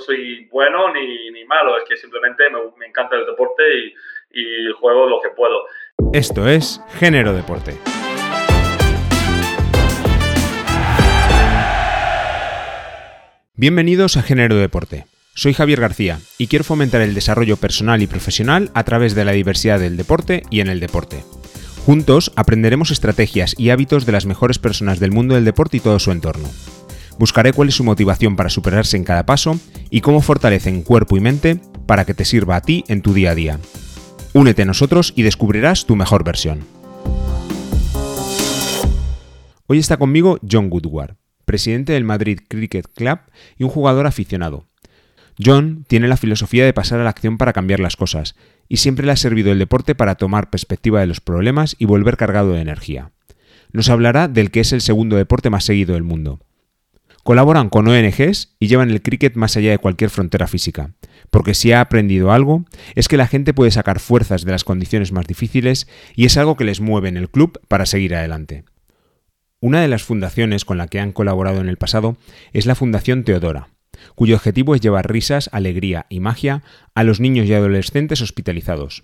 soy 0.00 0.46
bueno 0.50 0.92
ni, 0.92 1.30
ni, 1.30 1.44
malo, 1.44 1.78
es 1.78 1.84
que 1.88 1.96
simplemente 1.96 2.44
me, 2.78 2.86
encanta 2.86 3.16
el 3.16 3.26
deporte 3.26 3.62
y 4.30 4.72
juego 4.78 5.06
lo 5.06 5.20
que 5.20 5.30
puedo. 5.30 5.64
Esto 6.12 6.48
es 6.48 6.80
Género 6.98 7.32
Deporte. 7.32 7.72
Bienvenidos 13.60 14.16
a 14.16 14.22
Género 14.22 14.54
Deporte. 14.54 15.06
Soy 15.34 15.52
Javier 15.52 15.80
García 15.80 16.20
y 16.38 16.46
quiero 16.46 16.64
fomentar 16.64 17.00
el 17.00 17.12
desarrollo 17.12 17.56
personal 17.56 18.00
y 18.02 18.06
profesional 18.06 18.70
a 18.72 18.84
través 18.84 19.16
de 19.16 19.24
la 19.24 19.32
diversidad 19.32 19.80
del 19.80 19.96
deporte 19.96 20.44
y 20.48 20.60
en 20.60 20.68
el 20.68 20.78
deporte. 20.78 21.24
Juntos 21.84 22.30
aprenderemos 22.36 22.92
estrategias 22.92 23.56
y 23.58 23.70
hábitos 23.70 24.06
de 24.06 24.12
las 24.12 24.26
mejores 24.26 24.60
personas 24.60 25.00
del 25.00 25.10
mundo 25.10 25.34
del 25.34 25.44
deporte 25.44 25.78
y 25.78 25.80
todo 25.80 25.98
su 25.98 26.12
entorno. 26.12 26.48
Buscaré 27.18 27.52
cuál 27.52 27.68
es 27.68 27.74
su 27.74 27.84
motivación 27.84 28.36
para 28.36 28.48
superarse 28.48 28.96
en 28.96 29.04
cada 29.04 29.26
paso 29.26 29.58
y 29.90 30.00
cómo 30.00 30.20
fortalecen 30.20 30.82
cuerpo 30.82 31.16
y 31.16 31.20
mente 31.20 31.60
para 31.86 32.04
que 32.04 32.14
te 32.14 32.24
sirva 32.24 32.56
a 32.56 32.60
ti 32.60 32.84
en 32.88 33.02
tu 33.02 33.12
día 33.12 33.32
a 33.32 33.34
día. 33.34 33.58
Únete 34.34 34.62
a 34.62 34.66
nosotros 34.66 35.12
y 35.16 35.22
descubrirás 35.22 35.86
tu 35.86 35.96
mejor 35.96 36.22
versión. 36.22 36.60
Hoy 39.66 39.78
está 39.78 39.96
conmigo 39.96 40.38
John 40.48 40.68
Woodward, 40.70 41.16
presidente 41.44 41.92
del 41.92 42.04
Madrid 42.04 42.40
Cricket 42.46 42.86
Club 42.94 43.18
y 43.56 43.64
un 43.64 43.70
jugador 43.70 44.06
aficionado. 44.06 44.66
John 45.44 45.84
tiene 45.88 46.08
la 46.08 46.16
filosofía 46.16 46.64
de 46.64 46.72
pasar 46.72 47.00
a 47.00 47.04
la 47.04 47.10
acción 47.10 47.36
para 47.36 47.52
cambiar 47.52 47.80
las 47.80 47.96
cosas, 47.96 48.34
y 48.68 48.78
siempre 48.78 49.06
le 49.06 49.12
ha 49.12 49.16
servido 49.16 49.52
el 49.52 49.58
deporte 49.58 49.94
para 49.94 50.16
tomar 50.16 50.50
perspectiva 50.50 51.00
de 51.00 51.06
los 51.06 51.20
problemas 51.20 51.76
y 51.78 51.84
volver 51.84 52.16
cargado 52.16 52.52
de 52.52 52.60
energía. 52.60 53.12
Nos 53.72 53.88
hablará 53.88 54.28
del 54.28 54.50
que 54.50 54.60
es 54.60 54.72
el 54.72 54.80
segundo 54.80 55.16
deporte 55.16 55.50
más 55.50 55.64
seguido 55.64 55.94
del 55.94 56.02
mundo. 56.02 56.40
Colaboran 57.28 57.68
con 57.68 57.86
ONGs 57.86 58.56
y 58.58 58.68
llevan 58.68 58.88
el 58.88 59.02
cricket 59.02 59.34
más 59.34 59.54
allá 59.54 59.70
de 59.70 59.76
cualquier 59.76 60.08
frontera 60.08 60.46
física, 60.46 60.94
porque 61.28 61.52
si 61.52 61.72
ha 61.72 61.82
aprendido 61.82 62.32
algo 62.32 62.64
es 62.94 63.06
que 63.06 63.18
la 63.18 63.26
gente 63.26 63.52
puede 63.52 63.70
sacar 63.70 64.00
fuerzas 64.00 64.46
de 64.46 64.52
las 64.52 64.64
condiciones 64.64 65.12
más 65.12 65.26
difíciles 65.26 65.88
y 66.16 66.24
es 66.24 66.38
algo 66.38 66.56
que 66.56 66.64
les 66.64 66.80
mueve 66.80 67.10
en 67.10 67.18
el 67.18 67.28
club 67.28 67.60
para 67.68 67.84
seguir 67.84 68.14
adelante. 68.14 68.64
Una 69.60 69.82
de 69.82 69.88
las 69.88 70.04
fundaciones 70.04 70.64
con 70.64 70.78
la 70.78 70.88
que 70.88 71.00
han 71.00 71.12
colaborado 71.12 71.60
en 71.60 71.68
el 71.68 71.76
pasado 71.76 72.16
es 72.54 72.64
la 72.64 72.74
Fundación 72.74 73.24
Teodora, 73.24 73.68
cuyo 74.14 74.34
objetivo 74.34 74.74
es 74.74 74.80
llevar 74.80 75.12
risas, 75.12 75.50
alegría 75.52 76.06
y 76.08 76.20
magia 76.20 76.62
a 76.94 77.04
los 77.04 77.20
niños 77.20 77.46
y 77.46 77.52
adolescentes 77.52 78.22
hospitalizados. 78.22 79.02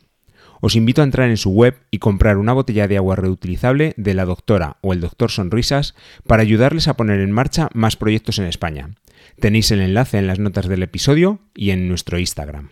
Os 0.66 0.76
invito 0.76 1.02
a 1.02 1.04
entrar 1.04 1.28
en 1.28 1.36
su 1.36 1.50
web 1.50 1.74
y 1.90 1.98
comprar 1.98 2.38
una 2.38 2.54
botella 2.54 2.88
de 2.88 2.96
agua 2.96 3.16
reutilizable 3.16 3.92
de 3.98 4.14
la 4.14 4.24
doctora 4.24 4.78
o 4.80 4.94
el 4.94 5.00
doctor 5.02 5.30
Sonrisas 5.30 5.94
para 6.26 6.40
ayudarles 6.40 6.88
a 6.88 6.96
poner 6.96 7.20
en 7.20 7.32
marcha 7.32 7.68
más 7.74 7.96
proyectos 7.96 8.38
en 8.38 8.46
España. 8.46 8.88
Tenéis 9.38 9.70
el 9.72 9.82
enlace 9.82 10.16
en 10.16 10.26
las 10.26 10.38
notas 10.38 10.66
del 10.66 10.82
episodio 10.82 11.38
y 11.54 11.68
en 11.68 11.86
nuestro 11.86 12.18
Instagram. 12.18 12.70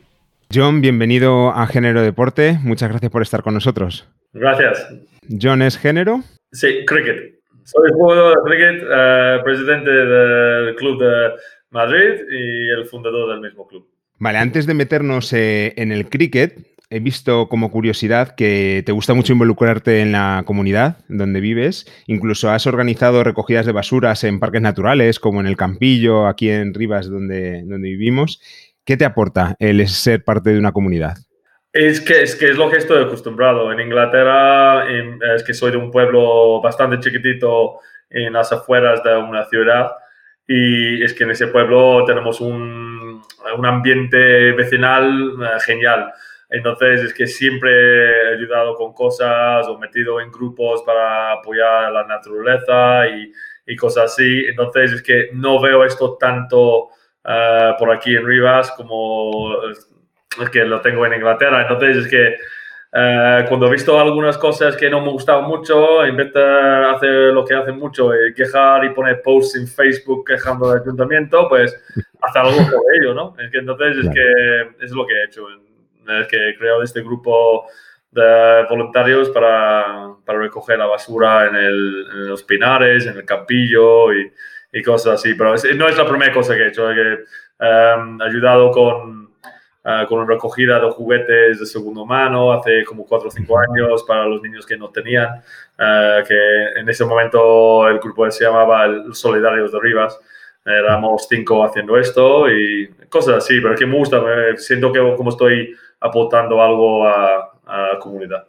John, 0.50 0.80
bienvenido 0.80 1.50
a 1.50 1.66
Género 1.66 2.00
Deporte. 2.00 2.58
Muchas 2.62 2.88
gracias 2.88 3.12
por 3.12 3.20
estar 3.20 3.42
con 3.42 3.52
nosotros. 3.52 4.08
Gracias. 4.32 4.88
John 5.28 5.60
es 5.60 5.76
género. 5.76 6.22
Sí, 6.50 6.86
cricket. 6.86 7.42
Soy 7.64 7.90
jugador 7.92 8.38
de 8.38 8.50
cricket, 8.50 8.88
eh, 8.90 9.38
presidente 9.44 9.90
del 9.90 10.74
club 10.76 10.98
de 10.98 11.32
Madrid 11.68 12.22
y 12.30 12.70
el 12.70 12.86
fundador 12.86 13.32
del 13.32 13.42
mismo 13.42 13.66
club. 13.66 13.86
Vale, 14.18 14.38
antes 14.38 14.66
de 14.66 14.72
meternos 14.72 15.30
eh, 15.34 15.74
en 15.76 15.92
el 15.92 16.08
cricket, 16.08 16.72
he 16.92 17.00
visto 17.00 17.48
como 17.48 17.70
curiosidad 17.70 18.34
que 18.34 18.82
te 18.84 18.92
gusta 18.92 19.14
mucho 19.14 19.32
involucrarte 19.32 20.00
en 20.00 20.12
la 20.12 20.42
comunidad 20.44 20.98
donde 21.08 21.40
vives. 21.40 21.86
Incluso 22.06 22.50
has 22.50 22.66
organizado 22.66 23.24
recogidas 23.24 23.64
de 23.64 23.72
basuras 23.72 24.24
en 24.24 24.38
parques 24.38 24.60
naturales, 24.60 25.18
como 25.18 25.40
en 25.40 25.46
el 25.46 25.56
Campillo, 25.56 26.26
aquí 26.26 26.50
en 26.50 26.74
Rivas, 26.74 27.08
donde, 27.08 27.62
donde 27.64 27.88
vivimos. 27.88 28.40
¿Qué 28.84 28.98
te 28.98 29.06
aporta 29.06 29.56
el 29.58 29.88
ser 29.88 30.22
parte 30.22 30.50
de 30.50 30.58
una 30.58 30.72
comunidad? 30.72 31.16
Es 31.72 32.02
que, 32.02 32.22
es 32.22 32.36
que 32.36 32.50
es 32.50 32.58
lo 32.58 32.70
que 32.70 32.76
estoy 32.76 33.02
acostumbrado. 33.02 33.72
En 33.72 33.80
Inglaterra 33.80 34.84
es 35.34 35.42
que 35.44 35.54
soy 35.54 35.70
de 35.70 35.78
un 35.78 35.91
pueblo 35.91 36.60
bastante 36.60 37.00
chiquitito 37.00 37.78
en 38.10 38.34
las 38.34 38.52
afueras 38.52 39.02
de 39.02 39.16
una 39.16 39.47
ciudad 39.47 39.92
y 40.47 41.02
es 41.02 41.14
que 41.14 41.25
en 41.25 41.31
ese 41.31 41.47
pueblo 41.47 42.04
tenemos 42.04 42.42
un, 42.42 43.22
un 43.56 43.66
ambiente 43.66 44.52
vecinal 44.52 45.34
eh, 45.42 45.60
genial. 45.64 46.12
Entonces 46.52 47.02
es 47.02 47.14
que 47.14 47.26
siempre 47.26 47.70
he 47.72 48.34
ayudado 48.34 48.74
con 48.74 48.92
cosas 48.92 49.66
o 49.68 49.78
metido 49.78 50.20
en 50.20 50.30
grupos 50.30 50.82
para 50.82 51.32
apoyar 51.32 51.86
a 51.86 51.90
la 51.90 52.04
naturaleza 52.04 53.08
y, 53.08 53.32
y 53.66 53.74
cosas 53.74 54.12
así. 54.12 54.44
Entonces 54.46 54.92
es 54.92 55.02
que 55.02 55.30
no 55.32 55.60
veo 55.62 55.82
esto 55.82 56.18
tanto 56.20 56.88
uh, 57.24 57.78
por 57.78 57.90
aquí 57.90 58.14
en 58.14 58.26
Rivas 58.26 58.70
como 58.72 59.56
es 60.42 60.50
que 60.50 60.64
lo 60.66 60.82
tengo 60.82 61.06
en 61.06 61.14
Inglaterra. 61.14 61.62
Entonces 61.62 62.04
es 62.04 62.08
que 62.08 62.36
uh, 62.92 63.48
cuando 63.48 63.69
he 63.69 63.70
visto 63.70 63.98
algunas 63.98 64.36
cosas 64.36 64.76
que 64.76 64.90
no 64.90 65.00
me 65.00 65.10
gustaban 65.10 65.46
mucho, 65.46 66.04
en 66.04 66.16
vez 66.16 66.34
de 66.34 66.44
hacer 66.94 67.32
lo 67.32 67.46
que 67.46 67.54
hacen 67.54 67.78
mucho, 67.78 68.10
y 68.14 68.34
quejar 68.34 68.84
y 68.84 68.90
poner 68.90 69.22
posts 69.22 69.56
en 69.56 69.66
Facebook 69.66 70.26
quejando 70.26 70.70
del 70.70 70.82
ayuntamiento, 70.82 71.48
pues 71.48 71.74
hacer 72.20 72.42
algo 72.42 72.58
por 72.58 72.82
ello, 73.00 73.14
¿no? 73.14 73.34
Es 73.38 73.50
que 73.50 73.58
entonces 73.58 73.96
es 74.04 74.10
que 74.10 74.84
es 74.84 74.90
lo 74.90 75.06
que 75.06 75.14
he 75.14 75.24
hecho 75.24 75.46
que 76.28 76.50
he 76.50 76.56
creado 76.56 76.82
este 76.82 77.02
grupo 77.02 77.66
de 78.12 78.66
voluntarios 78.68 79.30
para, 79.30 80.14
para 80.24 80.38
recoger 80.38 80.78
la 80.78 80.86
basura 80.86 81.46
en, 81.46 81.56
el, 81.56 82.06
en, 82.12 82.28
los 82.28 82.42
pinares, 82.42 83.06
en 83.06 83.16
el 83.16 83.24
campillo 83.24 84.12
y, 84.12 84.30
y 84.72 84.82
cosas 84.82 85.14
así. 85.14 85.34
Pero 85.34 85.54
no 85.76 85.88
es 85.88 85.96
la 85.96 86.06
primera 86.06 86.32
cosa 86.32 86.54
que 86.54 86.62
he 86.62 86.68
hecho. 86.68 86.90
He 86.90 87.24
um, 87.60 88.20
ayudado 88.20 88.70
con, 88.70 89.24
uh, 89.84 90.06
con 90.08 90.28
recogida 90.28 90.78
de 90.78 90.90
juguetes 90.90 91.58
de 91.58 91.66
segunda 91.66 92.04
mano 92.04 92.52
hace 92.52 92.84
como 92.84 93.06
4 93.06 93.28
o 93.28 93.30
5 93.30 93.58
años 93.58 94.04
para 94.06 94.26
los 94.26 94.42
niños 94.42 94.66
que 94.66 94.76
no 94.76 94.90
tenían. 94.90 95.42
Uh, 95.78 96.22
que 96.26 96.80
en 96.80 96.88
ese 96.88 97.06
momento 97.06 97.88
el 97.88 97.98
grupo 97.98 98.30
se 98.30 98.44
llamaba 98.44 98.84
el 98.84 99.14
Solidarios 99.14 99.72
de 99.72 99.80
Rivas. 99.80 100.20
Éramos 100.65 101.27
cinco 101.28 101.65
haciendo 101.65 101.97
esto 101.97 102.50
y 102.50 102.89
cosas 103.09 103.37
así, 103.37 103.61
pero 103.61 103.75
que 103.75 103.87
me 103.87 103.97
gusta, 103.97 104.21
me 104.21 104.56
siento 104.56 104.93
que 104.93 105.00
como 105.17 105.31
estoy 105.31 105.75
aportando 106.00 106.62
algo 106.62 107.06
a, 107.06 107.50
la 107.67 107.99
comunidad. 108.00 108.47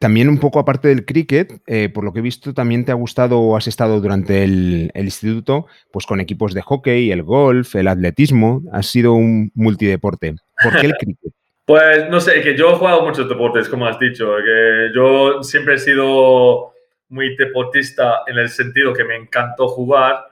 También 0.00 0.28
un 0.30 0.38
poco 0.38 0.58
aparte 0.58 0.88
del 0.88 1.04
cricket, 1.04 1.60
eh, 1.66 1.90
por 1.90 2.04
lo 2.04 2.12
que 2.12 2.20
he 2.20 2.22
visto, 2.22 2.54
también 2.54 2.84
te 2.84 2.92
ha 2.92 2.94
gustado 2.94 3.38
o 3.38 3.56
has 3.56 3.66
estado 3.66 4.00
durante 4.00 4.42
el, 4.42 4.90
instituto 4.94 5.66
pues 5.92 6.06
con 6.06 6.20
equipos 6.20 6.54
de 6.54 6.62
hockey, 6.62 7.12
el 7.12 7.22
golf, 7.22 7.74
el 7.74 7.88
atletismo. 7.88 8.62
Has 8.72 8.86
sido 8.86 9.12
un 9.12 9.52
multideporte. 9.54 10.36
¿Por 10.62 10.80
qué 10.80 10.86
el 10.86 10.94
cricket? 10.98 11.34
pues 11.66 12.10
no 12.10 12.20
sé, 12.20 12.42
que 12.42 12.56
yo 12.56 12.70
he 12.70 12.76
jugado 12.76 13.04
muchos 13.04 13.28
deportes, 13.28 13.68
como 13.68 13.86
has 13.86 13.98
dicho. 13.98 14.36
Que 14.36 14.90
yo 14.94 15.42
siempre 15.42 15.74
he 15.74 15.78
sido 15.78 16.72
muy 17.08 17.36
deportista 17.36 18.22
en 18.26 18.38
el 18.38 18.48
sentido 18.48 18.92
que 18.92 19.04
me 19.04 19.16
encantó 19.16 19.68
jugar, 19.68 20.24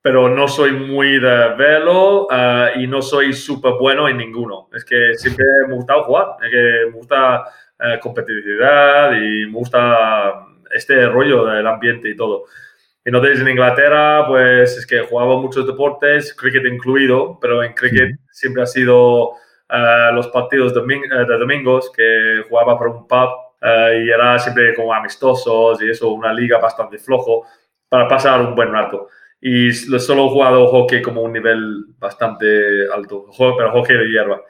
pero 0.00 0.28
no 0.28 0.46
soy 0.46 0.72
muy 0.72 1.18
de 1.18 1.54
verlo 1.56 2.26
uh, 2.26 2.78
y 2.78 2.86
no 2.86 3.02
soy 3.02 3.32
súper 3.32 3.72
bueno 3.80 4.08
en 4.08 4.18
ninguno. 4.18 4.68
Es 4.72 4.84
que 4.84 5.14
siempre 5.14 5.44
me 5.66 5.74
gusta 5.74 6.02
jugar, 6.02 6.36
es 6.42 6.50
que 6.50 6.86
me 6.86 6.92
gusta 6.92 7.42
uh, 7.42 8.00
competitividad 8.00 9.12
y 9.12 9.46
me 9.46 9.52
gusta 9.52 10.46
este 10.70 11.06
rollo 11.08 11.44
del 11.46 11.66
ambiente 11.66 12.08
y 12.10 12.16
todo. 12.16 12.44
Entonces 13.04 13.40
en 13.40 13.48
Inglaterra, 13.48 14.26
pues 14.26 14.76
es 14.76 14.86
que 14.86 15.00
jugaba 15.00 15.40
muchos 15.40 15.66
deportes, 15.66 16.34
cricket 16.34 16.66
incluido, 16.66 17.38
pero 17.40 17.62
en 17.62 17.72
cricket 17.72 18.18
siempre 18.30 18.62
ha 18.62 18.66
sido 18.66 19.30
uh, 19.30 20.14
los 20.14 20.28
partidos 20.28 20.74
de, 20.74 20.80
de, 20.80 21.38
domingos 21.38 21.90
que 21.90 22.44
jugaba 22.48 22.78
por 22.78 22.88
un 22.88 23.08
pub 23.08 23.30
y 23.60 24.08
era 24.08 24.38
siempre 24.38 24.72
como 24.72 24.94
amistosos 24.94 25.82
y 25.82 25.90
eso, 25.90 26.10
una 26.10 26.32
liga 26.32 26.58
bastante 26.58 26.96
flojo 26.96 27.44
para 27.88 28.06
pasar 28.06 28.40
un 28.40 28.54
buen 28.54 28.70
rato 28.70 29.08
y 29.40 29.72
solo 29.72 30.26
he 30.26 30.30
jugado 30.30 30.66
hockey 30.66 31.00
como 31.00 31.22
un 31.22 31.32
nivel 31.32 31.84
bastante 31.98 32.90
alto, 32.92 33.26
pero 33.38 33.72
hockey 33.72 33.96
de 33.96 34.10
hierba. 34.10 34.42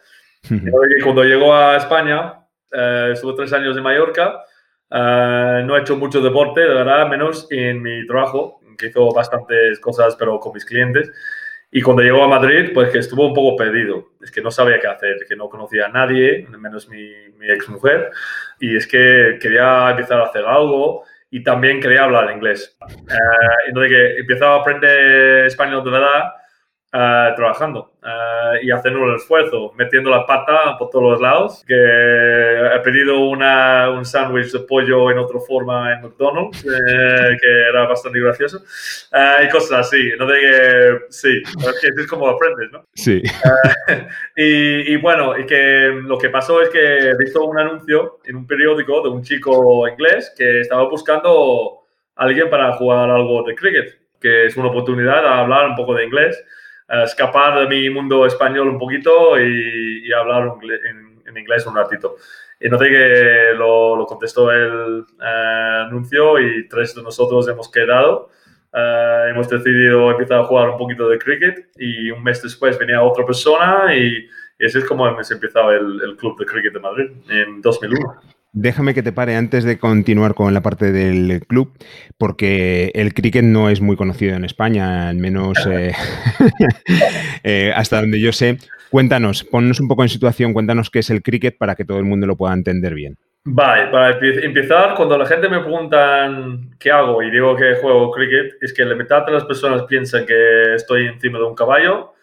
Cuando 1.03 1.25
llegó 1.25 1.55
a 1.55 1.77
España, 1.77 2.41
eh, 2.73 3.11
estuve 3.12 3.35
tres 3.35 3.53
años 3.53 3.77
en 3.77 3.83
Mallorca, 3.83 4.45
eh, 4.91 5.62
no 5.65 5.77
he 5.77 5.81
hecho 5.81 5.97
mucho 5.97 6.21
deporte, 6.21 6.61
de 6.61 6.75
verdad, 6.75 7.09
menos 7.09 7.47
en 7.51 7.83
mi 7.83 8.07
trabajo, 8.07 8.61
que 8.79 8.87
hizo 8.87 9.12
bastantes 9.12 9.79
cosas, 9.81 10.17
pero 10.17 10.39
con 10.41 10.55
mis 10.55 10.65
clientes. 10.65 11.11
Y 11.71 11.83
cuando 11.83 12.03
llegó 12.03 12.25
a 12.25 12.29
Madrid, 12.29 12.71
pues 12.73 12.91
que 12.91 12.99
estuvo 12.99 13.27
un 13.27 13.35
poco 13.35 13.57
perdido. 13.57 14.12
Es 14.23 14.31
que 14.31 14.41
no 14.41 14.51
sabía 14.51 14.81
qué 14.81 14.87
hacer, 14.87 15.17
que 15.29 15.37
no 15.37 15.51
conocía 15.51 15.87
a 15.87 15.91
nadie, 15.91 16.47
menos 16.59 16.89
mi, 16.89 17.11
mi 17.37 17.51
ex 17.51 17.69
mujer. 17.69 18.11
Y 18.59 18.75
es 18.75 18.87
que 18.87 19.39
quería 19.41 19.91
empezar 19.91 20.21
a 20.21 20.27
hacer 20.27 20.47
algo 20.47 21.05
y 21.31 21.43
también 21.43 21.81
quería 21.81 22.05
hablar 22.05 22.31
inglés. 22.31 22.77
Eh, 22.89 23.15
entonces 23.69 23.93
que 23.93 24.21
empezaba 24.21 24.57
a 24.57 24.61
aprender 24.61 25.47
español 25.47 25.85
de 25.85 25.91
verdad 25.91 26.33
eh, 26.90 27.32
trabajando 27.37 27.93
eh, 28.02 28.61
y 28.62 28.70
haciendo 28.70 29.02
un 29.02 29.14
esfuerzo, 29.14 29.75
metiendo 29.76 30.08
la 30.08 30.25
pata 30.25 30.75
por 30.79 30.88
todos 30.88 31.12
los 31.12 31.20
lados. 31.20 31.62
Que 31.67 31.75
he 31.75 32.81
pedido 32.81 33.29
una, 33.29 33.90
un 33.90 34.06
sándwich 34.06 34.52
de 34.52 34.61
pollo 34.61 35.11
en 35.11 35.19
otra 35.19 35.38
forma 35.38 35.93
en 35.93 36.00
McDonald's, 36.00 36.64
eh, 36.64 37.37
que 37.43 37.69
era 37.69 37.87
bastante 37.87 38.19
gracioso, 38.19 38.64
y 39.44 39.49
cosas 39.50 39.87
así. 39.87 40.12
No 40.19 40.25
de 40.25 40.40
que, 40.40 40.99
sí, 41.11 41.43
es, 41.99 42.06
como 42.06 42.26
aprendes, 42.26 42.73
¿no? 42.73 42.87
Sí. 42.94 43.23
y, 44.37 44.94
y, 44.94 44.96
bueno, 44.96 45.38
y 45.38 45.44
que 45.44 45.90
lo 46.05 46.17
que 46.17 46.31
pasó 46.31 46.62
es 46.62 46.70
que 46.70 47.11
he 47.11 47.17
visto 47.19 47.44
un 47.44 47.58
anuncio 47.58 48.20
en 48.25 48.35
un 48.35 48.46
periódico 48.46 49.02
de 49.02 49.11
un 49.11 49.23
chico 49.23 49.87
inglés 49.87 50.32
que 50.35 50.61
estaba 50.61 50.88
buscando 50.88 51.81
a 52.17 52.25
alguien 52.25 52.49
para 52.49 52.73
jugar 52.73 53.11
algo 53.11 53.43
de 53.43 53.55
cricket, 53.55 53.99
que 54.19 54.46
es 54.46 54.56
una 54.56 54.69
oportunidad 54.69 55.26
a 55.26 55.40
hablar 55.40 55.69
un 55.69 55.76
poco 55.76 55.93
de 55.93 56.06
inglés 56.06 56.43
escapar 56.88 57.61
de 57.61 57.67
mi 57.69 57.90
mundo 57.90 58.25
español 58.26 58.69
un 58.69 58.79
poquito 58.79 59.38
y, 59.40 60.11
hablar 60.12 60.55
en, 60.62 61.37
inglés 61.37 61.67
un 61.67 61.76
ratito. 61.76 62.17
Y 62.58 62.69
noté 62.69 62.88
que 62.88 63.52
lo, 63.56 64.05
contestó 64.06 64.50
el 64.50 65.05
eh, 65.23 65.85
anuncio 65.87 66.40
y 66.40 66.67
tres 66.69 66.94
de 66.94 67.02
nosotros 67.02 67.46
hemos 67.49 67.70
quedado. 67.70 68.31
Eh, 68.73 69.26
hemos 69.31 69.49
decidido 69.49 70.11
empezar 70.11 70.40
a 70.40 70.44
jugar 70.44 70.70
un 70.70 70.79
poquito 70.79 71.08
de 71.08 71.19
cricket 71.19 71.70
y 71.79 72.11
un 72.11 72.23
mes 72.23 72.43
después 72.43 72.79
venía 72.79 73.02
otra 73.02 73.25
persona 73.25 73.94
y, 73.94 74.26
y 74.58 74.64
así 74.64 74.79
es 74.79 74.85
como 74.85 75.06
hemos 75.06 75.31
empezado 75.31 75.70
el, 75.70 76.00
el 76.02 76.17
Club 76.17 76.38
de 76.38 76.46
Cricket 76.46 76.73
de 76.73 76.81
Madrid 76.81 77.11
en 77.29 77.61
2001. 77.61 78.38
Déjame 78.53 78.95
que 78.95 79.03
te 79.03 79.12
pare 79.12 79.37
antes 79.37 79.65
de 79.65 79.79
continuar 79.79 80.35
con 80.35 80.55
la 80.55 80.62
parte 80.62 80.91
del 80.91 81.47
club, 81.47 81.73
porque 82.17 82.91
el 82.95 83.12
cricket 83.12 83.45
no 83.45 83.69
es 83.69 83.81
muy 83.81 83.95
conocido 83.97 84.35
en 84.35 84.45
España, 84.45 85.09
al 85.11 85.17
menos 85.17 85.59
eh, 85.71 85.93
eh, 87.45 87.73
hasta 87.75 88.00
donde 88.00 88.21
yo 88.21 88.33
sé. 88.33 88.56
Cuéntanos, 88.91 89.45
ponnos 89.45 89.81
un 89.81 89.89
poco 89.89 90.03
en 90.03 90.09
situación, 90.09 90.55
cuéntanos 90.55 90.89
qué 90.89 91.00
es 91.00 91.11
el 91.11 91.23
cricket 91.23 91.59
para 91.59 91.75
que 91.75 91.85
todo 91.85 91.99
el 91.99 92.05
mundo 92.05 92.27
lo 92.27 92.37
pueda 92.37 92.55
entender 92.55 92.95
bien. 92.95 93.17
Vale, 93.45 93.91
para 93.91 94.19
empezar, 94.21 94.95
cuando 94.95 95.17
la 95.17 95.27
gente 95.27 95.49
me 95.49 95.61
pregunta 95.61 96.29
qué 96.79 96.91
hago 96.91 97.23
y 97.23 97.31
digo 97.31 97.55
que 97.55 97.77
juego 97.77 98.11
cricket, 98.11 98.62
es 98.62 98.73
que 98.73 98.85
la 98.85 98.95
mitad 98.95 99.27
de 99.27 99.33
las 99.33 99.45
personas 99.45 99.83
piensan 99.83 100.25
que 100.25 100.75
estoy 100.75 101.06
encima 101.06 101.39
de 101.39 101.45
un 101.45 101.55
caballo 101.55 102.15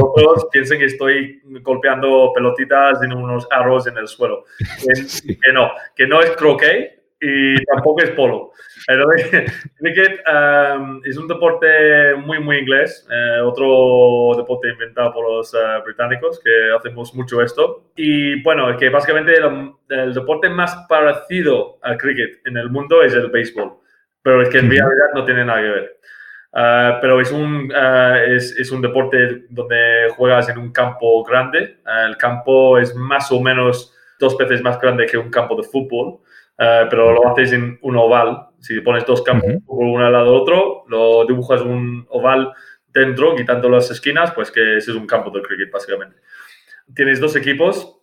otros 0.00 0.46
piensen 0.50 0.78
que 0.78 0.86
estoy 0.86 1.40
golpeando 1.62 2.32
pelotitas 2.34 3.02
en 3.02 3.12
unos 3.12 3.46
arroz 3.50 3.86
en 3.86 3.96
el 3.98 4.08
suelo. 4.08 4.44
Que, 5.44 5.52
no, 5.52 5.70
que 5.94 6.06
no 6.06 6.20
es 6.20 6.30
croquet 6.32 6.98
y 7.20 7.64
tampoco 7.64 8.02
es 8.02 8.10
polo. 8.10 8.52
Cricket 9.78 10.20
um, 10.26 11.00
es 11.04 11.16
un 11.16 11.26
deporte 11.26 12.14
muy, 12.14 12.38
muy 12.40 12.58
inglés. 12.58 13.06
Eh, 13.10 13.40
otro 13.40 14.34
deporte 14.36 14.68
inventado 14.68 15.12
por 15.12 15.28
los 15.28 15.52
eh, 15.52 15.58
británicos, 15.84 16.40
que 16.42 16.50
hacemos 16.76 17.14
mucho 17.14 17.42
esto. 17.42 17.90
Y 17.96 18.40
bueno, 18.42 18.76
que 18.76 18.88
básicamente 18.88 19.34
el, 19.88 20.14
deporte 20.14 20.48
más 20.48 20.86
parecido 20.88 21.78
al 21.82 21.98
cricket 21.98 22.40
en 22.46 22.56
el 22.56 22.70
mundo 22.70 23.02
es 23.02 23.12
el 23.14 23.28
béisbol. 23.30 23.72
Pero 24.22 24.42
es 24.42 24.48
que 24.48 24.58
en 24.58 24.70
realidad 24.70 25.08
no 25.14 25.24
tiene 25.24 25.44
nada 25.44 25.60
que 25.60 25.68
ver. 25.68 25.98
Ah, 26.60 26.98
pero 27.00 27.20
es 27.20 27.30
un, 27.30 27.72
ah, 27.72 28.18
es, 28.26 28.50
es, 28.58 28.72
un 28.72 28.82
deporte 28.82 29.44
donde 29.48 30.08
juegas 30.16 30.48
en 30.48 30.58
un 30.58 30.72
campo 30.72 31.22
grande. 31.22 31.78
Ah, 31.84 32.06
el 32.08 32.16
campo 32.16 32.78
es 32.78 32.96
más 32.96 33.30
o 33.30 33.40
menos 33.40 33.94
dos 34.18 34.36
veces 34.36 34.60
más 34.60 34.80
grande 34.80 35.06
que 35.06 35.16
un 35.16 35.30
campo 35.30 35.54
de 35.54 35.62
fútbol, 35.62 36.18
pero 36.56 37.12
lo 37.12 37.28
haces 37.28 37.52
en 37.52 37.78
un 37.82 37.96
oval. 37.96 38.48
Si 38.58 38.80
pones 38.80 39.06
dos 39.06 39.22
campos 39.22 39.52
uno 39.68 40.04
al 40.04 40.12
lado 40.12 40.32
del 40.32 40.40
otro, 40.40 40.84
lo 40.88 41.24
dibujas 41.26 41.60
un 41.60 42.04
oval 42.08 42.52
dentro, 42.88 43.36
quitando 43.36 43.68
las 43.68 43.88
esquinas, 43.92 44.32
pues 44.32 44.50
que 44.50 44.78
ese 44.78 44.90
es 44.90 44.96
un 44.96 45.06
campo 45.06 45.30
de 45.30 45.42
cricket, 45.42 45.70
básicamente. 45.70 46.16
Tienes 46.92 47.20
dos 47.20 47.36
equipos 47.36 48.00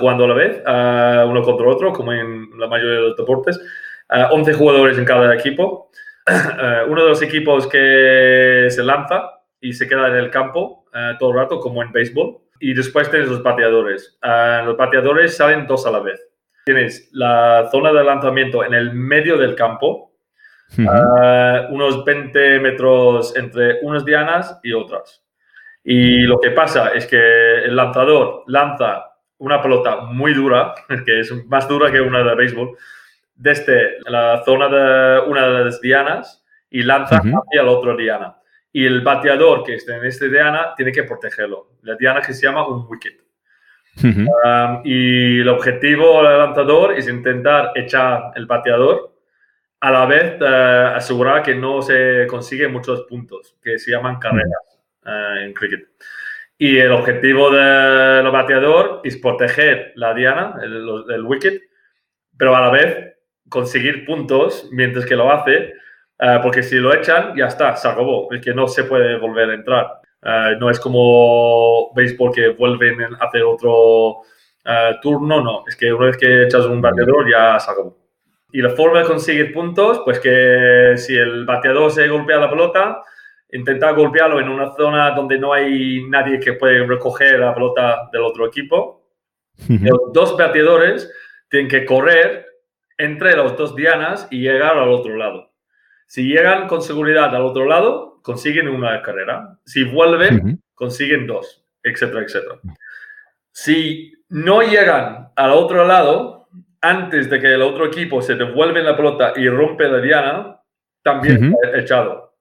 jugando 0.00 0.24
a 0.24 0.28
la 0.28 0.34
vez, 0.34 0.60
uno 0.66 1.42
contra 1.44 1.68
otro, 1.68 1.92
como 1.92 2.12
en 2.12 2.50
la 2.58 2.66
mayoría 2.66 2.96
de 2.96 3.02
los 3.02 3.16
deportes. 3.16 3.60
11 4.08 4.54
jugadores 4.54 4.98
en 4.98 5.04
cada 5.04 5.32
equipo. 5.32 5.92
Eh, 6.30 6.84
uno 6.88 7.02
de 7.02 7.08
los 7.08 7.22
equipos 7.22 7.66
que 7.66 8.68
se 8.70 8.82
lanza 8.82 9.42
y 9.60 9.72
se 9.72 9.88
queda 9.88 10.08
en 10.08 10.16
el 10.16 10.30
campo 10.30 10.84
eh, 10.94 11.14
todo 11.18 11.30
el 11.30 11.36
rato, 11.36 11.60
como 11.60 11.82
en 11.82 11.92
béisbol. 11.92 12.38
Y 12.60 12.74
después 12.74 13.10
tienes 13.10 13.28
los 13.28 13.42
bateadores. 13.42 14.18
Eh, 14.22 14.62
los 14.64 14.76
bateadores 14.76 15.36
salen 15.36 15.66
dos 15.66 15.86
a 15.86 15.90
la 15.90 16.00
vez. 16.00 16.20
Tienes 16.64 17.08
la 17.12 17.68
zona 17.72 17.92
de 17.92 18.04
lanzamiento 18.04 18.64
en 18.64 18.74
el 18.74 18.92
medio 18.92 19.38
del 19.38 19.54
campo, 19.54 20.12
unos 20.76 22.04
20 22.04 22.60
metros 22.60 23.34
entre 23.36 23.78
unas 23.82 24.04
dianas 24.04 24.60
y 24.62 24.72
otras. 24.72 25.24
Y 25.82 26.20
lo 26.22 26.38
que 26.38 26.50
pasa 26.50 26.90
es 26.90 27.06
que 27.06 27.64
el 27.64 27.74
lanzador 27.74 28.44
lanza 28.46 29.10
una 29.38 29.60
pelota 29.60 30.02
muy 30.02 30.34
dura, 30.34 30.74
que 31.04 31.20
es 31.20 31.32
más 31.46 31.66
dura 31.66 31.90
que 31.90 32.00
una 32.00 32.22
de 32.22 32.34
béisbol, 32.34 32.76
desde 33.40 33.98
la 34.04 34.42
zona 34.44 34.68
de 34.68 35.20
una 35.30 35.48
de 35.48 35.64
las 35.64 35.80
dianas 35.80 36.44
y 36.68 36.82
lanza 36.82 37.16
hacia 37.16 37.62
la 37.62 37.70
otra 37.70 37.96
diana. 37.96 38.36
Y 38.70 38.84
el 38.84 39.00
bateador 39.00 39.64
que 39.64 39.76
está 39.76 39.96
en 39.96 40.04
esta 40.04 40.26
diana 40.26 40.74
tiene 40.76 40.92
que 40.92 41.04
protegerlo. 41.04 41.70
La 41.82 41.96
diana 41.96 42.20
que 42.20 42.34
se 42.34 42.46
llama 42.46 42.68
un 42.68 42.86
wicket. 42.86 43.18
Um, 44.02 44.82
y 44.84 45.40
el 45.40 45.48
objetivo 45.48 46.22
del 46.22 46.38
lanzador 46.38 46.92
es 46.92 47.08
intentar 47.08 47.72
echar 47.74 48.30
el 48.36 48.46
bateador 48.46 49.16
a 49.80 49.90
la 49.90 50.06
vez 50.06 50.40
uh, 50.40 50.96
asegurar 50.96 51.42
que 51.42 51.54
no 51.54 51.82
se 51.82 52.26
consigue 52.28 52.68
muchos 52.68 53.02
puntos, 53.08 53.56
que 53.62 53.78
se 53.78 53.90
llaman 53.90 54.18
carreras 54.18 54.80
uh, 55.06 55.38
en 55.40 55.54
cricket. 55.54 55.88
Y 56.58 56.76
el 56.76 56.92
objetivo 56.92 57.50
del 57.50 58.30
bateador 58.30 59.00
es 59.02 59.16
proteger 59.16 59.92
la 59.96 60.12
diana, 60.12 60.56
el, 60.62 61.04
el 61.08 61.22
wicket, 61.22 61.62
pero 62.36 62.54
a 62.54 62.60
la 62.60 62.70
vez 62.70 63.16
conseguir 63.50 64.06
puntos 64.06 64.68
mientras 64.72 65.04
que 65.04 65.16
lo 65.16 65.30
hace, 65.30 65.74
eh, 66.18 66.38
porque 66.42 66.62
si 66.62 66.76
lo 66.76 66.94
echan, 66.94 67.34
ya 67.36 67.46
está, 67.46 67.76
se 67.76 67.88
acabó, 67.88 68.32
es 68.32 68.40
que 68.40 68.54
no 68.54 68.68
se 68.68 68.84
puede 68.84 69.18
volver 69.18 69.50
a 69.50 69.54
entrar. 69.54 69.86
Eh, 70.22 70.56
no 70.58 70.70
es 70.70 70.78
como 70.80 71.92
béisbol 71.94 72.32
que 72.32 72.48
vuelven 72.50 73.02
a 73.02 73.24
hacer 73.24 73.42
otro 73.42 74.22
eh, 74.64 74.96
turno, 75.02 75.42
no, 75.42 75.64
es 75.66 75.76
que 75.76 75.92
una 75.92 76.06
vez 76.06 76.16
que 76.16 76.44
echas 76.44 76.66
un 76.66 76.80
bateador 76.80 77.30
ya 77.30 77.58
se 77.58 77.70
acabó. 77.70 77.96
Y 78.52 78.60
la 78.60 78.70
forma 78.70 79.00
de 79.00 79.06
conseguir 79.06 79.52
puntos, 79.52 80.00
pues 80.04 80.18
que 80.18 80.94
si 80.96 81.16
el 81.16 81.44
bateador 81.44 81.90
se 81.90 82.08
golpea 82.08 82.38
la 82.38 82.50
pelota, 82.50 83.02
intenta 83.52 83.92
golpearlo 83.92 84.40
en 84.40 84.48
una 84.48 84.72
zona 84.74 85.12
donde 85.12 85.38
no 85.38 85.52
hay 85.52 86.04
nadie 86.08 86.40
que 86.40 86.54
puede 86.54 86.84
recoger 86.86 87.38
la 87.38 87.54
pelota 87.54 88.08
del 88.12 88.22
otro 88.22 88.46
equipo. 88.46 89.04
Los 89.68 90.12
dos 90.12 90.36
bateadores 90.36 91.10
tienen 91.48 91.68
que 91.68 91.84
correr 91.84 92.49
entre 93.00 93.36
las 93.36 93.56
dos 93.56 93.74
dianas 93.74 94.28
y 94.30 94.40
llegar 94.40 94.76
al 94.76 94.90
otro 94.90 95.16
lado. 95.16 95.50
Si 96.06 96.24
llegan 96.24 96.68
con 96.68 96.82
seguridad 96.82 97.34
al 97.34 97.42
otro 97.42 97.64
lado, 97.66 98.20
consiguen 98.22 98.68
una 98.68 99.02
carrera. 99.02 99.58
Si 99.64 99.84
vuelven, 99.84 100.60
consiguen 100.74 101.26
dos, 101.26 101.64
etcétera, 101.82 102.22
etcétera. 102.22 102.60
Si 103.52 104.12
no 104.28 104.62
llegan 104.62 105.30
al 105.36 105.50
otro 105.52 105.86
lado, 105.86 106.48
antes 106.80 107.28
de 107.28 107.40
que 107.40 107.54
el 107.54 107.62
otro 107.62 107.86
equipo 107.86 108.22
se 108.22 108.34
devuelve 108.34 108.82
la 108.82 108.96
pelota 108.96 109.32
y 109.36 109.48
rompe 109.48 109.88
la 109.88 110.00
diana, 110.00 110.60
también 111.02 111.54
está 111.62 111.78
echado. 111.78 112.34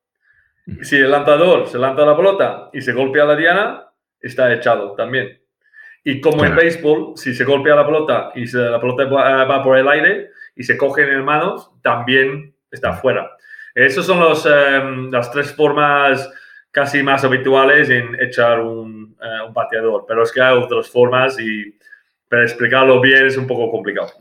Si 0.82 0.98
el 0.98 1.12
lanzador 1.12 1.68
se 1.68 1.78
lanza 1.78 2.06
la 2.06 2.16
pelota 2.16 2.70
y 2.74 2.82
se 2.82 2.94
golpea 2.94 3.26
la 3.26 3.36
diana, 3.36 3.86
está 4.20 4.54
echado 4.54 4.94
también. 4.94 5.40
Y 6.04 6.22
como 6.22 6.46
en 6.46 6.56
béisbol, 6.56 7.14
si 7.16 7.34
se 7.34 7.44
golpea 7.44 7.76
la 7.76 7.86
pelota 7.86 8.32
y 8.36 8.46
la 8.52 8.80
pelota 8.80 9.06
va, 9.06 9.64
por 9.64 9.78
el 9.78 9.88
aire, 9.88 10.30
y 10.60 10.64
se 10.66 10.78
cogen 10.78 11.08
en 11.08 11.24
manos, 11.24 11.72
también 11.82 12.54
está 12.70 12.92
fuera. 12.92 13.32
Esas 13.74 14.06
son 14.06 14.20
los, 14.20 14.46
em, 14.46 15.10
las 15.10 15.32
tres 15.32 15.56
formas 15.56 16.30
casi 16.70 17.02
más 17.02 17.24
habituales 17.24 17.90
en 17.90 18.14
echar 18.22 18.60
un, 18.60 19.16
eh, 19.22 19.48
un, 19.48 19.54
pateador, 19.54 20.04
pero 20.06 20.22
es 20.22 20.34
que 20.34 20.42
hay 20.42 20.58
otras 20.58 20.90
formas 20.90 21.40
y 21.40 21.79
para 22.30 22.44
explicarlo 22.44 23.02
bien 23.02 23.26
es 23.26 23.38
un 23.38 23.48
poco 23.48 23.72
complicado. 23.72 24.12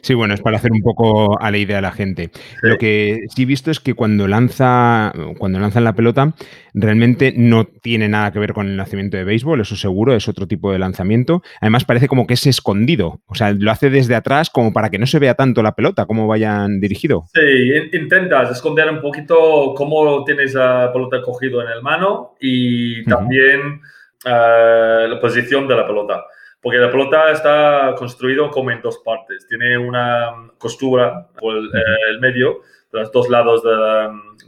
Sí, 0.00 0.14
bueno, 0.14 0.34
es 0.34 0.40
para 0.40 0.56
hacer 0.56 0.72
un 0.72 0.82
poco 0.82 1.40
a 1.40 1.50
la 1.50 1.58
idea 1.58 1.78
a 1.78 1.82
la 1.82 1.92
gente. 1.92 2.30
Lo 2.62 2.76
que 2.76 3.20
sí 3.34 3.42
he 3.42 3.46
visto 3.46 3.70
es 3.70 3.78
que 3.78 3.94
cuando 3.94 4.26
lanza, 4.26 5.12
cuando 5.38 5.60
lanzan 5.60 5.84
la 5.84 5.94
pelota, 5.94 6.34
realmente 6.74 7.32
no 7.36 7.64
tiene 7.64 8.08
nada 8.08 8.32
que 8.32 8.40
ver 8.40 8.52
con 8.52 8.66
el 8.66 8.76
nacimiento 8.76 9.16
de 9.16 9.24
béisbol, 9.24 9.60
eso 9.60 9.76
seguro, 9.76 10.14
es 10.14 10.28
otro 10.28 10.46
tipo 10.46 10.72
de 10.72 10.78
lanzamiento. 10.78 11.42
Además, 11.60 11.84
parece 11.84 12.08
como 12.08 12.26
que 12.26 12.34
es 12.34 12.46
escondido. 12.46 13.20
O 13.26 13.34
sea, 13.34 13.52
lo 13.52 13.70
hace 13.70 13.90
desde 13.90 14.16
atrás 14.16 14.50
como 14.50 14.72
para 14.72 14.90
que 14.90 14.98
no 14.98 15.06
se 15.06 15.20
vea 15.20 15.34
tanto 15.34 15.62
la 15.62 15.74
pelota, 15.74 16.06
cómo 16.06 16.26
vayan 16.26 16.80
dirigido. 16.80 17.24
Sí, 17.32 17.96
intentas 17.96 18.50
esconder 18.50 18.90
un 18.90 19.00
poquito 19.00 19.72
cómo 19.76 20.24
tienes 20.24 20.54
la 20.54 20.90
pelota 20.92 21.22
cogido 21.22 21.62
en 21.62 21.68
el 21.68 21.82
mano 21.82 22.34
y 22.40 23.04
también 23.04 23.80
eh, 24.24 25.06
la 25.08 25.18
posición 25.20 25.68
de 25.68 25.76
la 25.76 25.86
pelota 25.86 26.24
porque 26.66 26.78
la 26.78 26.90
pelota 26.90 27.30
está 27.30 27.94
construido 27.96 28.50
como 28.50 28.72
en 28.72 28.82
dos 28.82 28.98
partes. 28.98 29.46
Tiene 29.46 29.78
una 29.78 30.50
costura 30.58 31.28
por 31.38 31.56
el, 31.56 31.66
eh, 31.66 32.18
medio, 32.18 32.62
de 32.92 32.98
los 32.98 33.12
dos 33.12 33.28
lados 33.28 33.62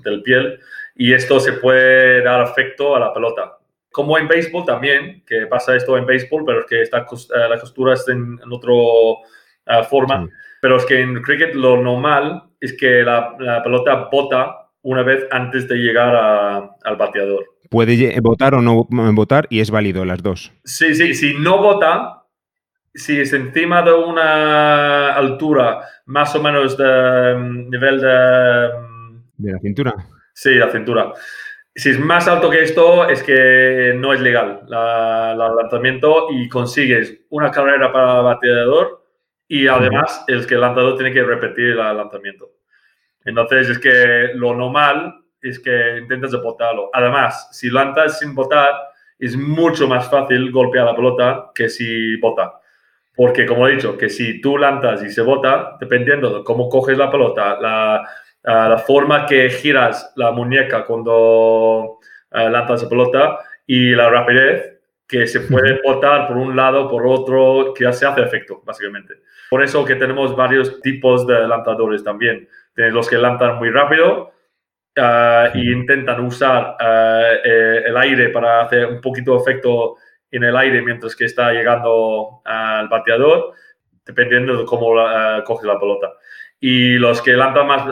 del 0.02 0.22
piel, 0.22 0.58
y 0.96 1.12
esto 1.12 1.38
se 1.38 1.52
puede 1.52 2.20
dar 2.24 2.42
efecto 2.42 2.96
a 2.96 2.98
la 2.98 3.14
pelota. 3.14 3.58
Como 3.92 4.18
en 4.18 4.26
béisbol 4.26 4.64
también, 4.64 5.22
que 5.24 5.46
pasa 5.46 5.76
esto 5.76 5.96
en 5.96 6.06
béisbol, 6.06 6.44
pero 6.44 6.58
es 6.58 6.66
que 6.66 6.82
está, 6.82 7.06
eh, 7.06 7.48
la 7.50 7.60
costura 7.60 7.94
es 7.94 8.08
en, 8.08 8.36
otra 8.50 8.72
eh, 9.66 9.84
forma. 9.84 10.28
Pero 10.60 10.78
es 10.78 10.86
que 10.86 11.00
en 11.00 11.22
cricket 11.22 11.54
lo 11.54 11.80
normal 11.80 12.42
es 12.60 12.76
que 12.76 13.04
la, 13.04 13.36
la 13.38 13.62
pelota 13.62 14.08
bota 14.10 14.70
una 14.82 15.04
vez 15.04 15.24
antes 15.30 15.68
de 15.68 15.76
llegar 15.76 16.16
al 16.82 16.96
bateador. 16.96 17.46
Puede 17.68 18.18
votar 18.20 18.54
o 18.54 18.62
no 18.62 18.86
votar 18.88 19.46
y 19.50 19.60
es 19.60 19.70
válido 19.70 20.04
las 20.04 20.22
dos. 20.22 20.52
Sí, 20.64 20.94
sí, 20.94 21.14
si 21.14 21.34
no 21.34 21.58
vota, 21.58 22.24
si 22.94 23.20
es 23.20 23.32
encima 23.32 23.82
de 23.82 23.92
una 23.92 25.14
altura 25.14 25.80
más 26.06 26.34
o 26.34 26.42
menos 26.42 26.76
de 26.76 27.34
mm, 27.36 27.70
nivel 27.70 28.00
de... 28.00 28.68
Mm, 28.78 29.22
de 29.36 29.52
la 29.52 29.58
cintura. 29.58 29.94
Sí, 30.32 30.54
la 30.54 30.70
cintura. 30.70 31.12
Si 31.74 31.90
es 31.90 32.00
más 32.00 32.26
alto 32.26 32.50
que 32.50 32.62
esto, 32.62 33.08
es 33.08 33.22
que 33.22 33.94
no 33.96 34.12
es 34.12 34.20
legal 34.20 34.62
el 34.66 35.38
lanzamiento 35.38 36.28
y 36.30 36.48
consigues 36.48 37.20
una 37.30 37.50
carrera 37.50 37.92
para 37.92 38.18
el 38.18 38.24
bateador 38.24 39.04
y 39.46 39.66
además 39.68 40.24
el 40.26 40.46
que 40.46 40.54
el 40.54 40.60
lanzador 40.60 40.96
tiene 40.96 41.12
que 41.12 41.22
repetir 41.22 41.70
el 41.70 41.76
lanzamiento. 41.76 42.50
Entonces, 43.24 43.68
es 43.68 43.78
que 43.78 44.30
lo 44.34 44.54
normal 44.54 45.17
es 45.42 45.58
que 45.60 45.98
intentas 45.98 46.32
botarlo. 46.42 46.90
Además, 46.92 47.48
si 47.52 47.70
lanzas 47.70 48.18
sin 48.18 48.34
botar, 48.34 48.72
es 49.18 49.36
mucho 49.36 49.88
más 49.88 50.10
fácil 50.10 50.50
golpear 50.50 50.86
la 50.86 50.96
pelota 50.96 51.50
que 51.54 51.68
si 51.68 52.16
bota. 52.16 52.60
Porque, 53.16 53.46
como 53.46 53.66
he 53.66 53.72
dicho, 53.72 53.96
que 53.98 54.08
si 54.08 54.40
tú 54.40 54.56
lanzas 54.56 55.02
y 55.02 55.10
se 55.10 55.22
bota, 55.22 55.76
dependiendo 55.80 56.38
de 56.38 56.44
cómo 56.44 56.68
coges 56.68 56.96
la 56.96 57.10
pelota, 57.10 57.58
la, 57.60 58.08
la 58.42 58.78
forma 58.78 59.26
que 59.26 59.50
giras 59.50 60.12
la 60.14 60.30
muñeca 60.30 60.84
cuando 60.84 61.98
uh, 62.30 62.48
lanzas 62.48 62.84
la 62.84 62.88
pelota 62.88 63.38
y 63.66 63.90
la 63.90 64.08
rapidez, 64.08 64.78
que 65.08 65.26
se 65.26 65.40
puede 65.40 65.80
botar 65.82 66.28
por 66.28 66.36
un 66.36 66.54
lado, 66.54 66.88
por 66.88 67.06
otro, 67.06 67.72
que 67.74 67.84
ya 67.84 67.92
se 67.92 68.06
hace 68.06 68.20
efecto, 68.20 68.62
básicamente. 68.64 69.14
Por 69.50 69.62
eso 69.62 69.84
que 69.84 69.94
tenemos 69.94 70.36
varios 70.36 70.80
tipos 70.82 71.26
de 71.26 71.48
lanzadores 71.48 72.04
también. 72.04 72.46
Tienes 72.74 72.92
los 72.92 73.08
que 73.08 73.16
lanzan 73.16 73.56
muy 73.56 73.70
rápido 73.70 74.32
e 74.98 75.58
intentan 75.58 76.20
usar 76.20 76.76
eh, 76.80 77.82
el 77.86 77.96
aire 77.96 78.30
para 78.30 78.62
hacer 78.62 78.86
un 78.86 79.00
poquito 79.00 79.32
de 79.34 79.38
efecto 79.38 79.96
en 80.30 80.44
el 80.44 80.56
aire 80.56 80.82
mientras 80.82 81.14
que 81.14 81.24
está 81.24 81.52
llegando 81.52 82.42
al 82.44 82.88
bateador, 82.88 83.52
dependiendo 84.04 84.56
de 84.58 84.64
cómo 84.64 84.94
coge 85.44 85.66
la 85.66 85.78
pelota. 85.78 86.12
Y 86.60 86.98
los 86.98 87.22
que 87.22 87.32
lanzan 87.34 87.66
más 87.66 87.86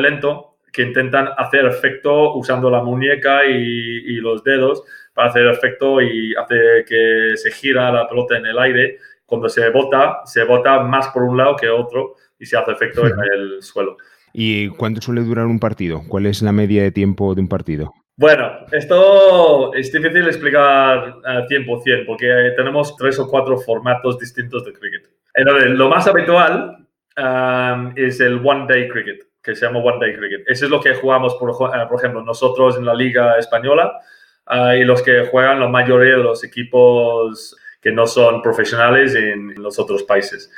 lento, 0.00 0.58
que 0.72 0.82
intentan 0.82 1.30
hacer 1.38 1.64
efecto 1.64 2.34
usando 2.34 2.68
la 2.68 2.82
muñeca 2.82 3.46
y, 3.46 3.54
y, 3.54 4.16
los 4.16 4.44
dedos 4.44 4.84
para 5.14 5.30
hacer 5.30 5.46
efecto 5.46 6.02
y 6.02 6.34
hacer 6.34 6.84
que 6.84 7.32
se 7.36 7.50
gira 7.50 7.90
la 7.90 8.06
pelota 8.06 8.36
en 8.36 8.44
el 8.44 8.58
aire. 8.58 8.98
Cuando 9.24 9.48
se 9.48 9.70
bota, 9.70 10.20
se 10.26 10.44
bota 10.44 10.80
más 10.80 11.08
por 11.08 11.22
un 11.22 11.38
lado 11.38 11.56
que 11.56 11.70
otro 11.70 12.16
y 12.38 12.44
se 12.44 12.58
hace 12.58 12.72
efecto 12.72 13.06
en 13.06 13.14
el 13.32 13.62
suelo. 13.62 13.96
¿Y 14.38 14.68
cuánto 14.68 15.00
suele 15.00 15.22
durar 15.22 15.46
un 15.46 15.58
partido? 15.58 16.02
¿Cuál 16.08 16.26
es 16.26 16.42
la 16.42 16.52
media 16.52 16.82
de 16.82 16.90
tiempo 16.90 17.34
de 17.34 17.40
un 17.40 17.48
partido? 17.48 17.94
Bueno, 18.18 18.66
esto 18.70 19.72
es 19.72 19.90
difícil 19.90 20.26
explicar 20.26 21.16
al 21.24 21.48
100% 21.48 22.04
porque 22.06 22.52
tenemos 22.54 22.94
tres 22.96 23.18
o 23.18 23.30
cuatro 23.30 23.56
formatos 23.56 24.18
distintos 24.18 24.62
de 24.66 24.74
cricket. 24.74 25.08
Entonces, 25.32 25.70
lo 25.70 25.88
más 25.88 26.06
habitual 26.06 26.86
es 27.96 28.20
el 28.20 28.46
One 28.46 28.66
Day 28.68 28.88
Cricket, 28.88 29.26
que 29.42 29.54
se 29.54 29.64
llama 29.64 29.78
One 29.78 30.00
Day 30.00 30.14
Cricket. 30.14 30.42
Ese 30.46 30.66
es 30.66 30.70
lo 30.70 30.82
que 30.82 30.94
jugamos, 30.94 31.34
por, 31.36 31.56
por 31.56 31.98
ejemplo, 31.98 32.22
nosotros 32.22 32.76
en 32.76 32.84
la 32.84 32.94
Liga 32.94 33.38
Española 33.38 34.00
uh, 34.50 34.72
y 34.72 34.84
los 34.84 35.02
que 35.02 35.24
juegan 35.30 35.60
la 35.60 35.68
mayoría 35.68 36.18
de 36.18 36.22
los 36.22 36.44
equipos 36.44 37.56
que 37.80 37.90
no 37.90 38.06
son 38.06 38.42
profesionales 38.42 39.14
en 39.14 39.54
los 39.62 39.78
otros 39.78 40.02
países. 40.02 40.50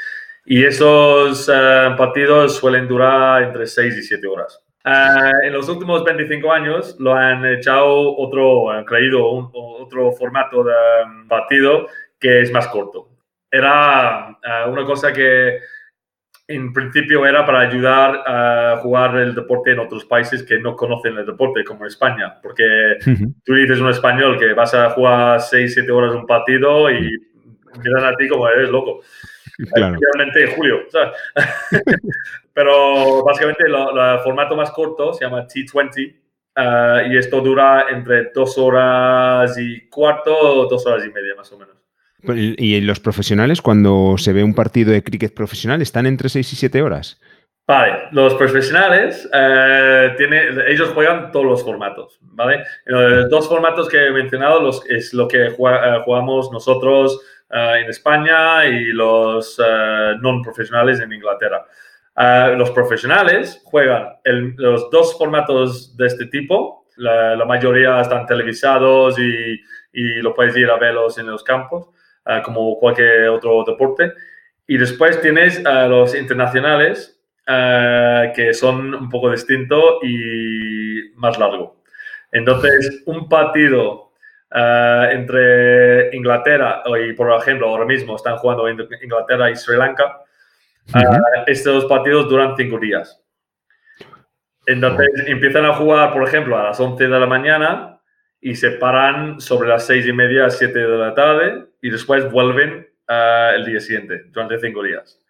Y 0.51 0.65
esos 0.65 1.47
eh, 1.53 1.95
partidos 1.99 2.57
suelen 2.57 2.89
durar 2.89 3.43
entre 3.43 3.67
6 3.67 3.99
y 3.99 4.03
7 4.03 4.27
horas. 4.27 4.59
Eh, 4.83 5.47
en 5.47 5.53
los 5.53 5.69
últimos 5.69 6.03
25 6.03 6.51
años 6.51 6.97
lo 6.99 7.13
han 7.13 7.45
echado 7.45 8.17
otro, 8.17 8.71
han 8.71 8.87
creído 8.87 9.31
un, 9.31 9.51
otro 9.53 10.11
formato 10.13 10.65
de 10.65 10.73
um, 11.05 11.29
partido 11.29 11.89
que 12.19 12.41
es 12.41 12.51
más 12.51 12.67
corto. 12.69 13.11
Era 13.51 14.39
eh, 14.43 14.71
una 14.71 14.87
cosa 14.87 15.13
que 15.13 15.59
en 16.47 16.73
principio 16.73 17.27
era 17.27 17.45
para 17.45 17.61
ayudar 17.61 18.23
a 18.27 18.79
jugar 18.79 19.19
el 19.19 19.35
deporte 19.35 19.73
en 19.73 19.81
otros 19.81 20.07
países 20.07 20.43
que 20.45 20.59
no 20.59 20.75
conocen 20.75 21.19
el 21.19 21.27
deporte, 21.27 21.63
como 21.63 21.85
España, 21.85 22.41
porque 22.43 22.97
tú 23.45 23.53
dices 23.53 23.81
un 23.81 23.91
español 23.91 24.39
que 24.39 24.55
vas 24.55 24.73
a 24.73 24.89
jugar 24.89 25.43
6, 25.43 25.75
7 25.75 25.93
horas 25.93 26.15
un 26.15 26.25
partido 26.25 26.91
y 26.91 27.07
miran 27.85 28.07
a 28.07 28.17
ti 28.17 28.29
como 28.29 28.49
eres 28.49 28.71
loco. 28.71 29.03
Claro. 29.75 29.99
julio. 30.57 30.83
Pero 32.55 33.25
básicamente 33.25 33.65
el 33.67 34.21
formato 34.23 34.57
más 34.57 34.71
corto 34.71 35.13
se 35.13 35.25
llama 35.25 35.47
T20 35.47 36.15
eh, 36.57 37.09
y 37.11 37.17
esto 37.17 37.41
dura 37.41 37.87
entre 37.91 38.31
dos 38.35 38.57
horas 38.59 39.57
y 39.59 39.89
cuarto 39.89 40.37
o 40.37 40.69
dos 40.69 40.87
horas 40.87 41.05
y 41.05 41.11
media 41.11 41.35
más 41.37 41.51
o 41.53 41.59
menos. 41.59 41.77
¿Y 42.21 42.81
los 42.81 42.99
profesionales, 42.99 43.63
cuando 43.63 44.17
se 44.19 44.33
ve 44.33 44.43
un 44.43 44.55
partido 44.55 44.91
de 44.91 45.05
cricket 45.05 45.35
profesional, 45.35 45.81
están 45.83 46.05
entre 46.07 46.29
seis 46.29 46.53
y 46.53 46.57
siete 46.57 46.83
horas? 46.83 47.21
Vale, 47.65 48.09
los 48.13 48.35
profesionales, 48.35 49.29
eh, 49.33 50.15
tiene, 50.17 50.49
ellos 50.69 50.89
juegan 50.95 51.31
todos 51.31 51.45
los 51.45 51.63
formatos, 51.63 52.19
¿vale? 52.23 52.65
Los 52.87 53.29
dos 53.29 53.47
formatos 53.47 53.89
que 53.89 54.07
he 54.07 54.11
mencionado 54.11 54.61
los, 54.61 54.85
es 54.89 55.13
lo 55.13 55.29
que 55.29 55.49
eh, 55.49 55.51
jugamos 55.55 56.51
nosotros 56.51 57.21
eh, 57.51 57.81
en 57.83 57.89
España 57.89 58.67
y 58.67 58.93
los 58.93 59.59
uh, 59.59 60.21
non 60.21 60.43
profesionales 60.43 61.01
en 61.01 61.13
Inglaterra. 61.13 61.65
Uh, 62.15 62.57
los 62.59 62.71
profesionales 62.73 63.63
juegan 63.65 64.19
los 64.57 64.91
dos 64.91 65.17
formatos 65.17 65.97
de 65.97 66.07
este 66.07 66.27
tipo. 66.27 66.85
La, 66.97 67.45
mayoría 67.47 68.01
están 68.01 68.27
televisados 68.27 69.19
y, 69.19 69.59
y, 69.93 70.21
lo 70.21 70.35
puedes 70.35 70.57
ir 70.57 70.69
a 70.69 70.77
verlos 70.77 71.17
en 71.19 71.27
los 71.29 71.45
campos, 71.45 71.89
como 72.45 72.77
cualquier 72.77 73.29
otro 73.29 73.65
deporte. 73.65 74.13
Y 74.67 74.77
después 74.77 75.21
tienes 75.21 75.63
los 75.63 76.17
internacionales, 76.17 77.21
que 77.47 78.51
son 78.53 78.95
un 78.97 79.09
poco 79.09 79.31
distintos 79.31 80.03
y 80.03 81.13
más 81.15 81.39
largo. 81.39 81.81
Entonces, 82.33 83.05
un 83.07 83.29
partido 83.29 84.08
eh, 84.55 85.09
entre 85.13 86.17
Inglaterra 86.17 86.83
y, 87.07 87.13
por 87.13 87.33
ejemplo, 87.39 87.69
ahora 87.69 87.85
mismo 87.85 88.17
están 88.17 88.37
jugando 88.37 88.69
Inglaterra 88.69 89.51
y 89.51 89.57
Sri 89.57 89.77
Lanka. 89.77 90.21
Eh, 90.95 91.01
estos 91.47 91.85
partidos 91.85 92.29
duran 92.29 92.57
cinco 92.57 92.79
días. 92.79 93.23
Entonces 94.67 95.09
empiezan 95.27 95.65
a 95.65 95.75
jugar, 95.75 96.13
por 96.13 96.27
ejemplo, 96.27 96.59
a 96.59 96.65
las 96.65 96.79
11 96.79 97.09
de 97.09 97.21
la 97.21 97.27
mañana 97.27 98.01
y 98.41 98.55
se 98.55 98.73
paran 98.73 99.41
sobre 99.41 99.69
las 99.69 99.87
6 99.87 100.07
y 100.07 100.13
media, 100.13 100.51
7 100.51 100.79
de 100.79 100.99
la 100.99 101.15
tarde 101.15 101.67
y 101.81 101.91
después 101.91 102.31
vuelven 102.31 102.87
uh, 103.09 103.55
el 103.55 103.65
día 103.65 103.81
siguiente, 103.81 104.25
durante 104.29 104.59
cinco 104.59 104.83
días. 104.83 105.21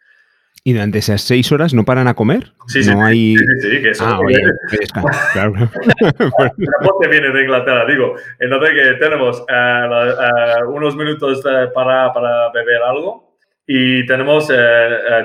¿Y 0.69 0.75
durante 0.75 0.99
esas 0.99 1.23
seis 1.23 1.51
horas 1.51 1.73
no 1.73 1.87
paran 1.87 2.09
a 2.09 2.15
comer? 2.15 2.53
Sí, 2.67 2.85
sí, 2.85 2.95
no 2.95 3.03
hay... 3.03 3.37
sí, 3.39 3.45
sí, 3.63 3.81
que 3.81 3.89
eso 3.89 4.05
ah, 4.07 4.21
oye, 4.21 4.37
claro. 5.33 5.55
El 5.55 6.67
deporte 6.79 7.09
viene 7.09 7.31
de 7.31 7.41
Inglaterra, 7.41 7.87
digo. 7.87 8.17
Entonces 8.39 8.75
que 8.75 8.93
tenemos 8.99 9.41
uh, 9.49 10.65
uh, 10.67 10.71
unos 10.71 10.95
minutos 10.95 11.39
uh, 11.39 11.73
para, 11.73 12.13
para, 12.13 12.53
beber 12.53 12.83
algo 12.83 13.35
y 13.67 14.05
tenemos 14.05 14.53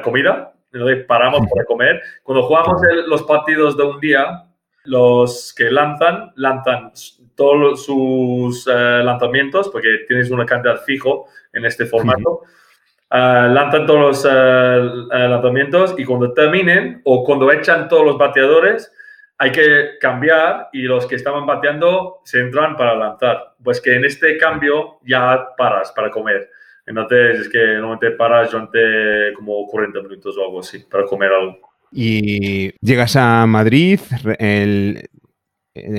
comida. 0.02 0.54
Entonces 0.72 1.04
paramos 1.04 1.42
para 1.54 1.66
comer. 1.66 2.02
Cuando 2.24 2.44
jugamos 2.44 2.82
el, 2.90 3.10
los 3.10 3.24
partidos 3.24 3.76
de 3.76 3.84
un 3.84 4.00
día, 4.00 4.46
los 4.86 5.54
que 5.54 5.70
lanzan, 5.70 6.32
lanzan 6.38 6.94
todos 7.36 7.84
sus 7.84 8.66
lanzamientos, 8.66 9.68
porque 9.68 10.06
tienes 10.08 10.32
una 10.32 10.46
cantidad 10.46 10.82
fijo 10.86 11.28
en 11.52 11.66
este 11.66 11.86
formato. 11.86 12.44
Ah, 13.16 13.48
lanzan 13.48 13.86
todos 13.86 14.00
los 14.00 14.26
uh, 14.26 15.08
lanzamientos 15.12 15.94
y 16.00 16.04
cuando 16.04 16.34
terminen 16.34 17.00
o 17.04 17.24
cuando 17.24 17.52
echan 17.52 17.88
todos 17.88 18.04
los 18.04 18.18
bateadores, 18.18 18.92
hay 19.38 19.52
que 19.52 20.00
cambiar 20.02 20.70
y 20.74 20.82
los 20.82 21.06
que 21.06 21.14
estaban 21.14 21.46
bateando 21.46 22.22
se 22.24 22.40
entran 22.40 22.76
para 22.76 22.96
lanzar. 22.96 23.54
Pues 23.64 23.80
que 23.80 23.94
en 23.94 24.06
este 24.06 24.36
cambio 24.40 24.98
ya 25.06 25.46
paras 25.56 25.92
para 25.92 26.10
comer. 26.10 26.50
Entonces 26.88 27.42
es 27.42 27.50
que 27.50 27.60
normalmente 27.60 28.12
paras 28.18 28.50
durante 28.50 29.32
como 29.36 29.68
40 29.68 30.02
minutos 30.02 30.36
o 30.36 30.46
algo 30.46 30.62
así 30.62 30.80
para 30.80 31.06
comer 31.06 31.32
algo. 31.34 31.60
Y 31.92 32.72
llegas 32.80 33.16
a 33.16 33.46
Madrid, 33.46 34.00
el, 34.40 35.08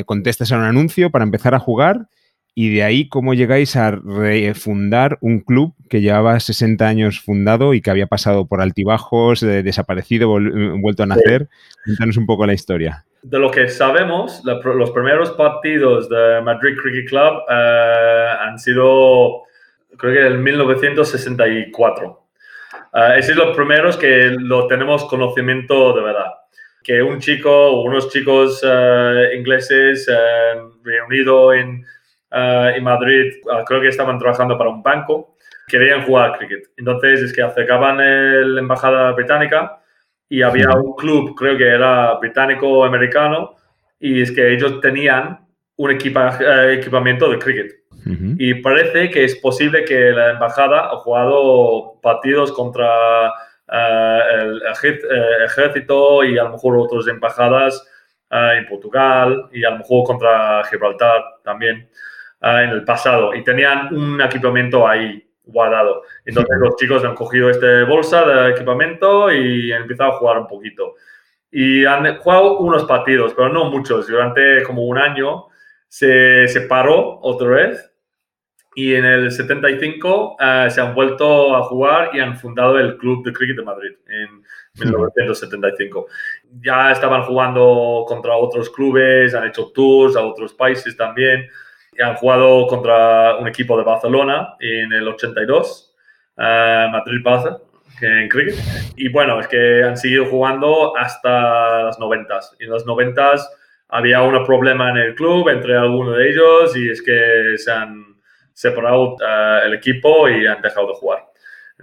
contestas 0.04 0.50
a 0.50 0.56
un 0.56 0.64
anuncio 0.64 1.10
para 1.10 1.22
empezar 1.22 1.54
a 1.54 1.60
jugar 1.60 2.08
y 2.54 2.74
de 2.74 2.84
ahí 2.84 3.08
cómo 3.08 3.34
llegáis 3.34 3.74
a 3.76 3.90
refundar 3.90 5.18
un 5.20 5.40
club 5.40 5.74
que 5.88 6.00
llevaba 6.00 6.38
60 6.38 6.86
años 6.86 7.20
fundado 7.20 7.74
y 7.74 7.80
que 7.80 7.90
había 7.90 8.06
pasado 8.06 8.46
por 8.46 8.60
altibajos, 8.60 9.40
desaparecido, 9.40 10.28
vuelto 10.28 11.02
a 11.02 11.06
nacer. 11.06 11.48
Cuéntanos 11.84 12.16
un 12.16 12.26
poco 12.26 12.46
la 12.46 12.54
historia. 12.54 13.04
De 13.22 13.38
lo 13.38 13.50
que 13.50 13.68
sabemos, 13.68 14.42
los 14.44 14.90
primeros 14.90 15.32
partidos 15.32 16.08
de 16.08 16.42
Madrid 16.42 16.76
Cricket 16.80 17.08
Club 17.08 17.42
eh, 17.50 18.26
han 18.40 18.58
sido, 18.58 19.42
creo 19.96 20.12
que 20.12 20.26
en 20.34 20.42
1964. 20.42 22.20
Uh, 22.92 23.18
esos 23.18 23.34
son 23.34 23.48
los 23.48 23.56
primeros 23.56 23.96
que 23.96 24.30
lo 24.38 24.68
tenemos 24.68 25.04
conocimiento 25.06 25.92
de 25.94 26.02
verdad. 26.02 26.32
Que 26.82 27.02
un 27.02 27.18
chico, 27.18 27.80
unos 27.82 28.08
chicos 28.10 28.62
eh, 28.62 29.30
ingleses 29.36 30.06
eh, 30.06 30.60
reunidos 30.84 31.56
en, 31.56 31.84
eh, 32.34 32.72
en, 32.76 32.84
Madrid, 32.84 33.32
creo 33.66 33.80
que 33.80 33.88
estaban 33.88 34.18
trabajando 34.18 34.58
para 34.58 34.70
un 34.70 34.82
banco, 34.82 35.36
querían 35.66 36.02
jugar 36.04 36.38
cricket. 36.38 36.70
Entonces 36.76 37.22
es 37.22 37.32
que 37.32 37.42
acercaban 37.42 37.98
la 37.98 38.60
embajada 38.60 39.12
británica 39.12 39.80
y 40.28 40.42
había 40.42 40.70
un 40.70 40.94
club, 40.94 41.34
creo 41.36 41.56
que 41.56 41.68
era 41.68 42.14
británico-americano, 42.14 43.56
y 44.00 44.22
es 44.22 44.32
que 44.32 44.52
ellos 44.52 44.80
tenían 44.80 45.40
un 45.76 45.90
equipa, 45.90 46.38
equipamiento 46.72 47.30
de 47.30 47.38
cricket. 47.38 47.72
Y 48.38 48.54
parece 48.54 49.08
que 49.08 49.24
es 49.24 49.36
posible 49.36 49.84
que 49.84 50.10
la 50.10 50.32
embajada 50.32 50.90
ha 50.90 50.96
jugado 50.96 51.98
partidos 52.02 52.52
contra 52.52 53.32
eh, 53.72 54.20
el 54.34 54.62
eh, 54.62 55.44
ejército 55.46 56.22
y 56.22 56.36
a 56.36 56.44
lo 56.44 56.50
mejor 56.50 56.76
otras 56.76 57.06
embajadas 57.06 57.82
eh, 58.30 58.58
en 58.58 58.66
Portugal 58.66 59.48
y 59.52 59.64
a 59.64 59.70
lo 59.70 59.78
mejor 59.78 60.04
contra 60.04 60.62
Gibraltar 60.64 61.22
también 61.42 61.88
en 62.40 62.70
el 62.70 62.84
pasado. 62.84 63.34
Y 63.34 63.42
tenían 63.42 63.94
un 63.94 64.20
equipamiento 64.20 64.86
ahí 64.86 65.26
guardado. 65.44 66.02
Entonces 66.24 66.56
los 66.58 66.76
chicos 66.76 67.04
han 67.04 67.14
cogido 67.14 67.50
esta 67.50 67.84
bolsa 67.84 68.24
de 68.24 68.50
equipamiento 68.50 69.32
y 69.32 69.72
han 69.72 69.82
empezado 69.82 70.12
a 70.12 70.16
jugar 70.16 70.38
un 70.38 70.46
poquito. 70.46 70.94
Y 71.50 71.84
han 71.84 72.16
jugado 72.18 72.58
unos 72.58 72.84
partidos, 72.84 73.34
pero 73.34 73.48
no 73.48 73.66
muchos. 73.66 74.08
Durante 74.08 74.62
como 74.64 74.84
un 74.84 74.98
año 74.98 75.46
se, 75.88 76.48
se 76.48 76.62
paró 76.62 77.20
otra 77.20 77.48
vez 77.48 77.94
y 78.74 78.94
en 78.94 79.04
el 79.04 79.30
75 79.30 80.36
eh, 80.40 80.66
se 80.68 80.80
han 80.80 80.94
vuelto 80.94 81.54
a 81.54 81.62
jugar 81.62 82.10
y 82.12 82.20
han 82.20 82.36
fundado 82.36 82.78
el 82.78 82.96
Club 82.96 83.24
de 83.24 83.32
Cricket 83.32 83.56
de 83.56 83.62
Madrid 83.62 83.92
en 84.08 84.42
1975. 84.74 86.06
Ya 86.60 86.90
estaban 86.90 87.22
jugando 87.22 88.04
contra 88.08 88.36
otros 88.36 88.68
clubes, 88.70 89.34
han 89.34 89.46
hecho 89.46 89.70
tours 89.72 90.16
a 90.16 90.26
otros 90.26 90.52
países 90.54 90.96
también. 90.96 91.48
Han 92.02 92.16
jugado 92.16 92.66
contra 92.66 93.36
un 93.36 93.48
equipo 93.48 93.76
de 93.76 93.84
Barcelona 93.84 94.56
en 94.60 94.92
el 94.92 95.06
82, 95.08 95.94
eh, 96.36 96.86
Madrid-Barça, 96.90 97.60
en 98.00 98.28
cricket. 98.28 98.56
Y 98.96 99.08
bueno, 99.10 99.40
es 99.40 99.48
que 99.48 99.82
han 99.84 99.96
seguido 99.96 100.26
jugando 100.26 100.96
hasta 100.96 101.84
las 101.84 101.98
90. 101.98 102.40
Y 102.60 102.64
en 102.64 102.70
las 102.70 102.86
90 102.86 103.34
había 103.88 104.22
un 104.22 104.44
problema 104.44 104.90
en 104.90 104.96
el 104.96 105.14
club 105.14 105.48
entre 105.48 105.76
algunos 105.76 106.16
de 106.16 106.30
ellos 106.30 106.76
y 106.76 106.88
es 106.88 107.02
que 107.02 107.56
se 107.56 107.70
han 107.70 108.16
separado 108.52 109.14
uh, 109.14 109.66
el 109.66 109.74
equipo 109.74 110.28
y 110.28 110.46
han 110.46 110.62
dejado 110.62 110.88
de 110.88 110.94
jugar. 110.94 111.24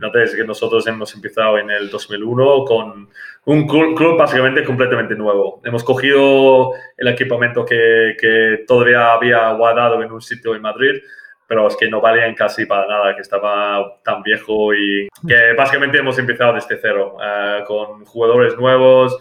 Entonces, 0.08 0.36
que 0.36 0.44
nosotros 0.44 0.86
hemos 0.88 1.14
empezado 1.14 1.58
en 1.58 1.70
el 1.70 1.90
2001 1.90 2.66
con 2.66 3.10
un 3.46 3.68
club, 3.68 4.18
básicamente 4.18 4.64
completamente 4.64 5.16
nuevo. 5.16 5.62
Hemos 5.64 5.84
cogido 5.84 6.72
el 6.98 7.08
equipamiento 7.08 7.66
que, 7.66 8.16
que, 8.20 8.64
todavía 8.68 9.14
había 9.14 9.52
guardado 9.54 10.02
en 10.02 10.12
un 10.12 10.22
sitio 10.22 10.56
en 10.56 10.62
Madrid, 10.62 11.02
pero 11.48 11.68
es 11.68 11.76
que 11.76 11.90
no 11.90 12.02
valían 12.02 12.34
casi 12.34 12.66
para 12.66 12.88
nada, 12.88 13.16
que 13.16 13.22
estaba 13.22 14.00
tan 14.04 14.24
viejo 14.24 14.74
y 14.74 15.08
que 15.28 15.54
básicamente 15.54 15.98
hemos 15.98 16.18
empezado 16.18 16.54
desde 16.54 16.78
cero, 16.82 17.18
uh, 17.18 17.66
con 17.66 18.06
jugadores 18.06 18.58
nuevos, 18.58 19.14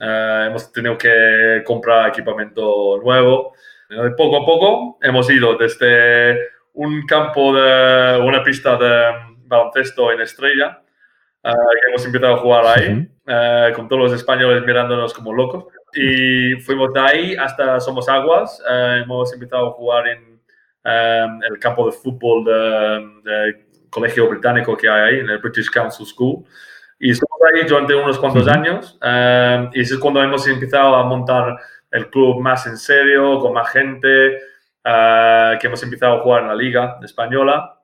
uh, 0.00 0.46
hemos 0.46 0.70
tenido 0.72 0.98
que 0.98 1.62
comprar 1.64 2.08
equipamiento 2.08 3.00
nuevo. 3.02 3.54
Poco 4.16 4.36
a 4.36 4.46
poco 4.46 4.98
hemos 5.02 5.28
ido 5.30 5.56
desde 5.56 6.38
un 6.74 7.04
campo 7.06 7.52
de 7.52 8.20
una 8.22 8.42
pista 8.44 8.76
de 8.76 9.29
baloncesto 9.50 10.12
en 10.12 10.22
Estrella, 10.22 10.80
eh, 11.42 11.50
que 11.50 11.88
hemos 11.88 12.06
empezado 12.06 12.34
a 12.34 12.38
jugar 12.38 12.64
ahí, 12.66 13.08
eh, 13.26 13.72
con 13.74 13.88
todos 13.88 14.02
los 14.04 14.12
españoles 14.12 14.62
mirándonos 14.64 15.12
como 15.12 15.34
locos. 15.34 15.66
Y 15.92 16.54
fuimos 16.60 16.92
de 16.94 17.00
ahí 17.00 17.36
hasta 17.36 17.80
Somos 17.80 18.08
Aguas, 18.08 18.62
eh, 18.70 19.00
hemos 19.02 19.32
empezado 19.34 19.68
a 19.68 19.72
jugar 19.72 20.08
en 20.08 20.30
el 20.82 21.58
campo 21.58 21.84
de 21.84 21.92
fútbol 21.92 22.42
del 23.22 23.66
colegio 23.90 24.30
británico 24.30 24.74
que 24.74 24.88
hay 24.88 25.14
ahí, 25.14 25.20
en 25.20 25.28
el 25.28 25.38
British 25.38 25.70
Council 25.70 26.06
School. 26.06 26.42
Y 26.98 27.10
estuvimos 27.10 27.40
ahí 27.52 27.68
durante 27.68 27.94
unos 27.94 28.18
cuantos 28.18 28.48
años, 28.48 28.98
y 29.74 29.80
eso 29.80 29.94
es 29.94 30.00
cuando 30.00 30.22
hemos 30.22 30.46
empezado 30.48 30.94
a 30.94 31.04
montar 31.04 31.54
el 31.90 32.08
club 32.08 32.40
más 32.40 32.66
en 32.66 32.78
serio, 32.78 33.38
con 33.40 33.52
más 33.52 33.68
gente, 33.70 34.38
que 34.82 35.66
hemos 35.66 35.82
empezado 35.82 36.16
a 36.16 36.20
jugar 36.20 36.42
en 36.42 36.48
la 36.48 36.54
Liga 36.54 36.98
Española 37.02 37.79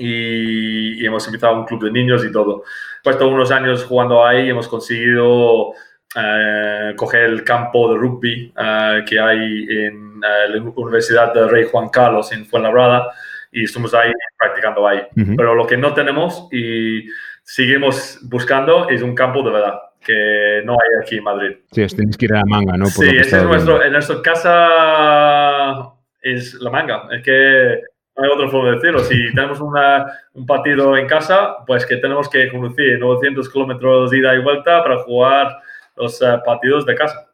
y, 0.00 1.04
hemos 1.04 1.26
empezado 1.26 1.54
un 1.56 1.66
club 1.66 1.84
de 1.84 1.90
niños 1.90 2.24
y 2.24 2.32
todo. 2.32 2.64
Después 2.96 3.18
de 3.18 3.24
unos 3.24 3.50
años 3.50 3.84
jugando 3.84 4.24
ahí, 4.24 4.48
hemos 4.48 4.66
conseguido 4.66 5.72
eh, 6.16 6.94
coger 6.96 7.24
el 7.24 7.44
campo 7.44 7.92
de 7.92 7.98
rugby 7.98 8.52
eh, 8.56 9.04
que 9.06 9.20
hay 9.20 9.66
en 9.68 10.20
la 10.20 10.72
Universidad 10.74 11.34
de 11.34 11.48
Rey 11.48 11.66
Juan 11.70 11.90
Carlos 11.90 12.32
en 12.32 12.46
Fuenlabrada 12.46 13.12
y 13.52 13.64
estamos 13.64 13.92
ahí 13.94 14.12
practicando 14.38 14.86
ahí. 14.86 15.02
Pero 15.14 15.54
lo 15.54 15.66
que 15.66 15.76
no 15.76 15.92
tenemos 15.92 16.48
y 16.50 17.04
seguimos 17.42 18.20
buscando 18.22 18.88
es 18.88 19.02
un 19.02 19.14
campo 19.14 19.42
de 19.42 19.50
verdad 19.50 19.80
que 20.02 20.62
no 20.64 20.72
hay 20.72 21.02
aquí 21.02 21.18
en 21.18 21.24
Madrid. 21.24 21.56
Sí, 21.72 21.82
os 21.82 21.94
tenéis 21.94 22.16
que 22.16 22.24
ir 22.24 22.32
a 22.32 22.38
la 22.38 22.44
manga, 22.46 22.76
¿no? 22.78 22.86
sí, 22.86 23.06
este 23.06 23.36
es 23.36 23.44
nuestro, 23.44 23.82
en 23.84 23.92
nuestra 23.92 24.22
casa 24.22 25.92
es 26.22 26.54
la 26.54 26.70
manga. 26.70 27.08
Es 27.10 27.22
que 27.22 27.80
no 28.16 28.24
hay 28.24 28.30
otra 28.30 28.48
forma 28.48 28.70
de 28.70 28.76
decirlo. 28.76 29.00
Si 29.00 29.34
tenemos 29.34 29.60
un 29.60 30.46
partido 30.46 30.96
en 30.96 31.06
casa, 31.06 31.56
pues 31.66 31.86
que 31.86 31.96
tenemos 31.96 32.28
que 32.28 32.48
conducir 32.50 32.98
900 32.98 33.48
kilómetros 33.48 34.10
de 34.10 34.18
ida 34.18 34.34
y 34.34 34.42
vuelta 34.42 34.82
para 34.82 34.98
jugar 34.98 35.58
los 35.96 36.20
eh, 36.22 36.26
partidos 36.44 36.86
de 36.86 36.94
casa. 36.94 37.28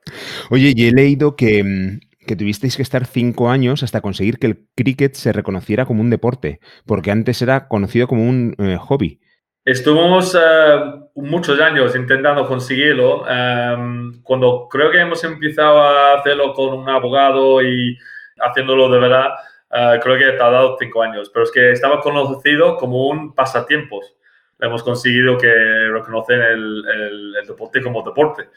Oye, 0.50 0.72
y 0.74 0.88
he 0.88 0.92
leído 0.92 1.36
que, 1.36 1.62
mm, 1.62 2.00
que 2.26 2.36
tuvisteis 2.36 2.76
que 2.76 2.82
estar 2.82 3.06
cinco 3.06 3.50
años 3.50 3.82
hasta 3.82 4.00
conseguir 4.00 4.38
que 4.38 4.48
el 4.48 4.66
cricket 4.74 5.14
se 5.14 5.32
reconociera 5.32 5.86
como 5.86 6.00
un 6.00 6.10
deporte, 6.10 6.60
porque 6.84 7.10
antes 7.10 7.40
era 7.42 7.68
conocido 7.68 8.06
como 8.06 8.28
un 8.28 8.54
eh, 8.58 8.76
hobby. 8.78 9.20
Estuvimos 9.64 10.36
eh, 10.36 10.78
muchos 11.16 11.58
años 11.60 11.96
intentando 11.96 12.46
conseguirlo. 12.46 13.24
cuando 14.22 14.68
creo 14.70 14.92
que 14.92 15.00
hemos 15.00 15.24
empezado 15.24 15.80
a 15.82 16.18
hacerlo 16.18 16.52
con 16.52 16.78
un 16.78 16.88
abogado 16.88 17.60
y 17.62 17.98
haciéndolo 18.38 18.88
de 18.88 19.00
verdad, 19.00 19.30
uh, 19.70 20.00
creo 20.00 20.18
que 20.18 20.24
ha 20.24 20.38
tardado 20.38 20.76
cinco 20.78 21.02
años, 21.02 21.30
pero 21.32 21.44
es 21.44 21.52
que 21.52 21.72
estaba 21.72 22.00
conocido 22.00 22.76
como 22.76 23.08
un 23.08 23.34
pasatiempos. 23.34 24.14
Hemos 24.58 24.82
conseguido 24.82 25.36
que 25.36 25.52
reconocen 25.92 26.40
el, 26.40 26.84
el, 27.38 27.46
deporte 27.46 27.82
como 27.82 28.02
deporte, 28.02 28.48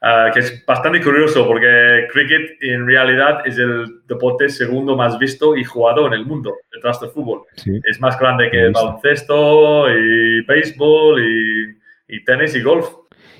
uh, 0.00 0.32
que 0.32 0.40
es 0.40 0.64
bastante 0.64 1.02
curioso 1.02 1.46
porque 1.46 2.08
cricket 2.10 2.62
en 2.62 2.86
realidad 2.86 3.46
es 3.46 3.58
el 3.58 4.06
deporte 4.06 4.48
segundo 4.48 4.96
más 4.96 5.18
visto 5.18 5.56
y 5.56 5.64
jugado 5.64 6.06
en 6.06 6.14
el 6.14 6.24
mundo, 6.24 6.56
detrás 6.72 7.00
del 7.00 7.10
fútbol. 7.10 7.42
Es 7.84 8.00
más 8.00 8.18
grande 8.18 8.50
que 8.50 8.66
el 8.66 8.72
baloncesto 8.72 9.90
y 9.90 10.40
béisbol 10.42 11.22
y, 11.22 12.16
y 12.16 12.24
tenis 12.24 12.54
y 12.54 12.62
golf. 12.62 12.88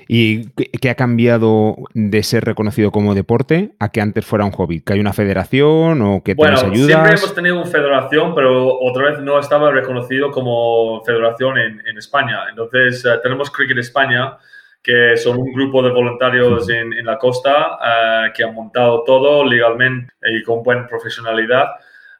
¿Y 0.07 0.49
qué 0.49 0.89
ha 0.89 0.95
cambiado 0.95 1.75
de 1.93 2.21
ser 2.23 2.45
reconocido 2.45 2.91
como 2.91 3.15
deporte 3.15 3.71
a 3.79 3.89
que 3.89 4.01
antes 4.01 4.25
fuera 4.25 4.45
un 4.45 4.51
hobby? 4.51 4.81
¿Que 4.81 4.93
hay 4.93 4.99
una 4.99 5.13
federación 5.13 6.01
o 6.01 6.21
que 6.23 6.35
bueno, 6.35 6.57
ayudas? 6.59 6.87
Siempre 6.87 7.09
hemos 7.11 7.35
tenido 7.35 7.55
una 7.55 7.65
federación, 7.65 8.35
pero 8.35 8.79
otra 8.79 9.11
vez 9.11 9.19
no 9.19 9.39
estaba 9.39 9.71
reconocido 9.71 10.31
como 10.31 11.03
federación 11.03 11.57
en, 11.57 11.97
España. 11.97 12.41
Entonces, 12.49 13.05
eh, 13.05 13.09
tenemos 13.23 13.49
Cricket 13.49 13.77
España, 13.77 14.37
que 14.83 15.15
son 15.15 15.37
un 15.37 15.51
grupo 15.53 15.81
de 15.81 15.91
voluntarios 15.91 16.69
en, 16.69 17.05
la 17.05 17.17
costa 17.17 17.79
eh, 17.83 18.31
que 18.35 18.43
han 18.43 18.53
montado 18.53 19.03
todo 19.03 19.45
legalmente 19.45 20.13
y 20.21 20.43
con 20.43 20.61
buena 20.61 20.85
profesionalidad. 20.87 21.67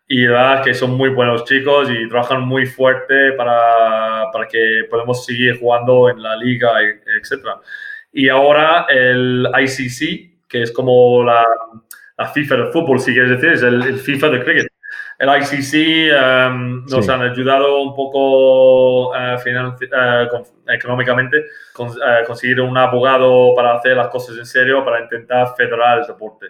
Y 0.08 0.26
la 0.28 0.32
verdad 0.32 0.64
que 0.64 0.74
son 0.74 0.92
muy 0.92 1.10
buenos 1.10 1.46
chicos 1.46 1.90
y 1.90 2.08
trabajan 2.08 2.42
muy 2.44 2.68
fuerte 2.68 3.32
para, 3.32 4.30
para 4.32 4.48
que 4.48 4.86
podamos 4.90 5.26
seguir 5.26 5.60
jugando 5.60 6.10
en 6.10 6.22
la 6.22 6.36
liga, 6.36 6.80
etc. 6.82 7.60
Y 8.12 8.30
ahora 8.30 8.86
el 8.88 9.48
ICC, 9.52 10.48
que 10.48 10.62
es 10.62 10.72
como 10.72 11.24
la, 11.24 11.44
la 12.18 12.28
FIFA 12.28 12.56
de 12.56 12.72
fútbol, 12.72 13.00
si 13.00 13.14
quieres 13.14 13.32
decir, 13.32 13.50
es 13.50 13.64
el, 13.64 14.00
FIFA 14.00 14.30
de 14.30 14.44
cricket. 14.44 14.68
El 15.18 15.30
ICC 15.30 16.14
em, 16.14 16.86
nos 16.86 17.08
han 17.08 17.22
ayudado 17.22 17.82
un 17.82 17.96
poco 17.96 19.12
uh, 19.12 19.38
económicamente 20.68 21.46
con, 21.74 21.90
conseguir 22.28 22.60
un 22.62 22.78
abogado 22.78 23.54
para 23.56 23.76
hacer 23.76 23.96
las 23.96 24.10
cosas 24.10 24.38
en 24.38 24.46
serio, 24.46 24.84
para 24.84 25.02
intentar 25.02 25.56
federar 25.56 26.00
el 26.00 26.06
deporte. 26.06 26.48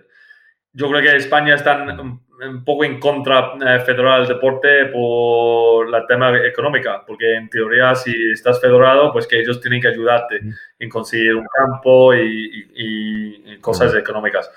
Yo 0.74 0.90
creo 0.90 1.02
que 1.02 1.16
España 1.16 1.56
están 1.56 2.22
un 2.42 2.64
poco 2.64 2.84
en 2.84 3.00
contra 3.00 3.54
eh, 3.56 3.80
federal 3.80 4.26
del 4.26 4.36
deporte 4.36 4.86
por 4.88 5.90
la 5.90 6.06
tema 6.06 6.38
económica, 6.46 7.04
porque 7.06 7.36
en 7.36 7.50
teoría 7.50 7.96
si 7.96 8.32
estás 8.32 8.60
federado, 8.60 9.12
pues 9.12 9.28
que 9.28 9.40
ellos 9.40 9.62
tienen 9.62 9.82
que 9.82 9.88
ayudarte 9.88 10.42
en 10.80 10.90
conseguir 10.90 11.36
un 11.36 11.46
campo 11.46 12.14
y, 12.14 13.58
cosas 13.62 13.96
económicas. 13.96 14.52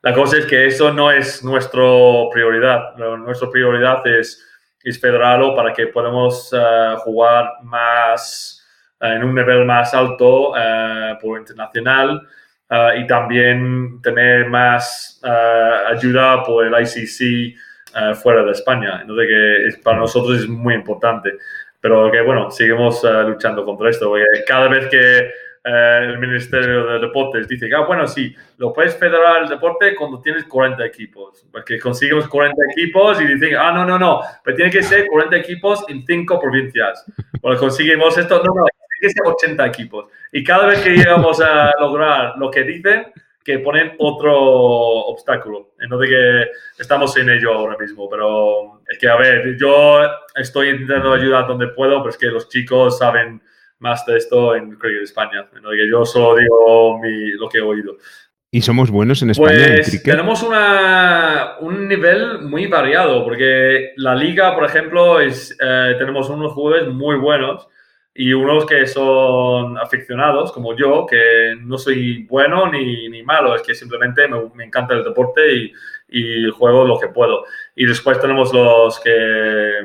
La 0.00 0.14
cosa 0.14 0.38
es 0.38 0.46
que 0.46 0.66
eso 0.66 0.90
no 0.90 1.10
es 1.10 1.44
nuestra 1.44 1.82
prioridad. 2.32 2.94
Nuestra 2.96 3.50
prioridad 3.50 4.06
es, 4.06 4.42
es 4.82 4.98
federarlo 4.98 5.54
para 5.54 5.72
que 5.74 5.88
podamos 5.88 6.50
eh, 6.52 6.94
jugar 6.98 7.52
más 7.62 8.64
en 9.00 9.22
un 9.22 9.34
nivel 9.34 9.66
más 9.66 9.92
alto 9.92 10.54
por 11.20 11.38
internacional 11.40 12.26
Ah, 12.70 12.94
y 12.96 13.06
también 13.06 14.00
tener 14.02 14.48
más 14.48 15.20
ah, 15.22 15.82
ayuda 15.90 16.42
por 16.44 16.66
el 16.66 16.72
ICC 16.72 17.56
ah, 17.94 18.14
fuera 18.14 18.42
de 18.42 18.52
España. 18.52 19.00
Entonces, 19.02 19.28
que 19.28 19.82
para 19.82 19.98
nosotros 19.98 20.40
es 20.40 20.48
muy 20.48 20.74
importante. 20.74 21.34
Pero 21.80 22.10
que 22.10 22.22
bueno, 22.22 22.50
seguimos 22.50 23.04
luchando 23.26 23.64
contra 23.64 23.90
esto. 23.90 24.08
Porque 24.08 24.24
cada 24.46 24.68
vez 24.68 24.88
que 24.88 25.30
el 25.66 26.18
Ministerio 26.18 26.86
de 26.86 26.98
Deportes 26.98 27.46
dice 27.46 27.68
que, 27.68 27.76
bueno, 27.86 28.06
sí, 28.06 28.34
lo 28.58 28.72
puedes 28.72 28.96
federar 28.96 29.42
el 29.42 29.48
deporte 29.48 29.94
cuando 29.94 30.20
tienes 30.20 30.44
40 30.44 30.82
equipos. 30.86 31.46
Porque 31.52 31.78
conseguimos 31.78 32.26
40 32.26 32.56
equipos 32.72 33.20
y 33.20 33.26
dicen, 33.26 33.56
ah, 33.58 33.72
no, 33.72 33.84
no, 33.84 33.98
no, 33.98 34.20
pero 34.42 34.56
tiene 34.56 34.70
que 34.70 34.82
ser 34.82 35.06
40 35.06 35.36
equipos 35.36 35.84
en 35.88 36.04
5 36.06 36.40
provincias. 36.40 37.04
Cuando 37.40 37.60
conseguimos 37.60 38.16
esto, 38.16 38.42
no, 38.42 38.54
no, 38.54 38.64
que 39.06 39.12
ser 39.12 39.26
80 39.26 39.66
equipos. 39.66 40.06
Y 40.32 40.42
cada 40.42 40.66
vez 40.66 40.80
que 40.80 40.90
llegamos 40.90 41.40
a 41.40 41.72
lograr 41.78 42.34
lo 42.36 42.50
que 42.50 42.62
dicen, 42.62 43.06
que 43.44 43.58
ponen 43.58 43.94
otro 43.98 44.34
obstáculo. 44.34 45.74
Entonces 45.78 46.08
que 46.08 46.82
estamos 46.82 47.16
en 47.18 47.28
ello 47.28 47.52
ahora 47.52 47.76
mismo, 47.78 48.08
pero 48.08 48.80
es 48.88 48.98
que, 48.98 49.08
a 49.08 49.16
ver, 49.16 49.56
yo 49.58 50.00
estoy 50.34 50.70
intentando 50.70 51.12
ayudar 51.12 51.46
donde 51.46 51.68
puedo, 51.68 51.98
pero 51.98 52.10
es 52.10 52.16
que 52.16 52.26
los 52.26 52.48
chicos 52.48 52.98
saben 52.98 53.42
más 53.80 54.06
de 54.06 54.16
esto 54.16 54.54
en 54.56 54.76
Cricket 54.76 55.02
España. 55.02 55.46
Entonces 55.54 55.82
que 55.82 55.90
yo 55.90 56.06
solo 56.06 56.36
digo 56.36 57.00
lo 57.38 57.48
que 57.48 57.58
he 57.58 57.62
oído. 57.62 57.96
¿Y 58.50 58.62
somos 58.62 58.88
buenos 58.88 59.20
en 59.20 59.30
España 59.30 59.66
pues, 59.74 60.02
Tenemos 60.04 60.42
una, 60.44 61.56
un 61.60 61.88
nivel 61.88 62.42
muy 62.42 62.68
variado, 62.68 63.24
porque 63.24 63.92
la 63.96 64.14
liga, 64.14 64.54
por 64.54 64.64
ejemplo, 64.64 65.20
es, 65.20 65.56
eh, 65.60 65.96
tenemos 65.98 66.30
unos 66.30 66.52
jugadores 66.52 66.88
muy 66.88 67.16
buenos, 67.16 67.66
y 68.16 68.32
unos 68.32 68.64
que 68.64 68.86
son 68.86 69.76
aficionados, 69.76 70.52
como 70.52 70.76
yo, 70.76 71.04
que 71.04 71.56
no 71.60 71.76
soy 71.76 72.22
bueno 72.24 72.70
ni, 72.70 73.08
ni 73.08 73.24
malo, 73.24 73.56
es 73.56 73.62
que 73.62 73.74
simplemente 73.74 74.28
me, 74.28 74.38
me 74.54 74.64
encanta 74.64 74.94
el 74.94 75.02
deporte 75.02 75.52
y, 75.52 75.72
y, 76.08 76.48
juego 76.50 76.84
lo 76.84 76.98
que 77.00 77.08
puedo. 77.08 77.44
Y 77.74 77.86
después 77.86 78.20
tenemos 78.20 78.54
los 78.54 79.00
que 79.00 79.10
eh, 79.10 79.82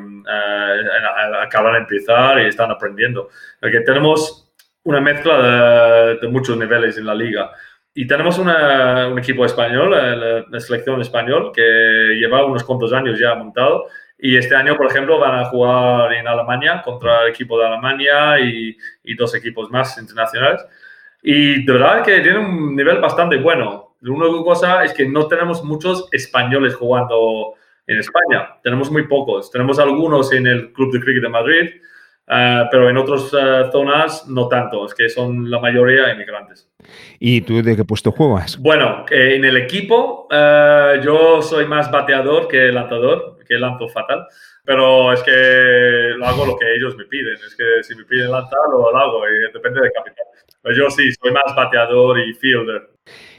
acaban 1.41 1.73
de 1.73 1.79
empezar 1.79 2.39
y 2.39 2.45
están 2.45 2.69
aprendiendo. 2.69 3.29
Porque 3.59 3.79
tenemos 3.79 4.47
una 4.83 5.01
mezcla 5.01 5.41
de, 5.41 6.17
de 6.17 6.27
muchos 6.27 6.55
niveles 6.55 6.99
en 6.99 7.07
la 7.07 7.15
liga. 7.15 7.49
Y 7.95 8.05
tenemos 8.05 8.37
una, 8.37 9.07
un 9.07 9.17
equipo 9.17 9.43
español, 9.43 9.89
la, 9.89 10.45
la 10.47 10.59
selección 10.59 11.01
español, 11.01 11.51
que 11.51 11.61
lleva 11.61 12.45
unos 12.45 12.63
cuantos 12.63 12.93
años 12.93 13.19
ya 13.19 13.33
montado 13.33 13.87
y 14.19 14.36
este 14.36 14.55
año, 14.55 14.75
por 14.75 14.88
ejemplo, 14.88 15.17
van 15.17 15.39
a 15.39 15.45
jugar 15.45 16.13
en 16.13 16.27
Alemania 16.27 16.82
contra 16.84 17.23
el 17.23 17.29
equipo 17.29 17.58
de 17.58 17.67
Alemania 17.67 18.39
y, 18.39 18.77
y 19.03 19.15
dos 19.15 19.34
equipos 19.34 19.71
más 19.71 19.97
internacionales. 19.97 20.65
Y 21.23 21.65
de 21.65 21.73
verdad 21.73 22.03
que 22.03 22.19
tiene 22.19 22.39
un 22.39 22.75
nivel 22.75 22.99
bastante 22.99 23.38
bueno. 23.38 23.95
La 24.01 24.12
única 24.12 24.43
cosa 24.43 24.84
es 24.84 24.93
que 24.93 25.08
no 25.08 25.27
tenemos 25.27 25.63
muchos 25.63 26.10
españoles 26.12 26.75
jugando 26.75 27.53
en 27.88 27.97
España. 27.97 28.58
Tenemos 28.62 28.91
muy 28.91 29.08
pocos. 29.08 29.49
Tenemos 29.51 29.79
algunos 29.79 30.32
en 30.32 30.47
el 30.47 30.71
Club 30.73 30.93
de 30.93 30.99
Cricket 30.99 31.23
de 31.23 31.29
Madrid, 31.29 31.69
uh, 32.29 32.67
pero 32.71 32.89
en 32.89 32.97
otras 32.97 33.33
uh, 33.33 33.71
zonas 33.71 34.27
no 34.27 34.47
tanto. 34.47 34.85
Es 34.85 34.93
que 34.93 35.09
son 35.09 35.49
la 35.49 35.59
mayoría 35.59 36.11
inmigrantes. 36.11 36.69
¿Y 37.19 37.41
tú 37.41 37.61
de 37.61 37.75
qué 37.75 37.83
puesto 37.83 38.11
juegas? 38.11 38.57
Bueno, 38.57 39.05
eh, 39.09 39.35
en 39.35 39.45
el 39.45 39.57
equipo 39.57 40.27
uh, 40.31 41.01
yo 41.01 41.41
soy 41.41 41.65
más 41.65 41.91
bateador 41.91 42.47
que 42.47 42.71
lanzador 42.71 43.39
que 43.49 43.57
lanzo 43.57 43.89
fatal, 43.89 44.27
pero 44.63 45.11
es 45.11 45.23
que 45.23 46.13
lo 46.15 46.25
hago 46.25 46.45
lo 46.45 46.57
que 46.57 46.75
ellos 46.75 46.95
me 46.95 47.05
piden. 47.05 47.33
Es 47.33 47.55
que 47.55 47.83
si 47.83 47.95
me 47.95 48.05
piden 48.05 48.31
lanzar, 48.31 48.59
lo 48.71 48.95
hago 48.95 49.27
y 49.27 49.51
depende 49.51 49.81
del 49.81 49.91
capital. 49.91 50.25
Pero 50.61 50.75
yo 50.75 50.89
sí, 50.91 51.11
soy 51.13 51.31
más 51.31 51.55
bateador 51.55 52.19
y 52.19 52.33
fielder. 52.35 52.89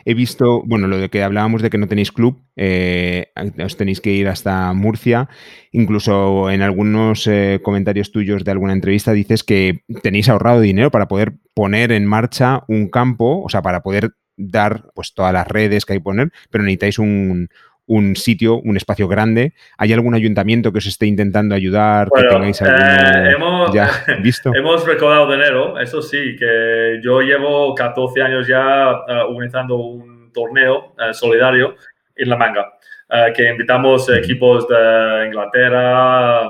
He 0.04 0.14
visto, 0.14 0.62
bueno, 0.64 0.86
lo 0.86 0.98
de 0.98 1.08
que 1.08 1.22
hablábamos 1.22 1.62
de 1.62 1.70
que 1.70 1.78
no 1.78 1.88
tenéis 1.88 2.12
club, 2.12 2.42
eh, 2.56 3.32
os 3.62 3.76
tenéis 3.76 4.00
que 4.00 4.12
ir 4.12 4.28
hasta 4.28 4.72
Murcia. 4.72 5.28
Incluso 5.72 6.50
en 6.50 6.62
algunos 6.62 7.26
eh, 7.26 7.60
comentarios 7.62 8.12
tuyos 8.12 8.44
de 8.44 8.50
alguna 8.50 8.72
entrevista 8.72 9.12
dices 9.12 9.44
que 9.44 9.82
tenéis 10.02 10.28
ahorrado 10.28 10.60
dinero 10.60 10.90
para 10.90 11.08
poder 11.08 11.34
poner 11.54 11.92
en 11.92 12.06
marcha 12.06 12.64
un 12.68 12.88
campo, 12.88 13.42
o 13.42 13.48
sea, 13.48 13.62
para 13.62 13.82
poder 13.82 14.12
dar 14.36 14.90
pues 14.94 15.12
todas 15.14 15.32
las 15.32 15.46
redes 15.46 15.84
que 15.84 15.92
hay 15.92 15.98
que 15.98 16.04
poner, 16.04 16.32
pero 16.50 16.64
necesitáis 16.64 16.98
un, 16.98 17.50
un 17.90 18.14
sitio, 18.14 18.60
un 18.60 18.76
espacio 18.76 19.08
grande. 19.08 19.52
¿Hay 19.76 19.92
algún 19.92 20.14
ayuntamiento 20.14 20.70
que 20.70 20.78
os 20.78 20.86
esté 20.86 21.06
intentando 21.06 21.56
ayudar? 21.56 22.08
que 22.14 22.22
tengáis 22.22 22.62
eh, 22.62 23.32
hemos, 23.34 23.72
ya 23.74 23.90
visto? 24.22 24.54
hemos 24.54 24.86
recaudado 24.86 25.30
dinero, 25.30 25.78
eso 25.78 26.00
sí, 26.00 26.36
que 26.38 27.00
yo 27.02 27.20
llevo 27.20 27.74
14 27.74 28.22
años 28.22 28.46
ya 28.46 28.92
uh, 28.92 29.28
organizando 29.28 29.74
un 29.74 30.32
torneo 30.32 30.94
uh, 30.98 31.12
solidario 31.12 31.74
en 32.14 32.28
La 32.28 32.36
Manga. 32.36 32.74
Uh, 33.08 33.32
que 33.34 33.50
invitamos 33.50 34.08
equipos 34.08 34.68
de 34.68 35.26
Inglaterra, 35.26 36.42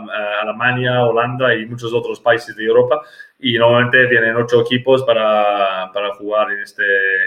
Alemania, 0.42 1.04
Holanda 1.04 1.54
y 1.54 1.64
muchos 1.64 1.90
otros 1.94 2.20
países 2.20 2.54
de 2.54 2.66
Europa 2.66 3.00
y 3.38 3.56
normalmente 3.56 4.06
vienen 4.08 4.36
ocho 4.36 4.60
equipos 4.60 5.02
para, 5.04 5.90
para 5.90 6.12
jugar 6.16 6.50
en 6.50 6.60
este, 6.60 6.84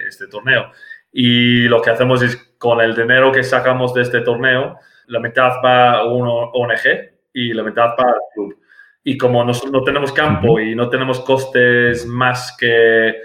este 0.08 0.28
torneo. 0.28 0.72
Y 1.14 1.68
lo 1.68 1.82
que 1.82 1.92
hacemos 1.92 2.24
es 2.24 2.36
con 2.58 2.82
el 2.82 2.96
dinero 2.96 3.32
que 3.32 3.44
sacamos 3.44 3.94
de 3.94 4.02
este 4.02 4.22
torneo, 4.22 4.78
la 5.08 5.20
mitad 5.20 5.52
va 5.64 6.00
a 6.00 6.06
una 6.06 6.32
ONG 6.32 7.12
y 7.34 7.54
la 7.54 7.64
mitad 7.64 7.90
va 7.90 8.04
al 8.08 8.22
club. 8.34 8.58
Y 9.04 9.18
como 9.18 9.44
no, 9.44 9.54
no 9.72 9.84
tenemos 9.84 10.12
campo 10.12 10.60
y 10.60 10.74
no 10.74 10.90
tenemos 10.90 11.20
costes 11.20 12.06
más 12.08 12.56
que, 12.58 13.18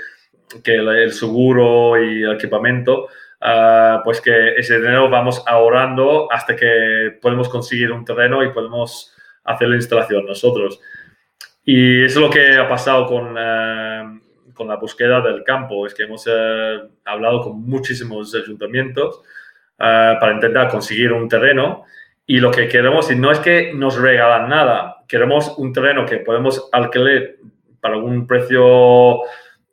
que 0.62 0.74
el 0.74 1.12
seguro 1.12 2.02
y 2.02 2.24
el 2.24 2.32
equipamiento, 2.32 3.04
uh, 3.40 4.02
pues 4.04 4.20
que 4.20 4.54
ese 4.56 4.80
dinero 4.80 5.08
vamos 5.08 5.42
ahorrando 5.46 6.30
hasta 6.30 6.56
que 6.56 7.16
podemos 7.22 7.48
conseguir 7.48 7.92
un 7.92 8.04
terreno 8.04 8.42
y 8.42 8.52
podemos 8.52 9.14
hacer 9.44 9.68
la 9.68 9.76
instalación 9.76 10.26
nosotros. 10.26 10.80
Y 11.64 12.04
eso 12.04 12.18
es 12.18 12.26
lo 12.26 12.30
que 12.30 12.56
ha 12.56 12.68
pasado 12.68 13.06
con, 13.06 13.36
uh, 13.36 14.27
con 14.58 14.68
la 14.68 14.76
búsqueda 14.76 15.22
del 15.22 15.44
campo. 15.44 15.86
Es 15.86 15.94
que 15.94 16.02
hemos 16.02 16.26
eh, 16.26 16.80
hablado 17.04 17.40
con 17.40 17.62
muchísimos 17.62 18.34
ayuntamientos 18.34 19.22
eh, 19.78 20.16
para 20.20 20.32
intentar 20.34 20.68
conseguir 20.68 21.12
un 21.12 21.28
terreno. 21.28 21.84
Y 22.26 22.38
lo 22.40 22.50
que 22.50 22.68
queremos, 22.68 23.10
y 23.10 23.16
no 23.16 23.30
es 23.30 23.38
que 23.38 23.72
nos 23.72 23.98
regalan 23.98 24.50
nada, 24.50 25.04
queremos 25.08 25.54
un 25.56 25.72
terreno 25.72 26.04
que 26.04 26.18
podemos 26.18 26.68
alquilar 26.72 27.36
para 27.80 27.96
un 27.96 28.26
precio 28.26 29.22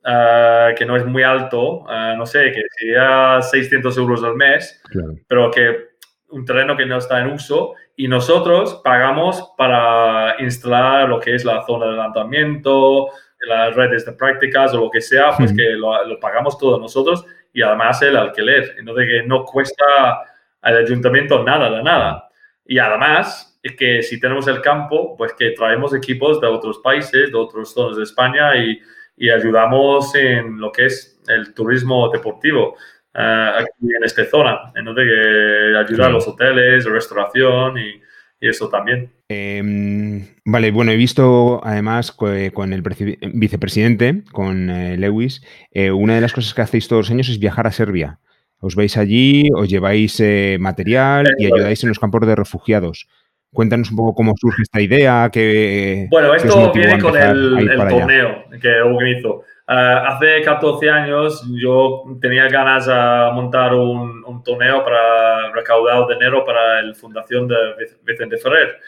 eh, 0.05 0.75
que 0.77 0.85
no 0.85 0.95
es 0.95 1.05
muy 1.05 1.23
alto, 1.23 1.85
no 2.15 2.25
sé, 2.25 2.53
que 2.53 2.61
sería 2.77 3.41
600 3.41 3.97
euros 3.97 4.23
al 4.23 4.35
mes, 4.35 4.81
pero 5.27 5.51
que 5.51 5.95
un 6.29 6.45
terreno 6.45 6.77
que 6.77 6.85
no 6.85 6.97
está 6.97 7.19
en 7.19 7.31
uso. 7.31 7.73
Y 7.97 8.07
nosotros 8.07 8.81
pagamos 8.83 9.53
para 9.57 10.35
instalar 10.39 11.09
lo 11.09 11.19
que 11.19 11.35
es 11.35 11.43
la 11.43 11.65
zona 11.65 11.87
de 11.87 11.97
lanzamiento, 11.97 13.09
las 13.39 13.75
redes 13.75 14.05
de 14.05 14.13
prácticas 14.13 14.73
o 14.73 14.81
lo 14.81 14.91
que 14.91 15.01
sea, 15.01 15.31
pues 15.37 15.53
que 15.53 15.71
lo, 15.73 16.19
pagamos 16.19 16.57
todos 16.57 16.79
nosotros 16.79 17.25
y 17.53 17.61
además 17.61 18.01
el 18.01 18.15
alquiler. 18.15 18.75
Entonces 18.77 19.07
que 19.07 19.27
no 19.27 19.43
cuesta 19.45 19.85
al 20.61 20.77
ayuntamiento 20.77 21.43
nada 21.43 21.69
de 21.69 21.83
nada. 21.83 22.29
Y 22.65 22.79
además 22.79 23.59
es 23.61 23.75
que 23.75 24.01
si 24.01 24.19
tenemos 24.19 24.47
el 24.47 24.61
campo, 24.61 25.15
pues 25.17 25.33
que 25.33 25.51
traemos 25.51 25.93
equipos 25.93 26.41
de 26.41 26.47
otros 26.47 26.79
países, 26.79 27.31
de 27.31 27.37
otras 27.37 27.69
zonas 27.69 27.97
de 27.97 28.03
España 28.03 28.55
y, 28.55 28.79
y 29.17 29.29
ayudamos 29.29 30.13
en 30.15 30.59
lo 30.59 30.71
que 30.71 30.85
es 30.85 31.21
el 31.27 31.53
turismo 31.53 32.09
deportivo 32.09 32.75
uh, 33.15 33.59
aquí 33.59 33.95
en 33.95 34.03
esta 34.03 34.25
zona. 34.25 34.71
Entonces 34.75 35.05
que 35.05 35.77
ayuda 35.77 36.07
a 36.07 36.09
los 36.09 36.27
hoteles, 36.27 36.85
restauración 36.85 37.77
y, 37.77 38.01
y 38.39 38.49
eso 38.49 38.69
también. 38.69 39.14
Em, 39.27 40.27
vale, 40.45 40.69
bueno, 40.71 40.91
he 40.91 40.95
visto 40.95 41.59
además 41.63 42.11
con 42.11 42.73
el 42.73 42.83
vicepresidente, 43.33 44.23
con 44.31 44.69
eh, 44.69 44.97
Lewis, 44.97 45.43
eh, 45.71 45.91
una 45.91 46.15
de 46.15 46.21
las 46.21 46.33
cosas 46.33 46.53
que 46.53 46.61
hacéis 46.61 46.87
todos 46.87 47.05
los 47.05 47.11
años 47.11 47.29
es 47.29 47.39
viajar 47.39 47.65
a 47.65 47.71
Serbia. 47.71 48.19
Os 48.59 48.75
vais 48.75 48.97
allí, 48.97 49.49
os 49.55 49.67
lleváis 49.67 50.19
eh, 50.19 50.57
material 50.59 51.25
y 51.39 51.45
ayudáis 51.45 51.83
en 51.83 51.89
los 51.89 51.99
campos 51.99 52.25
de 52.25 52.35
refugiados. 52.35 53.07
Cuéntanos 53.51 53.89
un 53.89 53.97
poco 53.97 54.15
cómo 54.15 54.33
surge 54.39 54.63
esta 54.63 54.81
idea. 54.81 55.29
Que, 55.31 56.07
bueno, 56.09 56.33
esto 56.35 56.71
viene 56.73 56.99
con 56.99 57.15
el, 57.15 57.75
torneo 57.89 58.45
que 58.61 58.81
organizo. 58.81 59.43
hace 59.65 60.41
14 60.43 60.89
años 60.89 61.43
yo 61.55 62.03
tenía 62.21 62.47
ganas 62.47 62.85
de 62.85 62.93
montar 63.33 63.73
un, 63.73 64.23
un, 64.25 64.43
torneo 64.43 64.83
para 64.83 65.51
recaudar 65.53 66.07
dinero 66.07 66.43
para 66.43 66.81
la 66.81 66.93
fundación 66.93 67.47
de 67.47 67.55
Vicente 68.03 68.37
Ferrer, 68.37 68.79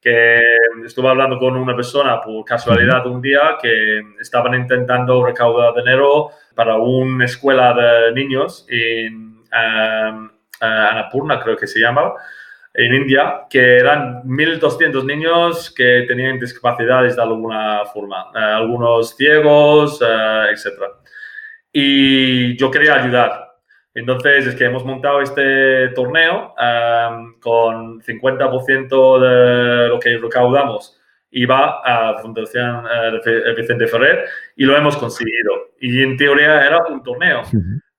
que 0.00 0.40
estuve 0.84 1.08
hablando 1.08 1.38
con 1.38 1.56
una 1.56 1.74
persona 1.74 2.20
por 2.20 2.44
casualidad 2.44 3.06
un 3.06 3.20
día 3.20 3.56
que 3.60 4.00
estaban 4.20 4.54
intentando 4.54 5.24
recaudar 5.24 5.74
dinero 5.74 6.30
para 6.54 6.76
una 6.76 7.24
escuela 7.24 7.74
de 7.74 8.12
niños 8.12 8.66
en 8.68 9.38
um, 9.52 10.30
Anapurna, 10.60 11.40
creo 11.40 11.56
que 11.56 11.66
se 11.66 11.80
llama, 11.80 12.14
en 12.74 12.94
India, 12.94 13.46
que 13.50 13.78
eran 13.78 14.22
1.200 14.22 15.04
niños 15.04 15.72
que 15.74 16.04
tenían 16.06 16.38
discapacidades 16.38 17.16
de 17.16 17.22
alguna 17.22 17.84
forma, 17.86 18.30
eh, 18.34 18.38
algunos 18.38 19.16
ciegos, 19.16 20.00
eh, 20.00 20.52
etc. 20.52 20.82
Y 21.72 22.56
yo 22.56 22.70
quería 22.70 22.94
ayudar. 22.94 23.47
Entonces 23.98 24.46
es 24.46 24.54
que 24.54 24.64
hemos 24.64 24.84
montado 24.84 25.20
este 25.20 25.88
torneo 25.88 26.54
em, 26.58 27.38
con 27.40 28.00
50% 28.00 29.20
de 29.20 29.88
lo 29.88 29.98
que 29.98 30.18
recaudamos 30.18 31.00
y 31.30 31.44
va 31.44 31.80
a 31.84 32.18
Fundación 32.18 32.84
eh, 32.86 33.54
Vicente 33.56 33.86
Ferrer 33.86 34.24
y 34.56 34.64
lo 34.64 34.76
hemos 34.76 34.96
conseguido. 34.96 35.72
Y 35.80 36.02
en 36.02 36.16
teoría 36.16 36.66
era 36.66 36.78
un 36.88 37.02
torneo, 37.02 37.42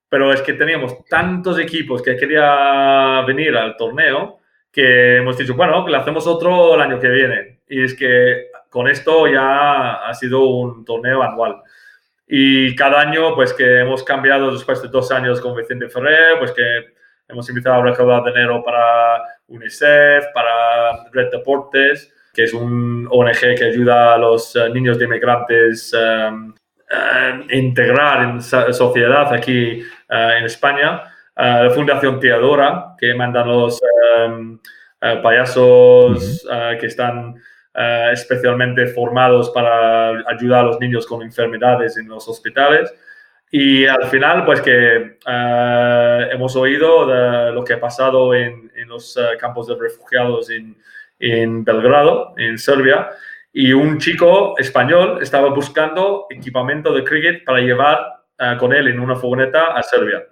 pero 0.07 0.33
es 0.33 0.41
que 0.41 0.53
teníamos 0.53 1.05
tantos 1.05 1.59
equipos 1.59 2.01
que 2.01 2.15
quería 2.15 3.21
venir 3.27 3.55
al 3.55 3.75
torneo 3.77 4.39
que 4.71 5.17
hemos 5.17 5.37
dicho, 5.37 5.55
bueno, 5.55 5.83
que 5.83 5.91
le 5.91 5.97
hacemos 5.97 6.27
otro 6.27 6.75
el 6.75 6.81
año 6.81 6.99
que 6.99 7.09
viene. 7.09 7.59
Y 7.67 7.83
es 7.83 7.95
que 7.95 8.47
con 8.69 8.87
esto 8.87 9.27
ya 9.27 10.07
ha 10.07 10.13
sido 10.13 10.45
un 10.45 10.85
torneo 10.85 11.21
anual. 11.23 11.61
Y 12.31 12.75
cada 12.75 13.01
año, 13.01 13.33
pues 13.33 13.53
que 13.53 13.79
hemos 13.79 14.03
cambiado 14.03 14.51
después 14.51 14.79
de 14.83 14.87
dos 14.87 15.11
años 15.11 15.41
con 15.41 15.55
Vicente 15.55 15.89
Ferrer, 15.89 16.37
pues 16.37 16.51
que 16.51 16.93
hemos 17.27 17.49
invitado 17.49 17.81
a 17.81 17.83
recaudar 17.83 18.23
dinero 18.23 18.63
para 18.63 19.23
UNICEF, 19.47 20.25
para 20.33 21.09
Red 21.11 21.31
Deportes, 21.31 22.13
que 22.31 22.43
es 22.43 22.53
un 22.53 23.07
ONG 23.09 23.55
que 23.57 23.65
ayuda 23.65 24.13
a 24.13 24.17
los 24.19 24.55
eh, 24.55 24.69
niños 24.69 24.99
de 24.99 25.05
inmigrantes 25.05 25.91
um, 25.93 26.53
integrar 27.51 28.23
en 28.23 28.41
sociedad 28.41 29.33
aquí 29.33 29.81
eh, 30.09 30.35
en 30.39 30.45
España. 30.45 31.01
la 31.35 31.69
Fundación 31.71 32.19
Teadora, 32.19 32.95
que 32.99 33.13
mandan 33.15 33.47
los 33.47 33.81
Em, 34.19 34.59
eh, 35.01 35.19
payasos 35.23 36.45
que 36.79 36.85
están 36.85 37.35
eh, 37.79 38.09
especialmente 38.11 38.87
formados 38.87 39.51
para 39.51 40.09
ayudar 40.27 40.59
a 40.59 40.67
los 40.67 40.79
niños 40.81 41.07
con 41.07 41.21
enfermedades 41.21 41.95
en 41.95 42.09
los 42.09 42.27
hospitales. 42.27 42.93
Y 43.51 43.85
al 43.85 44.03
final, 44.05 44.43
pues 44.45 44.61
que 44.61 45.17
hemos 46.31 46.55
oído 46.55 47.07
de 47.07 47.51
lo 47.53 47.63
que 47.63 47.73
ha 47.73 47.79
pasado 47.79 48.35
en, 48.35 48.69
en 48.75 48.89
los 48.89 49.17
campos 49.39 49.67
de 49.67 49.75
refugiados 49.79 50.51
en, 50.51 50.75
en, 51.19 51.63
Belgrado, 51.63 52.33
en 52.37 52.57
Serbia, 52.59 53.09
y 53.51 53.73
un 53.73 53.97
chico 53.97 54.55
español 54.57 55.19
estaba 55.21 55.49
buscando 55.49 56.27
equipamiento 56.29 56.93
de 56.93 57.03
cricket 57.03 57.43
para 57.43 57.59
llevar 57.59 58.23
con 58.59 58.73
él 58.73 58.89
en 58.89 58.99
una 58.99 59.15
furgoneta 59.15 59.73
a 59.73 59.81
Serbia. 59.81 60.23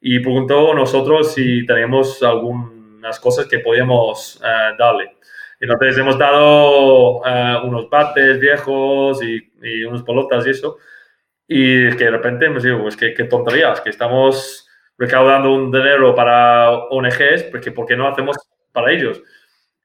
Y 0.00 0.18
preguntó 0.20 0.74
nosotros 0.74 1.32
si 1.34 1.64
teníamos 1.66 2.22
algún 2.22 2.74
unas 3.04 3.20
cosas 3.20 3.46
que 3.46 3.58
podíamos 3.58 4.40
darle. 4.78 5.12
Entonces 5.64 5.96
hemos 5.96 6.18
dado 6.18 7.22
eh, 7.26 7.56
unos 7.64 7.88
bates 7.88 8.38
viejos 8.38 9.22
y, 9.22 9.50
y 9.62 9.84
unos 9.84 10.02
pelotas 10.02 10.46
y 10.46 10.50
eso. 10.50 10.76
Y 11.48 11.90
que 11.96 12.04
de 12.04 12.10
repente 12.10 12.46
hemos 12.46 12.62
dicho, 12.62 12.80
pues 12.82 12.96
qué, 12.96 13.14
qué 13.14 13.24
tonterías, 13.24 13.80
que 13.80 13.88
estamos 13.88 14.68
recaudando 14.98 15.54
un 15.54 15.72
dinero 15.72 16.14
para 16.14 16.70
ONGs, 16.70 17.44
porque 17.50 17.72
¿por 17.72 17.86
qué 17.86 17.96
no 17.96 18.06
hacemos 18.06 18.36
para 18.72 18.92
ellos? 18.92 19.22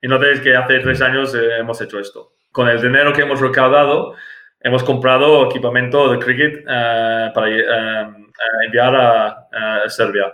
Y 0.01 0.05
Entonces 0.07 0.41
que 0.41 0.53
hace 0.53 0.79
tres 0.79 1.01
años 1.01 1.33
eh, 1.33 1.59
hemos 1.59 1.79
hecho 1.79 1.97
esto. 1.97 2.33
Con 2.51 2.67
el 2.67 2.81
dinero 2.81 3.13
que 3.13 3.21
hemos 3.21 3.39
recaudado, 3.39 4.15
hemos 4.59 4.83
comprado 4.83 5.45
equipamiento 5.45 6.11
de 6.11 6.19
cricket 6.19 6.65
para 6.65 7.47
enviar 8.65 8.95
a, 8.95 9.47
a 9.85 9.89
Serbia. 9.89 10.33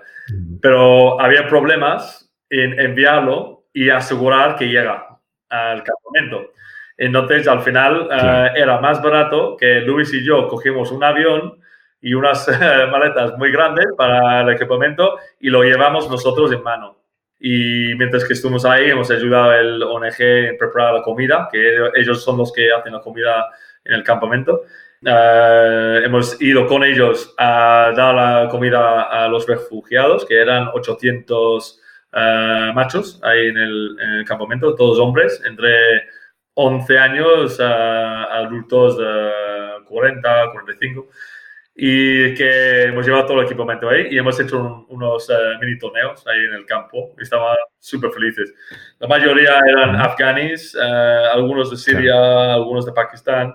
Pero 0.60 1.22
había 1.22 1.48
problemas 1.48 2.32
en 2.50 2.80
enviarlo 2.80 3.68
y 3.74 3.90
asegurar 3.90 4.56
que 4.56 4.70
llega 4.70 5.15
al 5.62 5.84
campamento. 5.84 6.54
Entonces, 6.98 7.48
al 7.48 7.62
final 7.62 8.08
eh, 8.12 8.52
era 8.56 8.80
más 8.80 9.02
barato 9.02 9.58
que 9.58 9.82
Luis 9.82 10.14
y 10.14 10.24
yo 10.24 10.48
cogimos 10.48 10.92
un 10.92 11.04
avión 11.04 11.60
y 12.02 12.14
unas 12.14 12.48
maletas 12.92 13.38
muy 13.38 13.52
grandes 13.52 13.88
para 13.98 14.42
el 14.42 14.50
equipamiento 14.50 15.18
y 15.40 15.50
lo 15.50 15.64
llevamos 15.64 16.10
nosotros 16.10 16.52
en 16.52 16.64
mano. 16.64 16.98
Y 17.40 17.94
mientras 17.96 18.24
que 18.24 18.34
estuvimos 18.34 18.66
ahí, 18.66 18.90
hemos 18.90 19.12
ayudado 19.12 19.52
al 19.52 19.84
ONG 19.84 20.22
en 20.22 20.58
preparar 20.58 20.94
la 20.96 21.02
comida, 21.02 21.50
que 21.52 21.90
ellos 21.96 22.24
son 22.24 22.38
los 22.38 22.52
que 22.54 22.72
hacen 22.72 22.94
la 22.94 23.02
comida 23.02 23.50
en 23.84 23.94
el 23.94 24.04
campamento. 24.04 24.64
Eh, 25.06 26.02
hemos 26.04 26.42
ido 26.42 26.66
con 26.66 26.84
ellos 26.84 27.34
a 27.38 27.92
dar 27.96 28.16
la 28.16 28.48
comida 28.50 29.04
a 29.04 29.28
los 29.28 29.48
refugiados, 29.48 30.26
que 30.26 30.40
eran 30.40 30.70
800 30.74 31.82
machos 32.74 33.20
ahí 33.24 33.48
en 33.48 33.58
el, 33.58 34.26
campamento, 34.28 34.76
todos 34.76 35.00
hombres, 35.00 35.42
entre 35.46 36.04
11 36.54 36.98
años 36.98 37.60
a 37.60 38.24
adultos 38.36 38.98
de 38.98 39.32
40, 39.86 40.52
45 40.52 41.08
y 41.78 42.34
que 42.36 42.84
hemos 42.84 43.06
llevado 43.06 43.26
todo 43.26 43.40
el 43.42 43.46
equipamiento 43.46 43.90
ahí 43.90 44.08
y 44.10 44.18
hemos 44.18 44.40
hecho 44.40 44.86
unos 44.88 45.30
eh, 45.30 45.34
mini 45.60 45.78
torneos 45.78 46.26
ahí 46.26 46.40
en 46.40 46.54
el 46.54 46.66
campo. 46.66 47.14
Y 47.20 47.24
estaban 47.24 47.58
súper 47.80 48.12
felices. 48.12 48.54
La 49.00 49.10
mayoría 49.10 49.60
eran 49.68 49.96
afganis, 49.98 50.74
eh, 50.74 51.24
algunos 51.34 51.70
de 51.70 51.76
Siria, 51.76 52.54
algunos 52.54 52.86
de 52.86 52.94
Pakistán, 52.94 53.54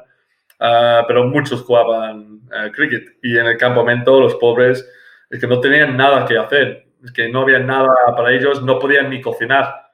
pero 0.58 1.24
muchos 1.24 1.62
jugaban 1.62 2.40
cricket. 2.74 3.16
Y 3.22 3.38
en 3.38 3.46
el 3.46 3.56
campamento 3.56 4.20
los 4.20 4.34
pobres 4.34 4.86
es 5.30 5.40
que 5.40 5.46
no 5.46 5.58
tenían 5.60 5.96
nada 5.96 6.26
que 6.26 6.36
hacer 6.36 6.89
es 7.04 7.12
que 7.12 7.28
no 7.28 7.42
había 7.42 7.58
nada 7.58 7.88
para 8.16 8.32
ellos, 8.32 8.62
no 8.62 8.78
podían 8.78 9.10
ni 9.10 9.20
cocinar 9.20 9.90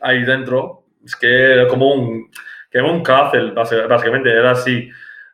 ahí 0.00 0.24
dentro. 0.24 0.84
Es 1.04 1.16
que 1.16 1.52
era 1.52 1.66
como 1.66 1.92
un, 1.94 2.30
que 2.70 2.80
un 2.80 3.02
cárcel, 3.02 3.52
básicamente, 3.52 4.30
era 4.30 4.52
así. 4.52 4.90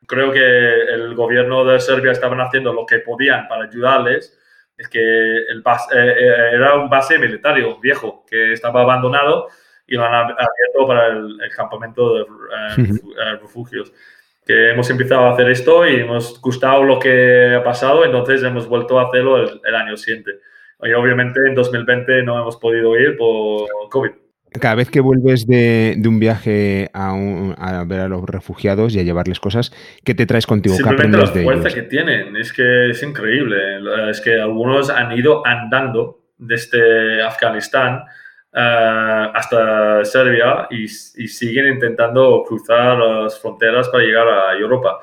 Creo 0.07 0.33
que 0.33 0.41
el 0.41 1.15
gobierno 1.15 1.65
de 1.65 1.81
Serbia 1.81 2.13
estaban 2.13 2.41
haciendo 2.41 2.73
lo 2.73 2.87
que 2.87 2.99
podían 3.01 3.49
para 3.49 3.65
ayudarles. 3.65 4.39
Es 4.77 4.89
que 4.89 5.01
el 5.01 5.59
eh, 5.59 6.15
eh, 6.19 6.51
era 6.53 6.77
un 6.77 6.89
base 6.89 7.19
militar 7.19 7.57
viejo 7.81 8.25
que 8.29 8.53
estaba 8.53 8.83
abandonado 8.83 9.49
y 9.87 9.97
lo 9.97 10.05
han 10.05 10.15
abierto 10.15 10.87
para 10.87 11.09
el, 11.09 11.39
campamento 11.55 12.15
de 12.15 12.21
eh, 12.23 13.37
refugios. 13.41 13.93
Que 14.47 14.71
hemos 14.71 14.89
empezado 14.89 15.25
a 15.25 15.33
hacer 15.33 15.51
esto 15.51 15.87
y 15.87 15.97
hemos 15.97 16.41
gustado 16.41 16.83
lo 16.85 16.99
que 16.99 17.57
ha 17.57 17.63
pasado, 17.63 18.05
entonces 18.05 18.43
hemos 18.43 18.67
vuelto 18.67 18.99
a 18.99 19.09
hacerlo 19.09 19.37
el 19.37 19.75
año 19.75 19.97
siguiente. 19.97 20.41
Y 20.83 20.93
obviamente 20.93 21.41
en 21.47 21.55
2020 21.55 22.23
no 22.23 22.41
hemos 22.41 22.57
podido 22.57 22.99
ir 22.99 23.17
por 23.17 23.69
COVID. 23.91 24.11
Cada 24.61 24.77
vez 24.77 24.91
que 24.91 25.01
vuelves 25.01 25.47
de, 25.47 26.01
un 26.07 26.19
viaje 26.19 26.89
a, 26.95 27.85
ver 27.87 28.01
a 28.01 28.09
los 28.09 28.25
refugiados 28.25 28.95
y 28.95 29.01
a 29.01 29.03
llevarles 29.03 29.41
cosas, 29.41 29.73
¿qué 30.05 30.15
te 30.15 30.25
traes 30.25 30.47
contigo? 30.47 30.75
Simplemente 30.75 31.19
la 31.19 31.27
fuerza 31.27 31.69
que 31.69 31.83
tienen, 31.83 32.35
es 32.37 32.53
que 32.53 32.91
es 32.91 33.03
increíble. 33.03 33.57
Es 34.11 34.21
que 34.21 34.41
algunos 34.41 34.89
han 34.89 35.13
ido 35.13 35.47
andando 35.47 36.21
desde 36.39 37.23
Afganistán 37.23 38.05
eh, 38.55 39.31
hasta 39.35 40.05
Serbia 40.05 40.67
y, 40.71 40.89
siguen 40.89 41.75
intentando 41.75 42.43
cruzar 42.47 42.97
las 42.97 43.39
fronteras 43.39 43.89
para 43.91 44.05
llegar 44.05 44.27
a 44.27 44.57
Europa. 44.57 44.99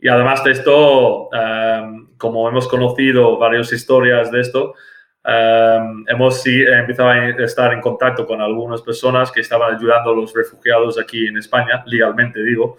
Y 0.00 0.08
además 0.08 0.42
de 0.42 0.50
esto, 0.50 1.28
eh, 1.32 1.82
como 2.16 2.48
hemos 2.48 2.66
conocido 2.66 3.38
varias 3.38 3.72
historias 3.72 4.32
de 4.32 4.40
esto, 4.40 4.74
Em, 5.22 6.04
hemos 6.08 6.42
sí, 6.42 6.62
empezado 6.62 7.10
a 7.10 7.28
estar 7.44 7.72
en 7.74 7.80
contacto 7.80 8.26
con 8.26 8.40
algunas 8.40 8.80
personas 8.80 9.30
que 9.30 9.40
estaban 9.40 9.74
ayudando 9.74 10.10
a 10.10 10.14
los 10.14 10.34
refugiados 10.34 10.98
aquí 10.98 11.26
en 11.26 11.36
España, 11.36 11.82
legalmente 11.86 12.42
digo, 12.42 12.78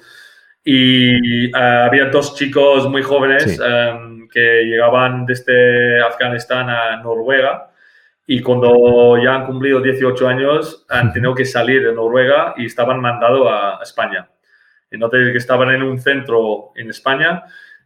y 0.64 1.52
uh, 1.54 1.86
había 1.88 2.06
dos 2.06 2.36
chicos 2.36 2.88
muy 2.90 3.04
jóvenes 3.04 3.60
em, 3.60 4.28
que 4.30 4.64
llegaban 4.64 5.26
desde 5.26 6.02
Afganistán 6.02 6.70
a 6.70 6.98
Noruega 6.98 7.72
y 8.28 8.42
cuando 8.42 9.18
ya 9.24 9.36
han 9.36 9.46
cumplido 9.46 9.82
18 9.82 10.28
años 10.28 10.86
han 10.90 11.12
tenido 11.14 11.36
que 11.36 11.46
salir 11.46 11.86
de 11.86 11.94
Noruega 11.94 12.54
y 12.58 12.66
estaban 12.66 13.00
mandados 13.02 13.48
a 13.50 13.80
España. 13.84 14.30
Entonces, 14.92 15.32
que 15.32 15.38
estaban 15.38 15.72
en 15.72 15.84
un 15.84 16.00
centro 16.00 16.72
en 16.76 16.90
España 16.90 17.44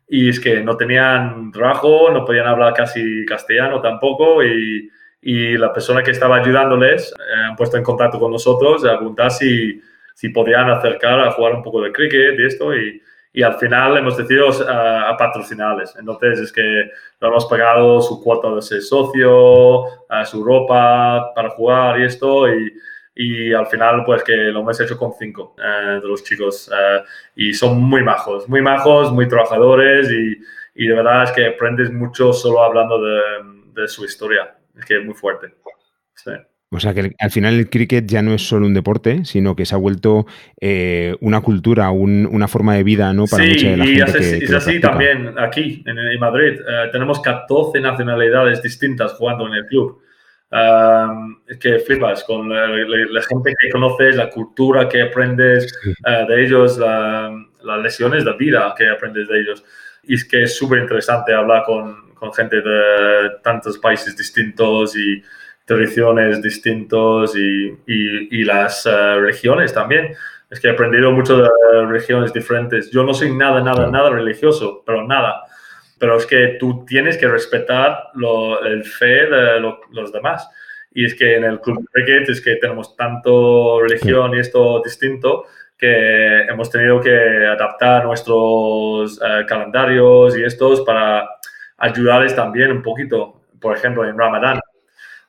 y 0.07 0.29
es 0.29 0.39
que 0.39 0.61
no 0.61 0.77
tenían 0.77 1.51
trabajo, 1.51 2.09
no 2.11 2.25
podían 2.25 2.47
hablar 2.47 2.73
casi 2.73 3.25
castellano 3.25 3.81
tampoco 3.81 4.43
y, 4.43 4.89
y 5.21 5.57
la 5.57 5.73
persona 5.73 6.03
que 6.03 6.11
estaba 6.11 6.37
ayudándoles 6.37 7.11
eh, 7.11 7.41
han 7.49 7.55
puesto 7.55 7.77
en 7.77 7.83
contacto 7.83 8.19
con 8.19 8.31
nosotros 8.31 8.85
a 8.85 8.97
preguntar 8.97 9.31
si, 9.31 9.81
si 10.13 10.29
podían 10.29 10.69
acercar 10.69 11.19
a 11.19 11.31
jugar 11.31 11.55
un 11.55 11.63
poco 11.63 11.81
de 11.81 11.91
cricket 11.91 12.39
y 12.39 12.45
esto 12.45 12.75
y, 12.75 13.01
y 13.33 13.43
al 13.43 13.55
final 13.55 13.97
hemos 13.97 14.15
decidido 14.15 14.49
a 14.69 15.17
patrocinarles. 15.17 15.93
Entonces 15.99 16.39
es 16.39 16.51
que 16.53 16.89
lo 17.19 17.27
hemos 17.27 17.45
pagado 17.47 18.01
su 18.01 18.23
cuota 18.23 18.49
de 18.55 18.61
ser 18.61 18.81
socio, 18.81 19.83
a 20.07 20.23
su 20.23 20.41
ropa 20.41 21.33
para 21.35 21.49
jugar 21.49 21.99
y 21.99 22.05
esto 22.05 22.47
y, 22.47 22.73
y 23.15 23.53
al 23.53 23.67
final 23.67 24.03
pues 24.05 24.23
que 24.23 24.35
lo 24.35 24.59
hemos 24.59 24.79
hecho 24.79 24.97
con 24.97 25.13
cinco 25.17 25.55
de 25.57 26.07
los 26.07 26.23
chicos 26.23 26.69
y 27.35 27.53
son 27.53 27.81
muy 27.81 28.03
majos, 28.03 28.47
muy 28.49 28.61
majos, 28.61 29.11
muy 29.11 29.27
trabajadores 29.27 30.11
y, 30.11 30.37
y, 30.83 30.87
de 30.87 30.93
verdad 30.95 31.23
es 31.23 31.31
que 31.31 31.47
aprendes 31.47 31.91
mucho 31.91 32.33
solo 32.33 32.61
hablando 32.61 33.01
de, 33.01 33.81
de 33.81 33.87
su 33.87 34.03
historia, 34.03 34.57
es 34.77 34.85
que 34.85 34.97
es 34.97 35.05
muy 35.05 35.13
fuerte. 35.13 35.53
Sí. 36.15 36.31
O 36.75 36.79
sea 36.79 36.93
que 36.93 37.13
al 37.19 37.31
final 37.31 37.53
el 37.53 37.69
cricket 37.69 38.05
ya 38.05 38.21
no 38.21 38.33
es 38.33 38.47
solo 38.47 38.65
un 38.65 38.73
deporte, 38.73 39.23
sino 39.23 39.55
que 39.55 39.65
se 39.65 39.75
ha 39.75 39.77
vuelto 39.77 40.25
eh, 40.59 41.15
una 41.21 41.41
cultura, 41.41 41.89
un, 41.91 42.27
una 42.29 42.47
forma 42.47 42.75
de 42.75 42.83
vida, 42.83 43.13
¿no? 43.13 43.25
Para 43.27 43.45
mucha 43.45 43.69
de 43.69 43.77
la 43.77 43.85
y 43.85 43.95
gente 43.97 44.19
es, 44.19 44.43
es 44.43 44.53
así 44.53 44.79
también 44.79 45.35
aquí 45.39 45.83
en, 45.85 45.97
en 45.97 46.19
Madrid. 46.19 46.59
Uh, 46.59 46.91
tenemos 46.91 47.21
14 47.21 47.79
nacionalidades 47.79 48.61
distintas 48.61 49.13
jugando 49.13 49.47
en 49.47 49.53
el 49.53 49.65
club. 49.67 50.01
Uh, 50.51 51.35
que 51.59 51.79
flipas 51.79 52.23
con 52.23 52.47
la, 52.47 52.67
la, 52.67 53.05
la, 53.09 53.21
gente 53.23 53.53
que 53.59 53.69
conoces, 53.71 54.15
la 54.15 54.29
cultura 54.29 54.87
que 54.87 55.01
aprendes 55.01 55.73
uh, 56.05 56.27
de 56.27 56.45
ellos, 56.45 56.77
la, 56.77 57.31
las 57.63 57.79
lesiones 57.81 58.23
de 58.23 58.33
vida 58.33 58.73
que 58.77 58.87
aprendes 58.89 59.27
de 59.27 59.41
ellos. 59.41 59.65
Y 60.03 60.13
es 60.13 60.23
que 60.23 60.43
es 60.43 60.55
súper 60.55 60.79
interesante 60.79 61.33
hablar 61.33 61.63
con, 61.65 62.13
con 62.13 62.31
gente 62.31 62.61
de 62.61 63.31
tantos 63.43 63.79
países 63.79 64.15
distintos 64.15 64.95
y 64.95 65.21
tradiciones 65.65 66.41
distintos 66.43 67.35
y, 67.35 67.75
y, 67.87 68.39
y 68.39 68.43
las 68.43 68.85
uh, 68.85 69.19
regiones 69.19 69.73
también. 69.73 70.15
Es 70.49 70.59
que 70.59 70.67
he 70.67 70.71
aprendido 70.71 71.11
mucho 71.11 71.37
de 71.37 71.49
regiones 71.87 72.31
diferentes. 72.31 72.91
Yo 72.91 73.03
no 73.03 73.15
soy 73.15 73.35
nada, 73.35 73.61
nada, 73.61 73.89
nada 73.89 74.11
religioso, 74.11 74.83
pero 74.85 75.05
nada. 75.05 75.41
Pero 75.99 76.17
es 76.17 76.25
que 76.25 76.57
tú 76.59 76.85
tienes 76.85 77.17
que 77.17 77.27
respetar 77.27 78.09
lo, 78.15 78.63
el 78.63 78.83
fe 78.83 79.27
de 79.27 79.59
lo, 79.59 79.81
los 79.91 80.11
demás. 80.11 80.49
Y 80.91 81.05
es 81.05 81.15
que 81.15 81.35
en 81.35 81.43
el 81.43 81.59
club 81.59 81.79
de 81.79 82.03
cricket 82.03 82.29
es 82.29 82.41
que 82.41 82.55
tenemos 82.55 82.95
tanto 82.95 83.81
religión 83.81 84.33
y 84.33 84.39
esto 84.39 84.81
distinto 84.83 85.45
que 85.77 86.41
hemos 86.43 86.69
tenido 86.69 87.01
que 87.01 87.45
adaptar 87.45 88.05
nuestros 88.05 89.17
uh, 89.17 89.45
calendarios 89.45 90.37
y 90.37 90.43
estos 90.43 90.81
para 90.81 91.27
ayudarles 91.77 92.35
también 92.35 92.71
un 92.71 92.81
poquito. 92.81 93.41
Por 93.59 93.75
ejemplo, 93.75 94.07
en 94.07 94.17
Ramadán 94.17 94.59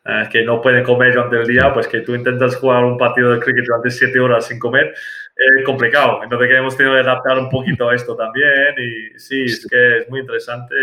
eh, 0.08 0.28
que 0.30 0.44
no 0.44 0.60
pueden 0.60 0.84
comer 0.84 1.14
durante 1.14 1.36
el 1.36 1.46
día, 1.46 1.72
pues 1.74 1.88
que 1.88 2.00
tú 2.00 2.14
intentas 2.14 2.54
jugar 2.56 2.84
un 2.84 2.96
partido 2.96 3.32
de 3.32 3.40
cricket 3.40 3.64
durante 3.64 3.90
siete 3.90 4.20
horas 4.20 4.46
sin 4.46 4.58
comer, 4.60 4.94
es 5.36 5.64
complicado. 5.64 6.22
Entonces 6.22 6.48
que 6.48 6.56
hemos 6.56 6.76
tenido 6.76 6.94
que 6.94 7.00
adaptar 7.00 7.38
un 7.38 7.50
poquito 7.50 7.88
a 7.88 7.94
esto 7.94 8.16
también 8.16 8.74
y 8.78 9.18
sí, 9.18 9.44
es 9.44 9.66
que 9.70 9.98
es 9.98 10.08
muy 10.08 10.20
interesante 10.20 10.74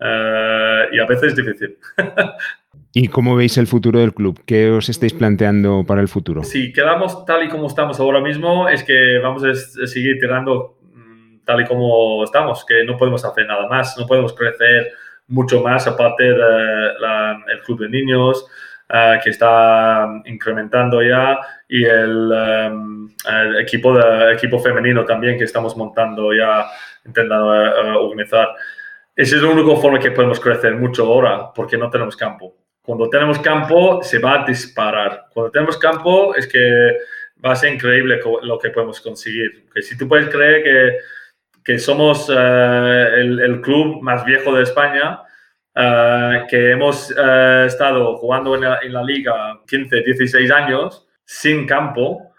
uh, 0.00 0.94
y 0.94 0.98
a 0.98 1.06
veces 1.06 1.36
difícil. 1.36 1.76
¿Y 2.92 3.08
cómo 3.08 3.36
veis 3.36 3.58
el 3.58 3.66
futuro 3.66 4.00
del 4.00 4.14
club? 4.14 4.40
¿Qué 4.46 4.70
os 4.70 4.88
estáis 4.88 5.12
planteando 5.12 5.84
para 5.86 6.00
el 6.00 6.08
futuro? 6.08 6.42
Si 6.42 6.72
quedamos 6.72 7.26
tal 7.26 7.44
y 7.44 7.48
como 7.48 7.66
estamos 7.66 8.00
ahora 8.00 8.20
mismo, 8.20 8.68
es 8.68 8.82
que 8.84 9.18
vamos 9.18 9.44
a 9.44 9.54
seguir 9.86 10.18
tirando 10.18 10.78
mm, 10.94 11.44
tal 11.44 11.60
y 11.60 11.64
como 11.66 12.24
estamos, 12.24 12.64
que 12.64 12.84
no 12.84 12.96
podemos 12.96 13.22
hacer 13.24 13.46
nada 13.46 13.68
más, 13.68 13.96
no 13.98 14.06
podemos 14.06 14.34
crecer 14.34 14.92
mucho 15.28 15.60
más, 15.60 15.86
aparte 15.86 16.24
del 16.24 17.60
club 17.64 17.80
de 17.80 17.88
niños, 17.88 18.46
uh, 18.90 19.22
que 19.22 19.30
está 19.30 20.22
incrementando 20.24 21.02
ya, 21.02 21.38
y 21.68 21.84
el, 21.84 22.32
el, 22.32 23.60
equipo, 23.60 23.98
equipo 24.30 24.58
femenino 24.58 25.04
también 25.04 25.38
que 25.38 25.44
estamos 25.44 25.76
montando 25.76 26.32
ya, 26.32 26.66
intentando 27.04 27.46
uh, 27.46 28.04
organizar. 28.04 28.48
Esa 29.14 29.36
es 29.36 29.42
la 29.42 29.48
única 29.48 29.80
forma 29.80 29.98
que 29.98 30.10
podemos 30.10 30.40
crecer 30.40 30.74
mucho 30.74 31.04
ahora, 31.06 31.52
porque 31.54 31.78
no 31.78 31.90
tenemos 31.90 32.16
campo. 32.16 32.54
Cuando 32.82 33.08
tenemos 33.08 33.38
campo, 33.38 34.02
se 34.02 34.18
va 34.18 34.42
a 34.42 34.46
disparar. 34.46 35.26
Cuando 35.32 35.50
tenemos 35.50 35.76
campo, 35.78 36.34
es 36.34 36.46
que 36.46 36.98
va 37.44 37.52
a 37.52 37.56
ser 37.56 37.74
increíble 37.74 38.20
lo 38.42 38.58
que 38.58 38.70
podemos 38.70 39.00
conseguir. 39.00 39.66
Que 39.74 39.82
si 39.82 39.96
tú 39.96 40.06
puedes 40.06 40.28
creer 40.28 40.62
que 40.62 40.98
que 41.66 41.80
somos 41.80 42.28
el, 42.30 43.60
club 43.60 44.00
más 44.00 44.24
viejo 44.24 44.54
de 44.54 44.62
España, 44.62 45.20
uh, 45.76 46.46
que 46.48 46.72
hemos 46.72 47.10
uh, 47.10 47.64
estado 47.66 48.16
jugando 48.16 48.54
en 48.54 48.62
la, 48.62 48.78
en 48.82 48.92
la, 48.92 49.02
liga 49.02 49.60
15, 49.66 50.02
16 50.02 50.50
años 50.50 51.06
sin 51.24 51.66
campo 51.66 52.32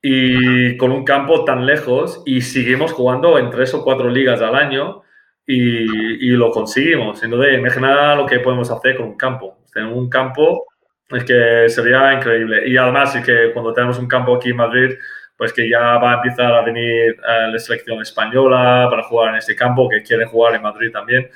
y 0.00 0.76
con 0.76 0.92
un 0.92 1.04
campo 1.04 1.44
tan 1.44 1.64
lejos 1.64 2.22
y 2.26 2.40
seguimos 2.40 2.92
jugando 2.92 3.38
en 3.38 3.50
tres 3.50 3.72
o 3.74 3.84
cuatro 3.84 4.10
ligas 4.10 4.42
al 4.42 4.54
año 4.56 5.02
y, 5.46 6.26
y 6.26 6.30
lo 6.30 6.50
conseguimos. 6.50 7.22
Entonces, 7.22 7.58
imagina 7.58 8.14
lo 8.14 8.26
que 8.26 8.40
podemos 8.40 8.70
hacer 8.70 8.96
con 8.96 9.06
un 9.06 9.16
campo. 9.16 9.58
Tener 9.72 9.92
un 9.92 10.08
campo 10.10 10.66
es 11.10 11.24
que 11.24 11.68
sería 11.68 12.14
increíble. 12.14 12.68
Y 12.68 12.76
además, 12.76 13.14
es 13.14 13.24
que 13.24 13.52
cuando 13.52 13.72
tenemos 13.72 13.98
un 13.98 14.08
campo 14.08 14.36
aquí 14.36 14.50
en 14.50 14.56
Madrid, 14.56 14.90
pues 15.36 15.52
que 15.52 15.68
ya 15.68 15.98
va 15.98 16.12
a 16.12 16.14
empezar 16.16 16.52
a 16.52 16.62
venir 16.62 17.16
uh, 17.20 17.50
la 17.50 17.58
selección 17.58 18.00
española 18.00 18.88
para 18.90 19.02
jugar 19.04 19.30
en 19.30 19.36
este 19.36 19.56
campo, 19.56 19.88
que 19.88 20.02
quieren 20.02 20.28
jugar 20.28 20.54
en 20.54 20.62
Madrid 20.62 20.90
también. 20.92 21.28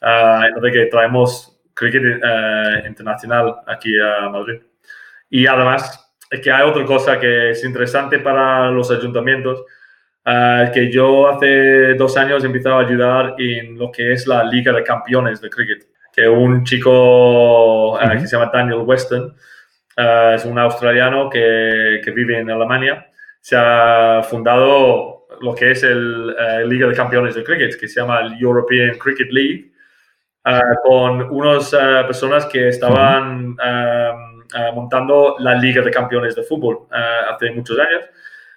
Uh, 0.00 0.44
entonces 0.46 0.72
que 0.72 0.86
traemos 0.86 1.60
cricket 1.74 2.02
uh, 2.22 2.86
internacional 2.86 3.56
aquí 3.66 3.92
a 3.98 4.28
Madrid. 4.28 4.60
Y 5.30 5.46
además, 5.46 6.12
es 6.30 6.40
que 6.40 6.50
hay 6.50 6.68
otra 6.68 6.84
cosa 6.84 7.18
que 7.18 7.50
es 7.50 7.64
interesante 7.64 8.18
para 8.18 8.70
los 8.70 8.90
ayuntamientos, 8.90 9.64
que 10.74 10.90
yo 10.92 11.28
hace 11.28 11.94
dos 11.94 12.16
años 12.18 12.44
he 12.44 12.46
empezado 12.48 12.76
a 12.76 12.80
ayudar 12.82 13.34
en 13.38 13.78
lo 13.78 13.90
que 13.90 14.12
es 14.12 14.26
la 14.26 14.44
Liga 14.44 14.72
de 14.72 14.82
Campeones 14.82 15.40
de 15.40 15.48
Cricket, 15.48 15.86
que 16.12 16.28
un 16.28 16.64
chico 16.64 17.98
-huh. 17.98 18.12
que 18.12 18.26
se 18.26 18.36
llama 18.36 18.50
Daniel 18.52 18.82
Weston, 18.84 19.34
es 20.34 20.44
un 20.44 20.58
australiano 20.58 21.30
que, 21.30 22.00
que 22.04 22.10
vive 22.10 22.38
en 22.38 22.50
Alemania, 22.50 23.06
se 23.40 23.56
ha 23.56 24.22
fundado 24.22 25.26
lo 25.40 25.54
que 25.54 25.70
es 25.70 25.82
el 25.82 26.34
uh, 26.36 26.66
Liga 26.66 26.86
de 26.88 26.94
Campeones 26.94 27.34
de 27.34 27.44
Cricket, 27.44 27.78
que 27.78 27.88
se 27.88 28.00
llama 28.00 28.20
el 28.20 28.38
European 28.40 28.98
Cricket 28.98 29.30
League, 29.30 29.70
uh, 29.70 29.77
con 30.84 31.22
unas 31.30 31.72
uh, 31.72 32.06
personas 32.06 32.46
que 32.46 32.68
estaban 32.68 33.56
montando 34.74 35.36
la 35.40 35.54
Liga 35.54 35.82
de 35.82 35.90
Campeones 35.90 36.34
de 36.34 36.42
Fútbol 36.42 36.86
hace 36.90 37.50
muchos 37.50 37.78
años 37.78 38.04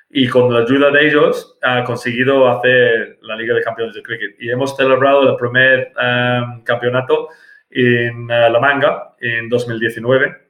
y 0.09 0.27
con 0.27 0.53
la 0.53 0.61
ayuda 0.61 0.89
de 0.89 1.07
ellos 1.07 1.57
ha 1.61 1.83
conseguido 1.83 2.47
hacer 2.47 3.17
la 3.21 3.35
Liga 3.35 3.53
de 3.55 3.61
Campeones 3.61 3.95
de 3.95 4.01
Cricket. 4.01 4.35
Y 4.39 4.49
hemos 4.49 4.75
celebrado 4.75 5.29
el 5.29 5.35
primer 5.35 5.91
um, 5.97 6.63
campeonato 6.63 7.27
en 7.69 8.27
La 8.27 8.59
Manga 8.59 9.15
en 9.19 9.49
2019 9.49 10.41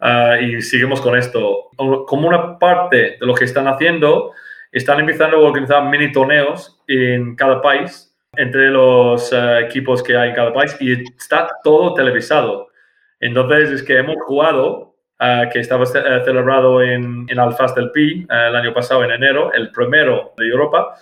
Uh, 0.00 0.40
y 0.40 0.62
seguimos 0.62 1.00
con 1.00 1.16
esto. 1.16 1.70
Como 1.76 2.28
una 2.28 2.58
parte 2.58 3.16
de 3.20 3.26
lo 3.26 3.34
que 3.34 3.44
están 3.44 3.66
haciendo, 3.66 4.32
están 4.70 5.00
empezando 5.00 5.36
a 5.36 5.40
organizar 5.40 5.84
mini 5.88 6.12
torneos 6.12 6.80
en 6.86 7.34
cada 7.34 7.60
país, 7.60 8.07
entre 8.36 8.70
los 8.70 9.32
uh, 9.32 9.56
equipos 9.58 10.02
que 10.02 10.16
hay 10.16 10.30
en 10.30 10.34
cada 10.34 10.52
país, 10.52 10.76
y 10.80 10.92
está 11.16 11.48
todo 11.64 11.94
televisado. 11.94 12.68
Entonces, 13.20 13.70
es 13.70 13.82
que 13.82 13.98
hemos 13.98 14.16
jugado, 14.26 14.94
uh, 15.20 15.48
que 15.52 15.60
estaba 15.60 15.86
celebrado 15.86 16.82
en, 16.82 17.26
en 17.28 17.38
Alfaz 17.38 17.74
del 17.74 17.90
Pi 17.90 18.26
el 18.30 18.56
año 18.56 18.72
pasado, 18.72 19.04
en 19.04 19.10
enero, 19.10 19.52
el 19.52 19.70
primero 19.72 20.34
de 20.36 20.48
Europa, 20.48 20.94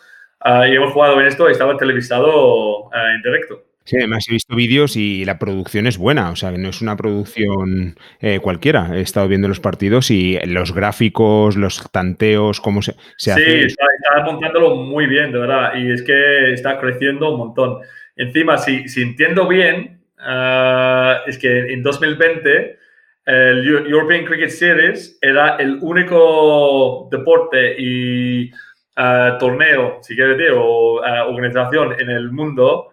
y 0.69 0.77
hemos 0.77 0.93
jugado 0.93 1.21
en 1.21 1.27
esto, 1.27 1.49
estaba 1.49 1.77
televisado 1.77 2.89
en 2.93 3.23
directo. 3.23 3.66
Sí, 3.87 3.97
además 3.99 4.25
he 4.29 4.33
visto 4.33 4.57
vídeos 4.57 4.97
y 4.97 5.25
la 5.25 5.39
producción 5.39 5.87
es 5.87 5.97
buena, 5.97 6.31
o 6.31 6.37
sea, 6.37 6.51
no 6.51 6.71
es 6.71 6.83
una 6.83 6.97
producción 6.97 7.97
eh, 8.21 8.41
cualquiera. 8.41 8.91
He 8.97 9.01
estado 9.01 9.29
viendo 9.29 9.47
los 9.47 9.61
partidos 9.61 10.11
y 10.11 10.37
los 10.45 10.75
gráficos, 10.75 11.57
los 11.57 11.89
tanteos, 11.93 12.61
cómo 12.61 12.83
se, 12.83 12.95
se 13.17 13.31
sí, 13.31 13.31
hace. 13.31 13.45
Sí, 13.45 13.67
está, 13.67 13.87
está, 14.03 14.25
montándolo 14.25 14.75
muy 14.75 15.07
bien, 15.07 15.31
de 15.31 15.39
verdad, 15.39 15.77
y 15.77 15.93
es 15.93 16.03
que 16.03 16.53
está 16.53 16.81
creciendo 16.81 17.33
un 17.33 17.39
montón. 17.39 17.79
Encima, 18.17 18.59
si, 18.59 18.89
si 18.89 19.03
entiendo 19.03 19.47
bien, 19.47 20.01
uh, 20.19 21.29
es 21.29 21.39
que 21.39 21.73
en 21.73 21.85
2020 21.85 22.79
el 23.25 23.69
European 23.69 24.25
Cricket 24.25 24.51
Series 24.51 25.17
era 25.23 25.59
el 25.59 25.79
único 25.81 27.09
deporte 27.09 27.77
y 27.79 28.51
uh, 28.51 29.39
torneo, 29.39 29.99
si 30.03 30.17
quieres 30.17 30.39
decir, 30.39 30.55
o 30.57 30.95
uh, 30.95 31.29
organización 31.29 31.95
en 32.01 32.11
el 32.11 32.33
mundo 32.33 32.89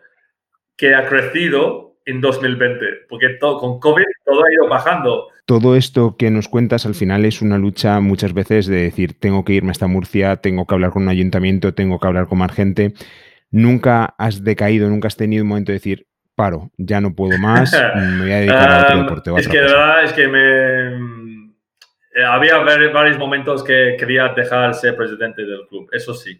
que 0.75 0.95
ha 0.95 1.07
crecido 1.07 1.93
en 2.05 2.21
2020, 2.21 2.85
porque 3.09 3.29
todo, 3.39 3.59
con 3.59 3.79
COVID 3.79 4.03
todo 4.25 4.43
ha 4.43 4.53
ido 4.53 4.67
bajando. 4.67 5.27
Todo 5.45 5.75
esto 5.75 6.15
que 6.17 6.31
nos 6.31 6.47
cuentas 6.47 6.85
al 6.85 6.95
final 6.95 7.25
es 7.25 7.41
una 7.41 7.57
lucha 7.57 7.99
muchas 7.99 8.33
veces 8.33 8.67
de 8.67 8.81
decir, 8.83 9.19
tengo 9.19 9.43
que 9.45 9.53
irme 9.53 9.71
hasta 9.71 9.87
Murcia, 9.87 10.37
tengo 10.37 10.65
que 10.65 10.73
hablar 10.73 10.91
con 10.91 11.03
un 11.03 11.09
ayuntamiento, 11.09 11.73
tengo 11.73 11.99
que 11.99 12.07
hablar 12.07 12.27
con 12.27 12.39
más 12.39 12.51
gente. 12.51 12.93
Nunca 13.51 14.15
has 14.17 14.43
decaído, 14.43 14.89
nunca 14.89 15.07
has 15.07 15.17
tenido 15.17 15.43
un 15.43 15.49
momento 15.49 15.71
de 15.71 15.77
decir, 15.77 16.07
paro, 16.35 16.71
ya 16.77 17.01
no 17.01 17.13
puedo 17.13 17.37
más, 17.37 17.71
me 17.95 18.21
voy 18.21 18.31
a 18.31 18.37
dedicar 18.37 18.71
a 18.71 18.81
otro 18.83 18.97
deporte. 19.03 19.29
A 19.29 19.37
es 19.37 19.47
que 19.47 19.57
de 19.57 19.63
verdad 19.63 20.03
es 20.03 20.13
que 20.13 20.27
me... 20.27 21.53
Había 22.27 22.57
varios 22.59 23.17
momentos 23.17 23.63
que 23.63 23.95
quería 23.97 24.29
dejar 24.35 24.75
ser 24.75 24.95
presidente 24.95 25.41
del 25.43 25.67
club, 25.67 25.89
eso 25.91 26.13
sí. 26.13 26.39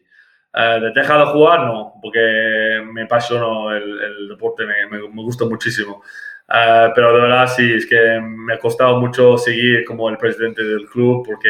Uh, 0.56 0.80
de 0.80 0.92
dejar 0.92 1.20
de 1.20 1.26
jugar, 1.32 1.62
no, 1.62 1.96
porque 2.00 2.84
me 2.94 3.04
apasionó 3.04 3.72
el, 3.74 4.02
el 4.02 4.28
deporte, 4.30 4.64
me, 4.66 4.86
me, 4.86 5.00
me, 5.10 5.24
gusta 5.24 5.46
muchísimo. 5.46 6.04
Uh, 6.48 6.94
pero 6.94 7.12
de 7.16 7.22
verdad 7.22 7.48
sí, 7.48 7.74
es 7.74 7.88
que 7.88 8.22
me 8.22 8.54
ha 8.54 8.60
costado 8.60 9.00
mucho 9.00 9.36
seguir 9.38 9.84
como 9.84 10.10
el 10.10 10.18
presidente 10.18 10.64
del 10.64 10.86
club 10.86 11.26
porque 11.26 11.50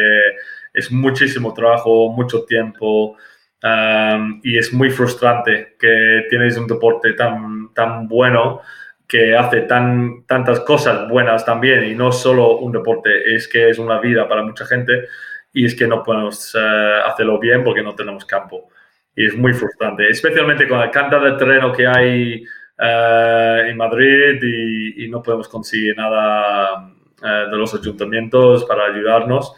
es 0.73 0.91
muchísimo 0.91 1.53
trabajo, 1.53 2.11
mucho 2.11 2.45
tiempo 2.45 3.17
um, 3.63 4.39
y 4.43 4.57
es 4.57 4.71
muy 4.71 4.89
frustrante 4.89 5.75
que 5.79 6.25
tienes 6.29 6.57
un 6.57 6.67
deporte 6.67 7.13
tan, 7.13 7.73
tan 7.73 8.07
bueno 8.07 8.61
que 9.07 9.35
hace 9.35 9.61
tan, 9.61 10.25
tantas 10.25 10.61
cosas 10.61 11.09
buenas 11.09 11.43
también 11.45 11.83
y 11.83 11.93
no 11.93 12.11
solo 12.11 12.59
un 12.59 12.71
deporte, 12.71 13.35
es 13.35 13.47
que 13.47 13.69
es 13.69 13.79
una 13.79 13.99
vida 13.99 14.27
para 14.27 14.43
mucha 14.43 14.65
gente 14.65 15.07
y 15.51 15.65
es 15.65 15.75
que 15.75 15.87
no 15.87 16.03
podemos 16.03 16.55
uh, 16.55 17.07
hacerlo 17.07 17.37
bien 17.39 17.63
porque 17.63 17.83
no 17.83 17.95
tenemos 17.95 18.25
campo. 18.25 18.69
Y 19.15 19.27
es 19.27 19.37
muy 19.37 19.53
frustrante, 19.53 20.09
especialmente 20.09 20.67
con 20.67 20.79
la 20.79 20.89
cantidad 20.89 21.23
de 21.23 21.33
terreno 21.33 21.71
que 21.71 21.85
hay 21.85 22.43
uh, 22.79 23.67
en 23.67 23.77
Madrid 23.77 24.41
y, 24.41 25.07
no 25.07 25.21
podemos 25.21 25.47
conseguir 25.47 25.95
nada 25.95 26.87
uh, 26.87 27.51
de 27.51 27.57
los 27.57 27.75
ayuntamientos 27.75 28.65
para 28.65 28.85
ayudarnos 28.85 29.53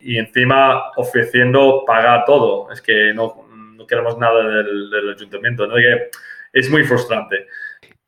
y 0.00 0.18
encima 0.18 0.90
ofreciendo 0.96 1.84
pagar 1.84 2.24
todo. 2.24 2.70
Es 2.70 2.80
que 2.80 3.12
no, 3.12 3.48
no 3.76 3.86
queremos 3.86 4.16
nada 4.18 4.46
del, 4.46 4.90
del 4.90 5.10
ayuntamiento. 5.10 5.66
¿no? 5.66 5.74
es 6.52 6.70
muy 6.70 6.84
frustrante. 6.84 7.46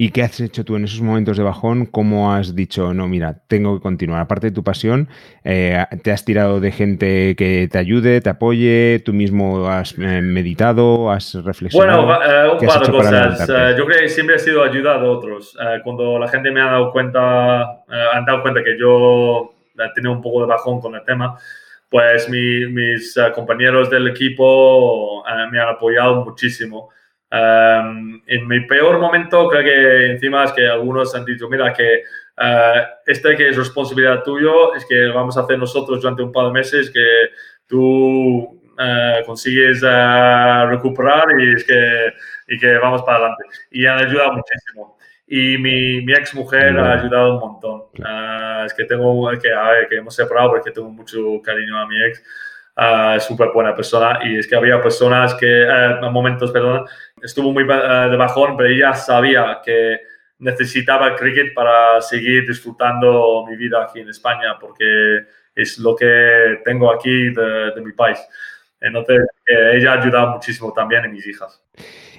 ¿Y 0.03 0.11
qué 0.11 0.25
has 0.25 0.41
hecho 0.41 0.65
tú 0.65 0.75
en 0.75 0.83
esos 0.83 1.01
momentos 1.01 1.37
de 1.37 1.45
bajón? 1.45 1.87
¿Cómo 1.87 2.35
has 2.35 2.57
dicho, 2.57 2.93
no, 2.93 3.07
mira, 3.07 3.37
tengo 3.47 3.77
que 3.77 3.83
continuar? 3.85 4.21
Aparte 4.21 4.49
de 4.49 4.53
tu 4.53 4.65
pasión, 4.65 5.09
eh, 5.45 5.79
¿te 6.03 6.11
has 6.11 6.25
tirado 6.25 6.59
de 6.59 6.73
gente 6.73 7.37
que 7.37 7.69
te 7.71 7.79
ayude, 7.79 8.21
te 8.21 8.29
apoye? 8.29 9.01
¿Tú 9.05 9.13
mismo 9.13 9.69
has 9.69 9.97
eh, 9.97 10.21
meditado, 10.21 11.13
has 11.13 11.35
reflexionado? 11.45 12.05
Bueno, 12.05 12.19
uh, 12.19 12.61
un 12.61 12.67
par 12.67 12.85
de 12.85 12.91
cosas. 12.91 13.49
Uh, 13.49 13.79
yo 13.79 13.87
creo 13.87 14.01
que 14.01 14.09
siempre 14.09 14.35
he 14.35 14.39
sido 14.41 14.65
ayudado 14.65 15.07
a 15.07 15.11
otros. 15.13 15.55
Uh, 15.55 15.81
cuando 15.85 16.19
la 16.19 16.27
gente 16.27 16.51
me 16.51 16.61
ha 16.61 16.73
dado 16.73 16.91
cuenta, 16.91 17.61
han 18.13 18.25
dado 18.27 18.43
cuenta 18.43 18.65
que 18.65 18.77
yo 18.77 19.55
tenido 19.95 20.11
un 20.11 20.21
poco 20.21 20.41
de 20.41 20.49
bajón 20.49 20.81
con 20.81 20.97
el 20.97 21.05
tema, 21.05 21.39
pues 21.89 22.29
mi, 22.29 22.67
mis 22.67 23.15
compañeros 23.37 23.89
del 23.89 24.09
equipo 24.09 25.23
me 25.53 25.61
han 25.61 25.69
apoyado 25.69 26.25
muchísimo. 26.25 26.89
Um, 27.33 28.21
en 28.27 28.47
mi 28.47 28.61
peor 28.67 28.99
momento, 28.99 29.49
creo 29.49 29.65
que 29.65 30.13
encima 30.13 30.45
es 30.45 30.53
que 30.53 30.69
algunos 30.69 31.15
han 31.15 31.25
dicho, 31.25 31.49
mira, 31.49 31.73
que 31.73 32.03
uh, 32.37 32.81
este 33.07 33.35
que 33.37 33.49
es 33.49 33.57
responsabilidad 33.57 34.23
tuyo, 34.23 34.75
es 34.75 34.85
que 34.85 35.07
vamos 35.07 35.39
a 35.39 35.41
hacer 35.41 35.59
nosotros 35.59 36.03
durante 36.03 36.23
un 36.23 36.31
par 36.31 36.47
de 36.47 36.53
meses, 36.53 36.91
que 36.91 37.31
tú 37.67 38.61
uh, 38.79 39.25
consigues 39.25 39.83
uh, 39.83 40.67
recuperar 40.69 41.25
y 41.39 41.55
es 41.55 41.65
que, 41.65 42.13
y 42.49 42.59
que 42.59 42.77
vamos 42.77 43.03
para 43.03 43.17
adelante. 43.17 43.45
Y 43.71 43.87
han 43.87 44.05
ayudado 44.05 44.35
muchísimo. 44.35 44.99
Y 45.27 45.57
mi, 45.57 46.03
mi 46.03 46.13
ex 46.13 46.35
mujer 46.35 46.79
ha 46.79 47.01
ayudado 47.01 47.37
un 47.37 47.41
montón. 47.41 47.85
es 48.67 48.75
que 48.75 48.85
tengo, 48.85 49.31
que, 49.41 49.51
a 49.51 49.71
ver, 49.71 49.89
que 49.89 49.97
hemos 49.97 50.15
separado 50.15 50.51
porque 50.51 50.71
tengo 50.71 50.91
mucho 50.91 51.41
cariño 51.43 51.79
a 51.79 51.87
mi 51.87 51.97
ex. 52.05 52.23
Uh, 52.75 53.21
súper 53.21 53.51
buena 53.53 53.75
persona 53.75 54.21
y 54.25 54.39
es 54.39 54.47
que 54.49 54.57
había 54.57 54.81
personas 54.81 55.35
que, 55.35 55.67
uh, 55.67 56.11
momentos, 56.11 56.51
perdón, 56.51 56.87
estuvo 57.23 57.53
muy 57.53 57.65
uh, 57.65 58.11
de 58.11 58.17
bajón, 58.17 58.57
pero 58.57 58.69
ella 58.69 58.95
sabía 58.95 59.61
que 59.65 60.01
necesitaba 60.39 61.15
cricket 61.17 61.55
para 61.55 62.01
seguir 62.01 62.47
disfrutando 62.47 63.45
mi 63.49 63.57
vida 63.57 63.85
aquí 63.85 64.01
en 64.01 64.09
España, 64.09 64.59
porque 64.61 65.27
es 65.55 65.79
lo 65.79 65.95
que 65.95 66.61
tengo 66.65 66.93
aquí 66.93 67.31
de, 67.31 67.73
de 67.75 67.81
mi 67.81 67.93
país. 67.93 68.19
Entonces, 68.81 69.21
ella 69.47 69.93
ha 69.93 70.03
ayudado 70.03 70.33
muchísimo 70.33 70.73
también 70.73 71.05
en 71.05 71.13
mis 71.13 71.25
hijas. 71.27 71.63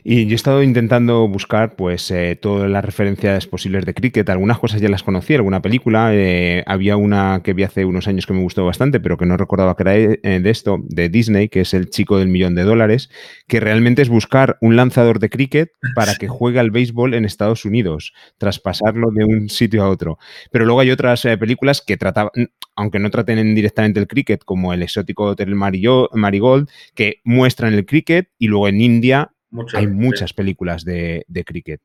Y 0.05 0.25
yo 0.25 0.33
he 0.33 0.35
estado 0.35 0.61
intentando 0.63 1.29
buscar 1.29 1.77
pues 1.77 2.11
eh, 2.11 2.37
todas 2.39 2.69
las 2.69 2.83
referencias 2.83 3.47
posibles 3.47 3.85
de 3.85 3.93
cricket. 3.93 4.29
Algunas 4.29 4.59
cosas 4.59 4.81
ya 4.81 4.89
las 4.89 5.01
conocí, 5.01 5.33
alguna 5.33 5.61
película. 5.61 6.13
Eh, 6.13 6.61
había 6.67 6.97
una 6.97 7.39
que 7.41 7.53
vi 7.53 7.63
hace 7.63 7.85
unos 7.85 8.09
años 8.09 8.25
que 8.25 8.33
me 8.33 8.41
gustó 8.41 8.65
bastante, 8.65 8.99
pero 8.99 9.15
que 9.15 9.25
no 9.25 9.37
recordaba 9.37 9.77
que 9.77 9.83
era 9.83 9.95
eh, 9.95 10.39
de 10.41 10.49
esto, 10.49 10.79
de 10.83 11.07
Disney, 11.07 11.47
que 11.47 11.61
es 11.61 11.73
el 11.73 11.89
chico 11.89 12.17
del 12.19 12.27
millón 12.27 12.53
de 12.53 12.63
dólares, 12.63 13.09
que 13.47 13.61
realmente 13.61 14.01
es 14.01 14.09
buscar 14.09 14.57
un 14.59 14.75
lanzador 14.75 15.19
de 15.19 15.29
cricket 15.29 15.69
para 15.95 16.15
que 16.15 16.27
juegue 16.27 16.59
al 16.59 16.71
béisbol 16.71 17.13
en 17.13 17.23
Estados 17.23 17.63
Unidos, 17.63 18.13
traspasarlo 18.37 19.09
de 19.11 19.23
un 19.23 19.47
sitio 19.47 19.83
a 19.83 19.89
otro. 19.89 20.17
Pero 20.51 20.65
luego 20.65 20.81
hay 20.81 20.91
otras 20.91 21.21
películas 21.39 21.81
que 21.81 21.95
trataban, 21.95 22.31
aunque 22.75 22.99
no 22.99 23.09
traten 23.09 23.55
directamente 23.55 24.01
el 24.01 24.07
cricket, 24.07 24.43
como 24.43 24.73
el 24.73 24.83
exótico 24.83 25.23
Hotel 25.27 25.55
Marigold, 25.55 26.69
que 26.93 27.21
muestran 27.23 27.73
el 27.73 27.85
cricket 27.85 28.27
y 28.37 28.47
luego 28.47 28.67
en 28.67 28.81
India 28.81 29.33
Muchas, 29.53 29.79
hay 29.79 29.87
muchas 29.87 30.33
películas 30.33 30.83
de, 30.83 31.23
de, 31.27 31.43
cricket. 31.43 31.79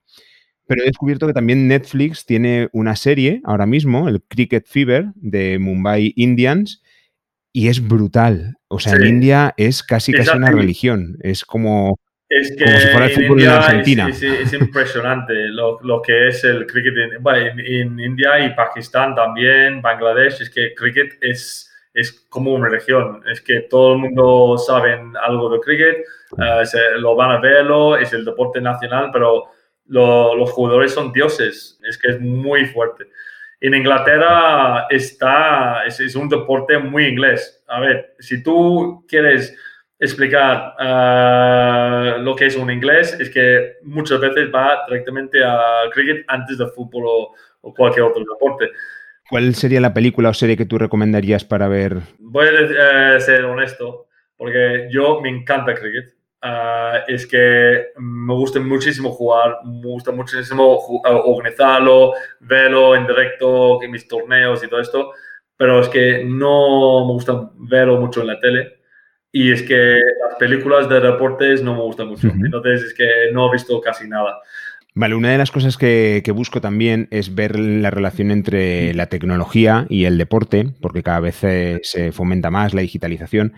Pero 0.66 0.83
he 0.83 0.87
descubierto 0.87 1.27
que 1.27 1.33
también 1.33 1.69
Netflix 1.69 2.27
tiene 2.27 2.69
una 2.73 2.97
serie 2.97 3.41
ahora 3.45 3.66
mismo, 3.66 4.09
el 4.09 4.23
Cricket 4.23 4.66
Fever, 4.66 5.07
de 5.14 5.59
Mumbai 5.59 6.12
Indians, 6.16 6.83
y 7.53 7.69
es 7.69 7.87
brutal. 7.87 8.57
O 8.69 8.79
sea, 8.79 8.97
sí. 8.97 9.03
en 9.03 9.09
India 9.09 9.55
es 9.57 9.83
casi 9.83 10.12
casi 10.12 10.37
una 10.37 10.51
religión. 10.51 11.19
Es 11.21 11.45
como, 11.45 11.99
es 12.29 12.55
que 12.57 12.64
como 12.64 12.79
si 12.79 12.87
fuera 12.89 13.07
el 13.07 13.12
fútbol 13.12 13.39
India 13.39 13.57
en 13.57 13.62
Argentina. 13.62 14.09
Es, 14.09 14.23
es, 14.23 14.53
es 14.53 14.61
impresionante 14.61 15.35
lo, 15.49 15.79
lo, 15.83 16.03
que 16.03 16.29
es 16.29 16.45
el 16.45 16.66
cricket 16.66 16.97
en, 16.97 17.23
bueno, 17.23 17.47
en, 17.47 17.61
en, 17.61 18.01
India 18.01 18.41
y 18.41 18.55
Pakistán 18.55 19.14
también, 19.14 19.81
Bangladesh. 19.81 20.43
Es 20.43 20.51
que 20.51 20.75
cricket 20.75 21.19
es 21.23 21.69
es 21.99 22.12
como 22.29 22.55
una 22.55 22.69
religión, 22.69 23.23
es 23.31 23.41
que 23.41 23.62
todo 23.62 23.95
el 23.95 23.99
mundo 23.99 24.57
sabe 24.57 25.01
algo 25.27 25.51
de 25.51 25.61
cricket, 25.61 25.97
uh, 26.33 26.64
se, 26.64 26.79
lo 26.99 27.14
van 27.16 27.33
a 27.33 27.41
verlo, 27.41 27.97
es 27.97 28.12
el 28.12 28.24
deporte 28.24 28.61
nacional, 28.61 29.11
pero 29.12 29.45
lo, 29.87 30.35
los 30.35 30.51
jugadores 30.51 30.93
son 30.93 31.12
dioses, 31.12 31.79
es 31.89 31.99
que 31.99 32.09
es 32.09 32.20
muy 32.20 32.66
fuerte. 32.66 33.07
En 33.61 33.74
Inglaterra 33.74 34.87
está, 34.89 35.85
es, 35.85 35.99
es, 35.99 36.14
un 36.14 36.29
deporte 36.29 36.79
muy 36.79 37.07
inglés. 37.07 37.64
A 37.66 37.81
ver, 37.81 38.14
si 38.20 38.43
tú 38.43 39.05
quieres 39.09 39.57
explicar 39.99 40.74
uh, 40.79 42.22
lo 42.22 42.37
que 42.37 42.47
es 42.47 42.57
un 42.57 42.70
inglés, 42.70 43.18
es 43.18 43.31
que 43.31 43.79
muchas 43.83 44.20
veces 44.20 44.49
va 44.55 44.85
directamente 44.89 45.43
a 45.45 45.91
cricket 45.93 46.24
antes 46.29 46.59
de 46.59 46.66
fútbol 46.68 47.05
o, 47.07 47.35
o 47.62 47.74
cualquier 47.74 48.05
otro 48.05 48.20
deporte. 48.20 48.70
¿Cuál 49.29 49.55
sería 49.55 49.81
la 49.81 49.93
película 49.93 50.31
o 50.31 50.35
serie 50.35 50.57
que 50.57 50.64
tú 50.64 50.79
recomendarías 50.79 51.45
para 51.45 51.68
ver? 51.68 51.99
Voy 52.18 52.47
a 52.47 53.16
eh, 53.16 53.20
ser 53.20 53.45
honesto, 53.45 54.07
porque 54.37 54.89
yo 54.91 55.20
me 55.20 55.29
encanta 55.29 55.74
cricket. 55.74 56.14
Uh, 56.41 57.03
es 57.09 57.26
que 57.26 57.89
me 57.97 58.32
gusta 58.32 58.61
muchísimo 58.61 59.11
jugar, 59.11 59.57
me 59.64 59.89
gusta 59.89 60.12
muchísimo 60.12 60.78
organizarlo, 61.05 62.12
verlo 62.39 62.95
en 62.95 63.09
directo, 63.09 63.82
en 63.82 63.91
mis 63.91 64.07
torneos 64.07 64.62
y 64.62 64.68
todo 64.68 64.80
esto, 64.80 65.11
pero 65.57 65.80
es 65.80 65.89
que 65.89 66.24
no 66.24 67.07
me 67.07 67.12
gusta 67.12 67.51
verlo 67.57 68.01
mucho 68.01 68.20
en 68.20 68.28
la 68.28 68.41
tele. 68.41 68.78
Y 69.32 69.51
es 69.53 69.62
que 69.62 69.99
las 70.26 70.36
películas 70.39 70.89
de 70.89 71.01
deportes 71.01 71.62
no 71.62 71.74
me 71.74 71.82
gustan 71.82 72.09
mucho. 72.09 72.28
Uh 72.28 72.30
-huh. 72.30 72.47
Entonces 72.47 72.82
es 72.82 72.95
que 72.95 73.30
no 73.32 73.49
he 73.49 73.53
visto 73.53 73.80
casi 73.80 74.09
nada. 74.09 74.39
Vale, 74.95 75.14
una 75.14 75.30
de 75.30 75.39
las 75.39 75.51
cosas 75.51 75.76
que, 75.76 76.22
que, 76.24 76.32
busco 76.32 76.61
también 76.61 77.09
es 77.11 77.34
ver 77.34 77.59
la 77.59 77.91
relación 77.91 78.30
entre 78.30 78.95
la 78.95 79.07
tecnología 79.07 79.86
y 79.89 80.07
el 80.07 80.18
deporte, 80.18 80.70
porque 80.80 81.03
cada 81.03 81.20
vez 81.20 81.36
se, 81.36 81.80
se 81.82 82.11
fomenta 82.11 82.51
más 82.51 82.74
la 82.74 82.80
digitalización. 82.80 83.55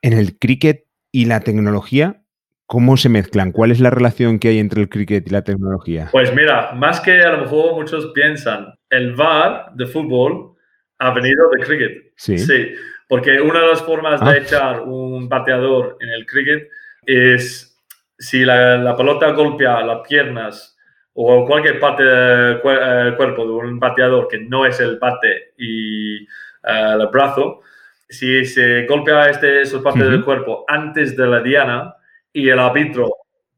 En 0.00 0.14
el 0.14 0.38
cricket 0.38 0.83
y 1.14 1.26
la 1.26 1.38
tecnología, 1.38 2.22
¿cómo 2.66 2.96
se 2.96 3.08
mezclan? 3.08 3.52
¿Cuál 3.52 3.70
es 3.70 3.78
la 3.78 3.90
relación 3.90 4.40
que 4.40 4.48
hay 4.48 4.58
entre 4.58 4.82
el 4.82 4.88
cricket 4.88 5.24
y 5.24 5.30
la 5.30 5.42
tecnología? 5.42 6.08
Pues 6.10 6.34
mira, 6.34 6.72
más 6.72 7.00
que 7.00 7.22
a 7.22 7.30
lo 7.30 7.42
mejor 7.42 7.76
muchos 7.76 8.10
piensan, 8.12 8.74
el 8.90 9.14
VAR 9.14 9.70
de 9.76 9.86
fútbol 9.86 10.56
ha 10.98 11.12
venido 11.12 11.50
de 11.50 11.64
cricket. 11.64 11.92
Sí. 12.16 12.36
Sí, 12.36 12.66
porque 13.08 13.40
una 13.40 13.60
de 13.60 13.68
las 13.68 13.82
formas 13.82 14.20
ah. 14.20 14.32
de 14.32 14.38
echar 14.38 14.80
un 14.80 15.28
bateador 15.28 15.98
en 16.00 16.08
el 16.08 16.26
cricket 16.26 16.68
es 17.06 17.80
si 18.18 18.44
la, 18.44 18.76
la, 18.78 18.96
pelota 18.96 19.30
golpea 19.30 19.82
las 19.82 20.00
piernas 20.08 20.76
o 21.12 21.46
cualquier 21.46 21.78
parte 21.78 22.02
del 22.02 22.56
eh, 22.56 23.14
cuerpo 23.16 23.46
de 23.46 23.52
un 23.52 23.78
bateador 23.78 24.26
que 24.26 24.40
no 24.40 24.66
es 24.66 24.80
el 24.80 24.98
bate 24.98 25.52
y 25.58 26.24
uh, 26.24 27.00
el 27.00 27.06
brazo, 27.12 27.60
si 28.14 28.44
se 28.44 28.86
golpea 28.86 29.28
este, 29.30 29.62
uh 29.62 29.82
-huh. 29.82 30.10
del 30.10 30.24
cuerpo 30.24 30.64
antes 30.68 31.16
de 31.16 31.26
la 31.26 31.40
diana 31.40 31.94
y 32.32 32.48
el 32.48 32.58
árbitro 32.58 33.10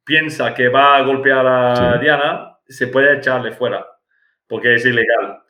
piensa 0.05 0.55
que 0.55 0.69
va 0.69 0.97
a 0.97 1.03
golpear 1.03 1.47
a 1.47 1.95
sí. 1.95 2.01
diana, 2.01 2.59
se 2.67 2.89
puede 2.89 3.17
echarle 3.17 3.53
fuera 3.53 3.87
porque 4.49 4.75
es 4.75 4.87
ilegal. 4.87 5.41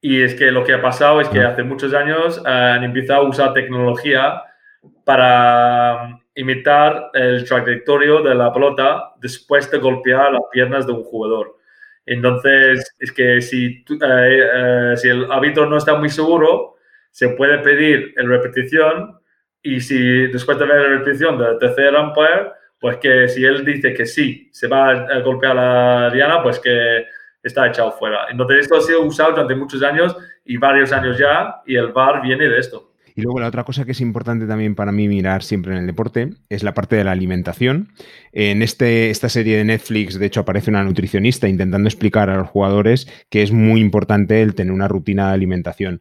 Y 0.00 0.22
es 0.22 0.34
que 0.34 0.50
lo 0.50 0.64
que 0.64 0.74
ha 0.74 0.82
pasado 0.82 1.20
es 1.20 1.28
que 1.28 1.40
hace 1.40 1.62
muchos 1.62 1.92
años 1.92 2.38
uh, 2.38 2.48
han 2.48 2.84
empezado 2.84 3.22
a 3.22 3.28
usar 3.28 3.52
tecnología 3.52 4.42
para 5.04 6.20
imitar 6.34 7.10
el 7.14 7.44
trayectorio 7.44 8.22
de 8.22 8.34
la 8.34 8.52
pelota 8.52 9.12
después 9.20 9.68
de 9.70 9.78
golpear 9.78 10.32
las 10.32 10.42
piernas 10.52 10.86
de 10.86 10.92
un 10.92 11.02
jugador. 11.02 11.56
Entonces, 12.06 12.94
es 12.98 13.12
que 13.12 13.42
si, 13.42 13.84
eh, 13.90 14.48
eh, 14.54 14.94
si 14.96 15.08
el 15.08 15.30
árbitro 15.30 15.66
no 15.66 15.76
está 15.76 15.96
muy 15.96 16.08
seguro, 16.08 16.76
se 17.18 17.30
puede 17.30 17.58
pedir 17.58 18.14
el 18.16 18.28
repetición 18.28 19.18
y 19.60 19.80
si 19.80 20.28
después 20.28 20.56
de 20.56 20.66
ver 20.66 20.80
la 20.80 20.98
repetición 20.98 21.36
del 21.36 21.58
tercer 21.58 21.92
umpire 21.96 22.52
pues 22.78 22.98
que 22.98 23.26
si 23.26 23.44
él 23.44 23.64
dice 23.64 23.92
que 23.92 24.06
sí, 24.06 24.48
se 24.52 24.68
va 24.68 24.90
a 24.90 25.18
golpear 25.18 25.58
a 25.58 26.04
la 26.04 26.10
diana, 26.14 26.44
pues 26.44 26.60
que 26.60 27.06
está 27.42 27.66
echado 27.66 27.90
fuera. 27.90 28.28
Entonces, 28.30 28.58
esto 28.60 28.76
ha 28.76 28.82
sido 28.82 29.02
usado 29.02 29.32
durante 29.32 29.56
muchos 29.56 29.82
años 29.82 30.16
y 30.44 30.58
varios 30.58 30.92
años 30.92 31.18
ya, 31.18 31.56
y 31.66 31.74
el 31.74 31.88
VAR 31.88 32.22
viene 32.22 32.48
de 32.48 32.56
esto. 32.56 32.92
Y 33.18 33.22
luego 33.22 33.40
la 33.40 33.48
otra 33.48 33.64
cosa 33.64 33.84
que 33.84 33.90
es 33.90 34.00
importante 34.00 34.46
también 34.46 34.76
para 34.76 34.92
mí 34.92 35.08
mirar 35.08 35.42
siempre 35.42 35.72
en 35.72 35.78
el 35.78 35.86
deporte 35.88 36.30
es 36.48 36.62
la 36.62 36.72
parte 36.72 36.94
de 36.94 37.02
la 37.02 37.10
alimentación. 37.10 37.88
En 38.30 38.62
este, 38.62 39.10
esta 39.10 39.28
serie 39.28 39.56
de 39.56 39.64
Netflix, 39.64 40.20
de 40.20 40.26
hecho, 40.26 40.38
aparece 40.38 40.70
una 40.70 40.84
nutricionista 40.84 41.48
intentando 41.48 41.88
explicar 41.88 42.30
a 42.30 42.36
los 42.36 42.48
jugadores 42.48 43.08
que 43.28 43.42
es 43.42 43.50
muy 43.50 43.80
importante 43.80 44.40
el 44.40 44.54
tener 44.54 44.72
una 44.72 44.86
rutina 44.86 45.26
de 45.26 45.34
alimentación. 45.34 46.00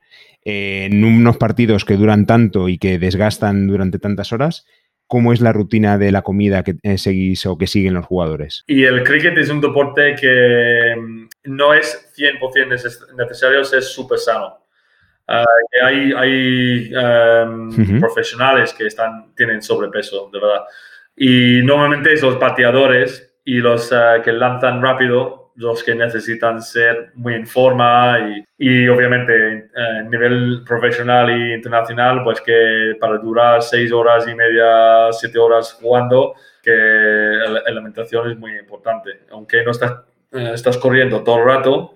En 0.50 1.04
unos 1.04 1.36
partidos 1.36 1.84
que 1.84 1.98
duran 1.98 2.26
tanto 2.26 2.70
y 2.70 2.78
que 2.78 3.00
desgastan 3.00 3.68
durante 3.68 4.00
tantas 4.00 4.32
horas, 4.32 4.66
¿cómo 5.06 5.34
es 5.34 5.42
la 5.42 5.52
rutina 5.52 5.98
de 5.98 6.10
la 6.14 6.22
comida 6.22 6.64
que 6.64 6.76
eh, 6.84 6.98
seguís 6.98 7.46
o 7.46 7.58
que 7.58 7.68
siguen 7.68 7.96
los 7.96 8.06
jugadores? 8.06 8.64
Y 8.66 8.86
el 8.86 9.04
cricket 9.04 9.38
es 9.38 9.50
un 9.50 9.60
deporte 9.60 10.16
que 10.16 10.96
mm, 10.98 11.28
no 11.52 11.74
es 11.74 12.14
100% 12.18 13.14
necesario 13.18 13.66
ser 13.66 13.84
súper 13.84 14.20
sano. 14.20 14.66
Ah, 15.28 15.44
hay, 15.84 16.14
hay 16.16 16.92
em, 16.96 18.00
profesionales 18.00 18.74
que 18.74 18.88
están, 18.88 19.36
tienen 19.36 19.62
sobrepeso, 19.62 20.30
de 20.32 20.40
verdad. 20.40 20.64
Y 21.14 21.62
normalmente 21.62 22.14
es 22.14 22.22
los 22.22 22.38
pateadores 22.38 23.36
y 23.44 23.56
los 23.56 23.92
eh, 23.92 24.22
que 24.24 24.32
lanzan 24.32 24.82
rápido 24.82 25.47
los 25.58 25.84
que 25.84 25.96
necesitan 25.96 26.62
ser 26.62 27.12
muy 27.16 27.34
en 27.34 27.48
forma 27.48 28.18
y, 28.20 28.46
y 28.58 28.88
obviamente 28.88 29.70
a 29.76 30.04
nivel 30.04 30.64
profesional 30.66 31.30
e 31.30 31.56
internacional, 31.56 32.24
pues 32.24 32.42
que 32.42 32.96
para 33.00 33.18
durar 33.18 33.62
seis 33.64 33.92
horas 33.92 34.28
y 34.28 34.36
media, 34.36 35.12
siete 35.12 35.40
horas 35.40 35.74
jugando, 35.74 36.36
que 36.62 36.72
la 36.72 37.62
alimentación 37.66 38.32
es 38.32 38.38
muy 38.38 38.58
importante. 38.58 39.22
Aunque 39.32 39.64
no 39.64 39.72
estás, 39.72 39.94
eh, 40.32 40.52
estás 40.54 40.78
corriendo 40.78 41.24
todo 41.24 41.40
el 41.40 41.46
rato, 41.46 41.96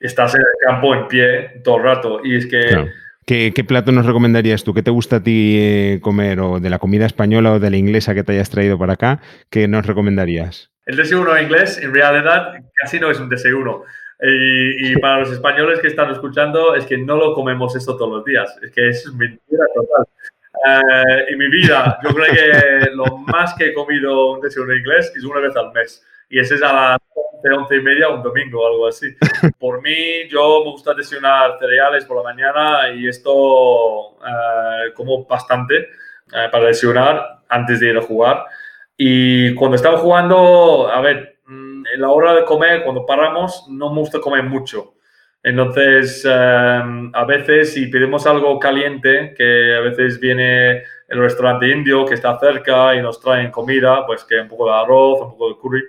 estás 0.00 0.34
en 0.34 0.40
el 0.40 0.66
campo 0.66 0.94
en 0.94 1.06
pie 1.06 1.60
todo 1.62 1.76
el 1.76 1.82
rato. 1.84 2.20
Y 2.24 2.36
es 2.36 2.46
que... 2.46 2.90
¿Qué, 3.24 3.64
plato 3.66 3.90
nos 3.90 4.06
recomendarías 4.06 4.62
tú? 4.62 4.72
¿Qué 4.72 4.82
te 4.82 4.92
gusta 4.92 5.16
a 5.16 5.22
ti 5.22 5.56
eh, 5.58 5.98
comer? 6.00 6.38
¿O 6.40 6.60
de 6.60 6.70
la 6.70 6.78
comida 6.78 7.06
española 7.06 7.52
o 7.52 7.58
de 7.58 7.70
la 7.70 7.76
inglesa 7.76 8.14
que 8.14 8.22
te 8.22 8.32
hayas 8.32 8.50
traído 8.50 8.78
para 8.78 8.92
acá? 8.92 9.20
¿Qué 9.50 9.66
nos 9.66 9.84
recomendarías? 9.84 10.70
El 10.86 10.96
desayuno 10.96 11.38
inglés, 11.38 11.78
en 11.78 11.92
realidad, 11.92 12.54
casi 12.74 12.98
no 12.98 13.10
es 13.10 13.20
un 13.20 13.28
desayuno. 13.28 13.84
Y, 14.22 14.92
y, 14.92 14.96
para 14.96 15.18
los 15.18 15.32
españoles 15.32 15.80
que 15.80 15.88
están 15.88 16.10
escuchando, 16.10 16.74
es 16.74 16.86
que 16.86 16.96
no 16.96 17.16
lo 17.16 17.34
comemos 17.34 17.76
esto 17.76 17.96
todos 17.96 18.16
los 18.16 18.24
días. 18.24 18.56
Es 18.62 18.70
que 18.70 18.88
es 18.88 19.12
mentira 19.12 19.64
total. 19.74 20.06
Eh, 20.64 21.26
en 21.28 21.38
mi 21.38 21.48
vida, 21.48 21.98
yo 22.02 22.10
creo 22.10 22.32
que 22.32 22.90
lo 22.92 23.18
más 23.18 23.54
que 23.54 23.66
he 23.66 23.74
comido 23.74 24.32
un 24.32 24.40
desayuno 24.40 24.74
inglés 24.74 25.12
es 25.14 25.24
una 25.24 25.40
vez 25.40 25.54
al 25.56 25.72
mes. 25.72 26.04
Y 26.28 26.40
ese 26.40 26.54
es 26.54 26.62
a 26.62 26.72
las 26.72 26.98
11, 27.42 27.50
11 27.50 27.76
y 27.76 27.80
media, 27.82 28.08
un 28.08 28.22
domingo 28.22 28.62
o 28.62 28.66
algo 28.66 28.88
así. 28.88 29.14
Por 29.60 29.82
mí, 29.82 30.28
yo 30.28 30.64
me 30.64 30.70
gusta 30.70 30.94
desayunar 30.94 31.58
cereales 31.58 32.04
por 32.04 32.16
la 32.16 32.22
mañana 32.22 32.90
y 32.90 33.06
esto 33.06 34.16
eh, 34.26 34.92
como 34.94 35.24
bastante 35.24 35.88
eh, 36.32 36.48
para 36.50 36.66
desayunar 36.66 37.42
antes 37.48 37.80
de 37.80 37.90
ir 37.90 37.96
a 37.96 38.02
jugar. 38.02 38.44
Y 38.96 39.54
cuando 39.54 39.76
estaba 39.76 39.98
jugando, 39.98 40.88
a 40.88 41.00
ver, 41.00 41.38
mm, 41.46 41.84
en 41.94 42.00
la 42.00 42.10
hora 42.10 42.34
de 42.34 42.44
comer, 42.44 42.82
cuando 42.82 43.04
paramos, 43.04 43.66
no 43.68 43.92
me 43.92 44.00
gusta 44.00 44.20
comer 44.20 44.42
mucho. 44.44 44.94
Entonces, 45.42 46.24
em, 46.24 47.10
a 47.14 47.24
veces 47.24 47.72
si 47.74 47.86
pedimos 47.86 48.26
algo 48.26 48.58
caliente, 48.58 49.32
que 49.36 49.76
a 49.76 49.80
veces 49.80 50.18
viene 50.18 50.82
el 51.08 51.20
restaurante 51.20 51.68
indio 51.68 52.04
que 52.04 52.14
está 52.14 52.38
cerca 52.40 52.94
y 52.96 53.02
nos 53.02 53.20
traen 53.20 53.50
comida, 53.52 54.04
pues 54.06 54.24
que 54.24 54.40
un 54.40 54.48
poco 54.48 54.66
de 54.66 54.74
arroz, 54.74 55.20
un 55.20 55.30
poco 55.32 55.48
de 55.50 55.56
curry, 55.60 55.84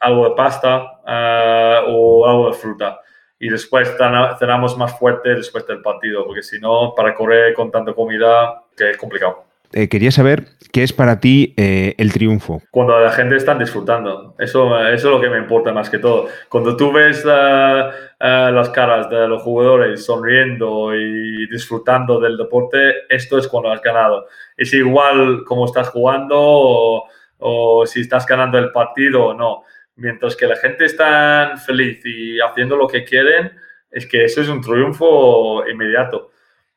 algo 0.00 0.28
de 0.28 0.34
pasta 0.36 1.00
eh, 1.06 1.80
o 1.88 2.26
algo 2.26 2.48
de 2.48 2.54
fruta. 2.54 3.00
Y 3.38 3.48
después 3.48 3.96
cenamos 4.38 4.78
más 4.78 4.98
fuerte 4.98 5.34
después 5.34 5.66
del 5.66 5.82
partido, 5.82 6.24
porque 6.24 6.42
si 6.42 6.60
no, 6.60 6.94
para 6.96 7.14
correr 7.14 7.52
con 7.54 7.70
tanta 7.70 7.92
comida, 7.94 8.62
que 8.76 8.90
es 8.90 8.96
complicado. 8.96 9.44
Eh, 9.76 9.88
quería 9.88 10.12
saber 10.12 10.44
qué 10.72 10.84
es 10.84 10.92
para 10.92 11.18
ti 11.18 11.52
eh, 11.56 11.94
el 11.98 12.12
triunfo. 12.12 12.62
Cuando 12.70 12.98
la 12.98 13.10
gente 13.10 13.36
está 13.36 13.54
disfrutando. 13.56 14.34
Eso, 14.38 14.78
eso 14.88 15.08
es 15.08 15.14
lo 15.14 15.20
que 15.20 15.28
me 15.28 15.38
importa 15.38 15.72
más 15.72 15.90
que 15.90 15.98
todo. 15.98 16.28
Cuando 16.48 16.76
tú 16.76 16.92
ves 16.92 17.24
las 17.24 18.70
caras 18.70 19.10
de 19.10 19.26
los 19.28 19.42
jugadores 19.42 20.04
sonriendo 20.04 20.94
y 20.94 21.48
disfrutando 21.48 22.20
del 22.20 22.36
deporte, 22.36 23.04
esto 23.08 23.36
es 23.36 23.48
cuando 23.48 23.72
has 23.72 23.82
ganado. 23.82 24.26
Es 24.56 24.72
igual 24.72 25.44
como 25.44 25.66
estás 25.66 25.88
jugando 25.88 26.36
o, 26.38 27.08
o 27.38 27.84
si 27.84 28.00
estás 28.00 28.24
ganando 28.26 28.58
el 28.58 28.70
partido 28.70 29.26
o 29.26 29.34
no 29.34 29.64
mientras 29.96 30.36
que 30.36 30.46
la 30.46 30.56
gente 30.56 30.84
está 30.84 31.56
feliz 31.56 32.04
y 32.04 32.40
haciendo 32.40 32.76
lo 32.76 32.88
que 32.88 33.04
quieren, 33.04 33.52
es 33.90 34.06
que 34.06 34.24
eso 34.24 34.40
es 34.40 34.48
un 34.48 34.60
triunfo 34.60 35.66
inmediato. 35.68 36.30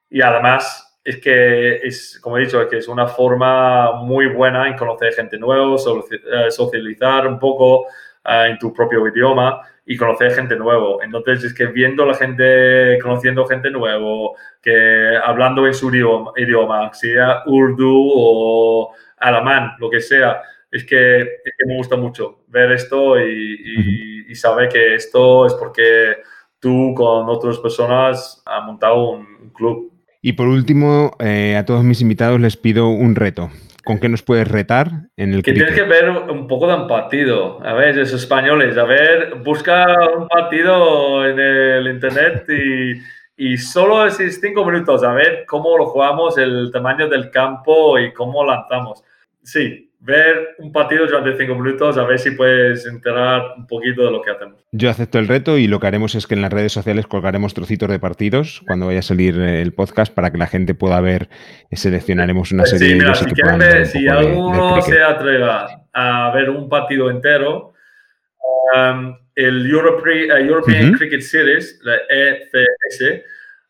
Y 0.09 0.21
además 0.21 0.86
es 1.07 1.17
que 1.21 1.77
es, 1.77 2.19
como 2.21 2.37
he 2.37 2.41
dicho, 2.41 2.67
que 2.67 2.79
es 2.79 2.87
una 2.89 3.07
forma 3.07 3.93
muy 4.03 4.27
buena 4.27 4.67
en 4.67 4.75
conocer 4.75 5.13
gente 5.13 5.37
nueva, 5.37 5.75
eh, 5.75 6.51
socializar 6.51 7.25
un 7.25 7.39
poco 7.39 7.87
eh, 8.25 8.47
en 8.49 8.59
tu 8.59 8.73
propio 8.73 9.07
idioma 9.07 9.61
y 9.85 9.95
conocer 9.95 10.33
gente 10.33 10.57
nueva. 10.57 11.01
Entonces 11.01 11.45
es 11.45 11.53
que 11.53 11.67
viendo 11.67 12.05
la 12.05 12.13
gente, 12.13 12.99
conociendo 13.01 13.45
gente 13.45 13.71
nueva, 13.71 14.31
que 14.61 15.17
hablando 15.23 15.65
en 15.65 15.73
su 15.73 15.89
idioma, 15.95 16.33
idioma 16.35 16.93
sea 16.93 17.43
urdu 17.45 18.11
o 18.13 18.91
alemán, 19.17 19.75
lo 19.79 19.89
que 19.89 20.01
sea, 20.01 20.41
es 20.69 20.83
que, 20.83 21.39
me 21.65 21.77
gusta 21.77 21.95
mucho 21.95 22.43
ver 22.47 22.73
esto 22.73 23.17
y, 23.17 24.35
saber 24.35 24.69
que 24.69 24.93
esto 24.93 25.47
es 25.47 25.53
porque 25.53 26.17
tú 26.59 26.93
con 26.95 27.27
otras 27.29 27.57
personas 27.59 28.43
has 28.45 28.65
montado 28.65 29.11
un, 29.11 29.51
club. 29.53 29.96
Y 30.21 30.33
por 30.33 30.47
último, 30.47 31.15
eh, 31.19 31.55
a 31.55 31.65
todos 31.65 31.83
mis 31.83 32.01
invitados 32.01 32.39
les 32.39 32.57
pido 32.57 32.89
un 32.89 33.15
reto. 33.15 33.49
¿Con 33.83 33.99
qué 33.99 34.09
nos 34.09 34.21
puedes 34.21 34.47
retar 34.47 34.91
en 35.15 35.33
el 35.33 35.43
Que 35.43 35.53
tienes 35.53 35.73
que 35.73 35.83
ver 35.83 36.09
un 36.09 36.45
poco 36.47 36.67
de 36.67 36.75
un 36.75 36.87
partido. 36.87 37.65
A 37.65 37.73
ver, 37.73 37.97
esos 37.97 38.21
españoles, 38.21 38.77
a 38.77 38.83
ver, 38.83 39.35
busca 39.45 39.85
un 40.17 40.27
partido 40.27 41.25
en 41.25 41.39
el 41.39 41.87
internet 41.87 42.45
y, 42.49 43.51
y 43.51 43.57
solo 43.57 44.05
esos 44.05 44.41
cinco 44.41 44.65
minutos, 44.65 45.03
a 45.03 45.13
ver 45.13 45.45
cómo 45.47 45.77
lo 45.77 45.85
jugamos, 45.85 46.37
el 46.37 46.69
tamaño 46.69 47.07
del 47.07 47.31
campo 47.31 47.97
y 47.97 48.11
cómo 48.11 48.43
lanzamos. 48.43 49.03
Sí, 49.41 49.86
ver 49.99 50.55
un 50.59 50.71
partido 50.71 51.05
durante 51.05 51.37
cinco 51.37 51.55
minutos, 51.55 51.97
a 51.97 52.03
ver 52.05 52.19
si 52.19 52.31
puedes 52.31 52.85
enterar 52.85 53.41
un 53.57 53.65
poquito 53.65 54.05
de 54.05 54.11
lo 54.11 54.21
que 54.21 54.31
hacemos. 54.31 54.63
Yo 54.71 54.89
acepto 54.89 55.17
el 55.19 55.27
reto 55.27 55.57
y 55.57 55.67
lo 55.67 55.79
que 55.79 55.87
haremos 55.87 56.15
es 56.15 56.27
que 56.27 56.35
en 56.35 56.41
las 56.41 56.53
redes 56.53 56.71
sociales 56.71 57.07
colgaremos 57.07 57.53
trocitos 57.53 57.89
de 57.89 57.99
partidos 57.99 58.61
cuando 58.67 58.85
vaya 58.87 58.99
a 58.99 59.03
salir 59.03 59.39
el 59.39 59.73
podcast 59.73 60.13
para 60.13 60.31
que 60.31 60.37
la 60.37 60.47
gente 60.47 60.75
pueda 60.75 61.01
ver, 61.01 61.29
seleccionaremos 61.71 62.51
una 62.51 62.65
serie 62.65 62.95
de 62.95 63.15
si, 63.15 63.41
ver, 63.57 63.85
si 63.85 64.07
alguno 64.07 64.81
se 64.81 65.01
atreva 65.01 65.87
a 65.93 66.31
ver 66.33 66.49
un 66.49 66.69
partido 66.69 67.09
entero, 67.09 67.73
um, 68.75 69.15
el 69.35 69.69
European 69.69 70.93
Cricket 70.93 71.21
Series, 71.21 71.79
la 71.83 71.95
ECS, 72.09 73.23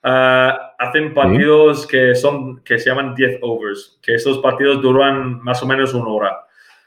Ah, 0.09 0.73
hacen 0.79 1.13
partidos 1.13 1.85
que, 1.85 2.15
son, 2.15 2.63
que 2.63 2.79
se 2.79 2.89
llaman 2.89 3.13
10 3.13 3.39
overs, 3.41 3.99
que 4.01 4.15
esos 4.15 4.37
partidos 4.37 4.81
duran 4.81 5.41
más 5.43 5.61
o 5.61 5.67
menos 5.67 5.93
una 5.93 6.07
hora. 6.07 6.45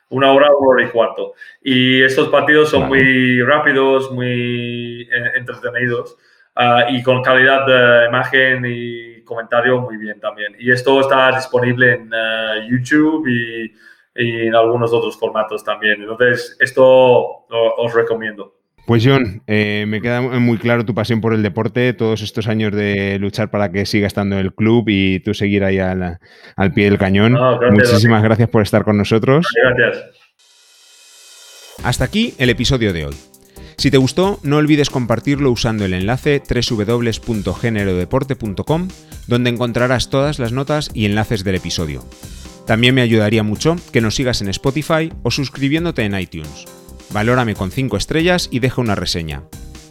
Una 0.09 0.33
hora, 0.33 0.49
una 0.59 0.69
hora 0.71 0.85
y 0.85 0.89
cuarto. 0.89 1.35
Y 1.63 2.01
esos 2.03 2.29
partidos 2.29 2.71
son 2.71 2.89
muy 2.89 3.43
rápidos, 3.43 4.11
muy 4.11 5.07
entretenidos 5.37 6.17
ah, 6.57 6.87
y 6.89 7.03
con 7.03 7.23
calidad 7.23 7.67
de 7.67 8.07
imagen 8.09 8.65
y 8.67 9.23
comentario 9.23 9.79
muy 9.83 9.99
bien 9.99 10.19
también. 10.19 10.57
Y 10.59 10.73
esto 10.73 11.01
está 11.01 11.31
disponible 11.33 11.93
en 11.93 12.11
eh, 12.15 12.69
YouTube 12.71 13.29
y, 13.29 13.75
y, 14.15 14.47
en 14.47 14.55
algunos 14.55 14.95
otros 14.95 15.19
formatos 15.19 15.63
también. 15.63 16.01
Entonces, 16.01 16.57
esto 16.59 17.45
os 17.51 17.93
recomiendo. 17.93 18.60
Pues 18.91 19.07
John, 19.07 19.43
eh, 19.47 19.85
me 19.87 20.03
queda 20.03 20.21
muy 20.21 20.59
claro 20.59 20.85
tu 20.85 20.97
pasión 20.97 21.21
por 21.21 21.33
el 21.33 21.45
deporte, 21.45 21.93
todos 21.93 22.23
estos 22.23 22.49
años 22.49 22.75
de 22.75 23.21
luchar 23.21 23.49
para 23.49 23.71
que 23.71 23.87
siga 23.87 24.09
estando 24.09 24.35
en 24.35 24.45
el 24.45 24.53
club 24.53 24.87
y 24.89 25.21
tú 25.21 25.33
seguir 25.33 25.63
ahí 25.63 25.79
al, 25.79 26.19
pie 26.75 26.87
del 26.87 26.99
cañón. 26.99 27.39
Muchísimas 27.71 28.21
gracias 28.21 28.49
por 28.49 28.63
estar 28.63 28.83
con 28.83 28.99
nosotros. 28.99 29.47
Gracias. 29.55 30.07
Hasta 31.85 32.05
aquí 32.05 32.35
el 32.39 32.51
episodio 32.51 32.93
de 32.93 33.07
hoy. 33.07 33.15
Si 33.77 33.93
te 33.93 33.97
gustó, 33.97 34.41
no 34.43 34.57
olvides 34.57 34.91
compartirlo 34.91 35.53
usando 35.53 35.85
el 35.85 35.95
enlace 35.95 36.43
www.generodeporte.com, 36.43 38.89
donde 39.29 39.51
encontrarás 39.51 40.11
todas 40.11 40.41
las 40.41 40.51
notas 40.51 40.91
y 40.95 41.07
enlaces 41.07 41.45
del 41.45 41.55
episodio. 41.55 42.03
También 42.67 42.97
me 42.97 43.03
ayudaría 43.03 43.45
mucho 43.45 43.77
que 43.93 44.01
nos 44.01 44.17
sigas 44.17 44.43
en 44.43 44.49
Spotify 44.49 45.13
o 45.23 45.31
suscribiéndote 45.31 46.03
en 46.03 46.19
iTunes 46.19 46.67
valórame 47.13 47.55
con 47.55 47.71
5 47.71 47.97
estrellas 47.97 48.49
y 48.51 48.61
deja 48.61 48.81
una 48.81 48.95
reseña. 48.95 49.43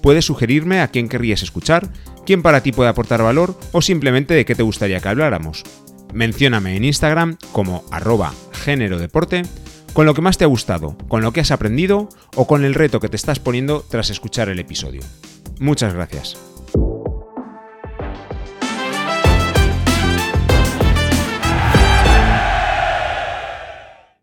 Puedes 0.02 0.26
sugerirme 0.26 0.82
a 0.82 0.88
quién 0.88 1.10
querrías 1.10 1.44
escuchar, 1.44 1.90
quién 2.26 2.42
para 2.42 2.62
ti 2.62 2.72
puede 2.72 2.90
aportar 2.90 3.22
valor 3.22 3.58
o 3.72 3.82
simplemente 3.82 4.34
de 4.34 4.46
qué 4.46 4.56
te 4.56 4.64
gustaría 4.64 5.00
que 5.00 5.10
habláramos. 5.10 5.64
Mencióname 6.14 6.76
en 6.76 6.86
Instagram 6.86 7.38
como 7.52 7.84
arroba 7.92 8.34
género 8.54 8.98
deporte 8.98 9.44
con 9.94 10.06
lo 10.06 10.14
que 10.14 10.22
más 10.22 10.38
te 10.38 10.44
ha 10.44 10.48
gustado, 10.48 10.98
con 11.08 11.22
lo 11.22 11.34
que 11.34 11.42
has 11.42 11.52
aprendido 11.52 12.10
o 12.36 12.48
con 12.48 12.64
el 12.64 12.76
reto 12.76 13.00
que 13.00 13.10
te 13.10 13.16
estás 13.16 13.40
poniendo 13.40 13.84
tras 13.90 14.10
escuchar 14.10 14.50
el 14.50 14.60
episodio. 14.60 15.02
Muchas 15.60 15.94
gracias. 15.94 16.49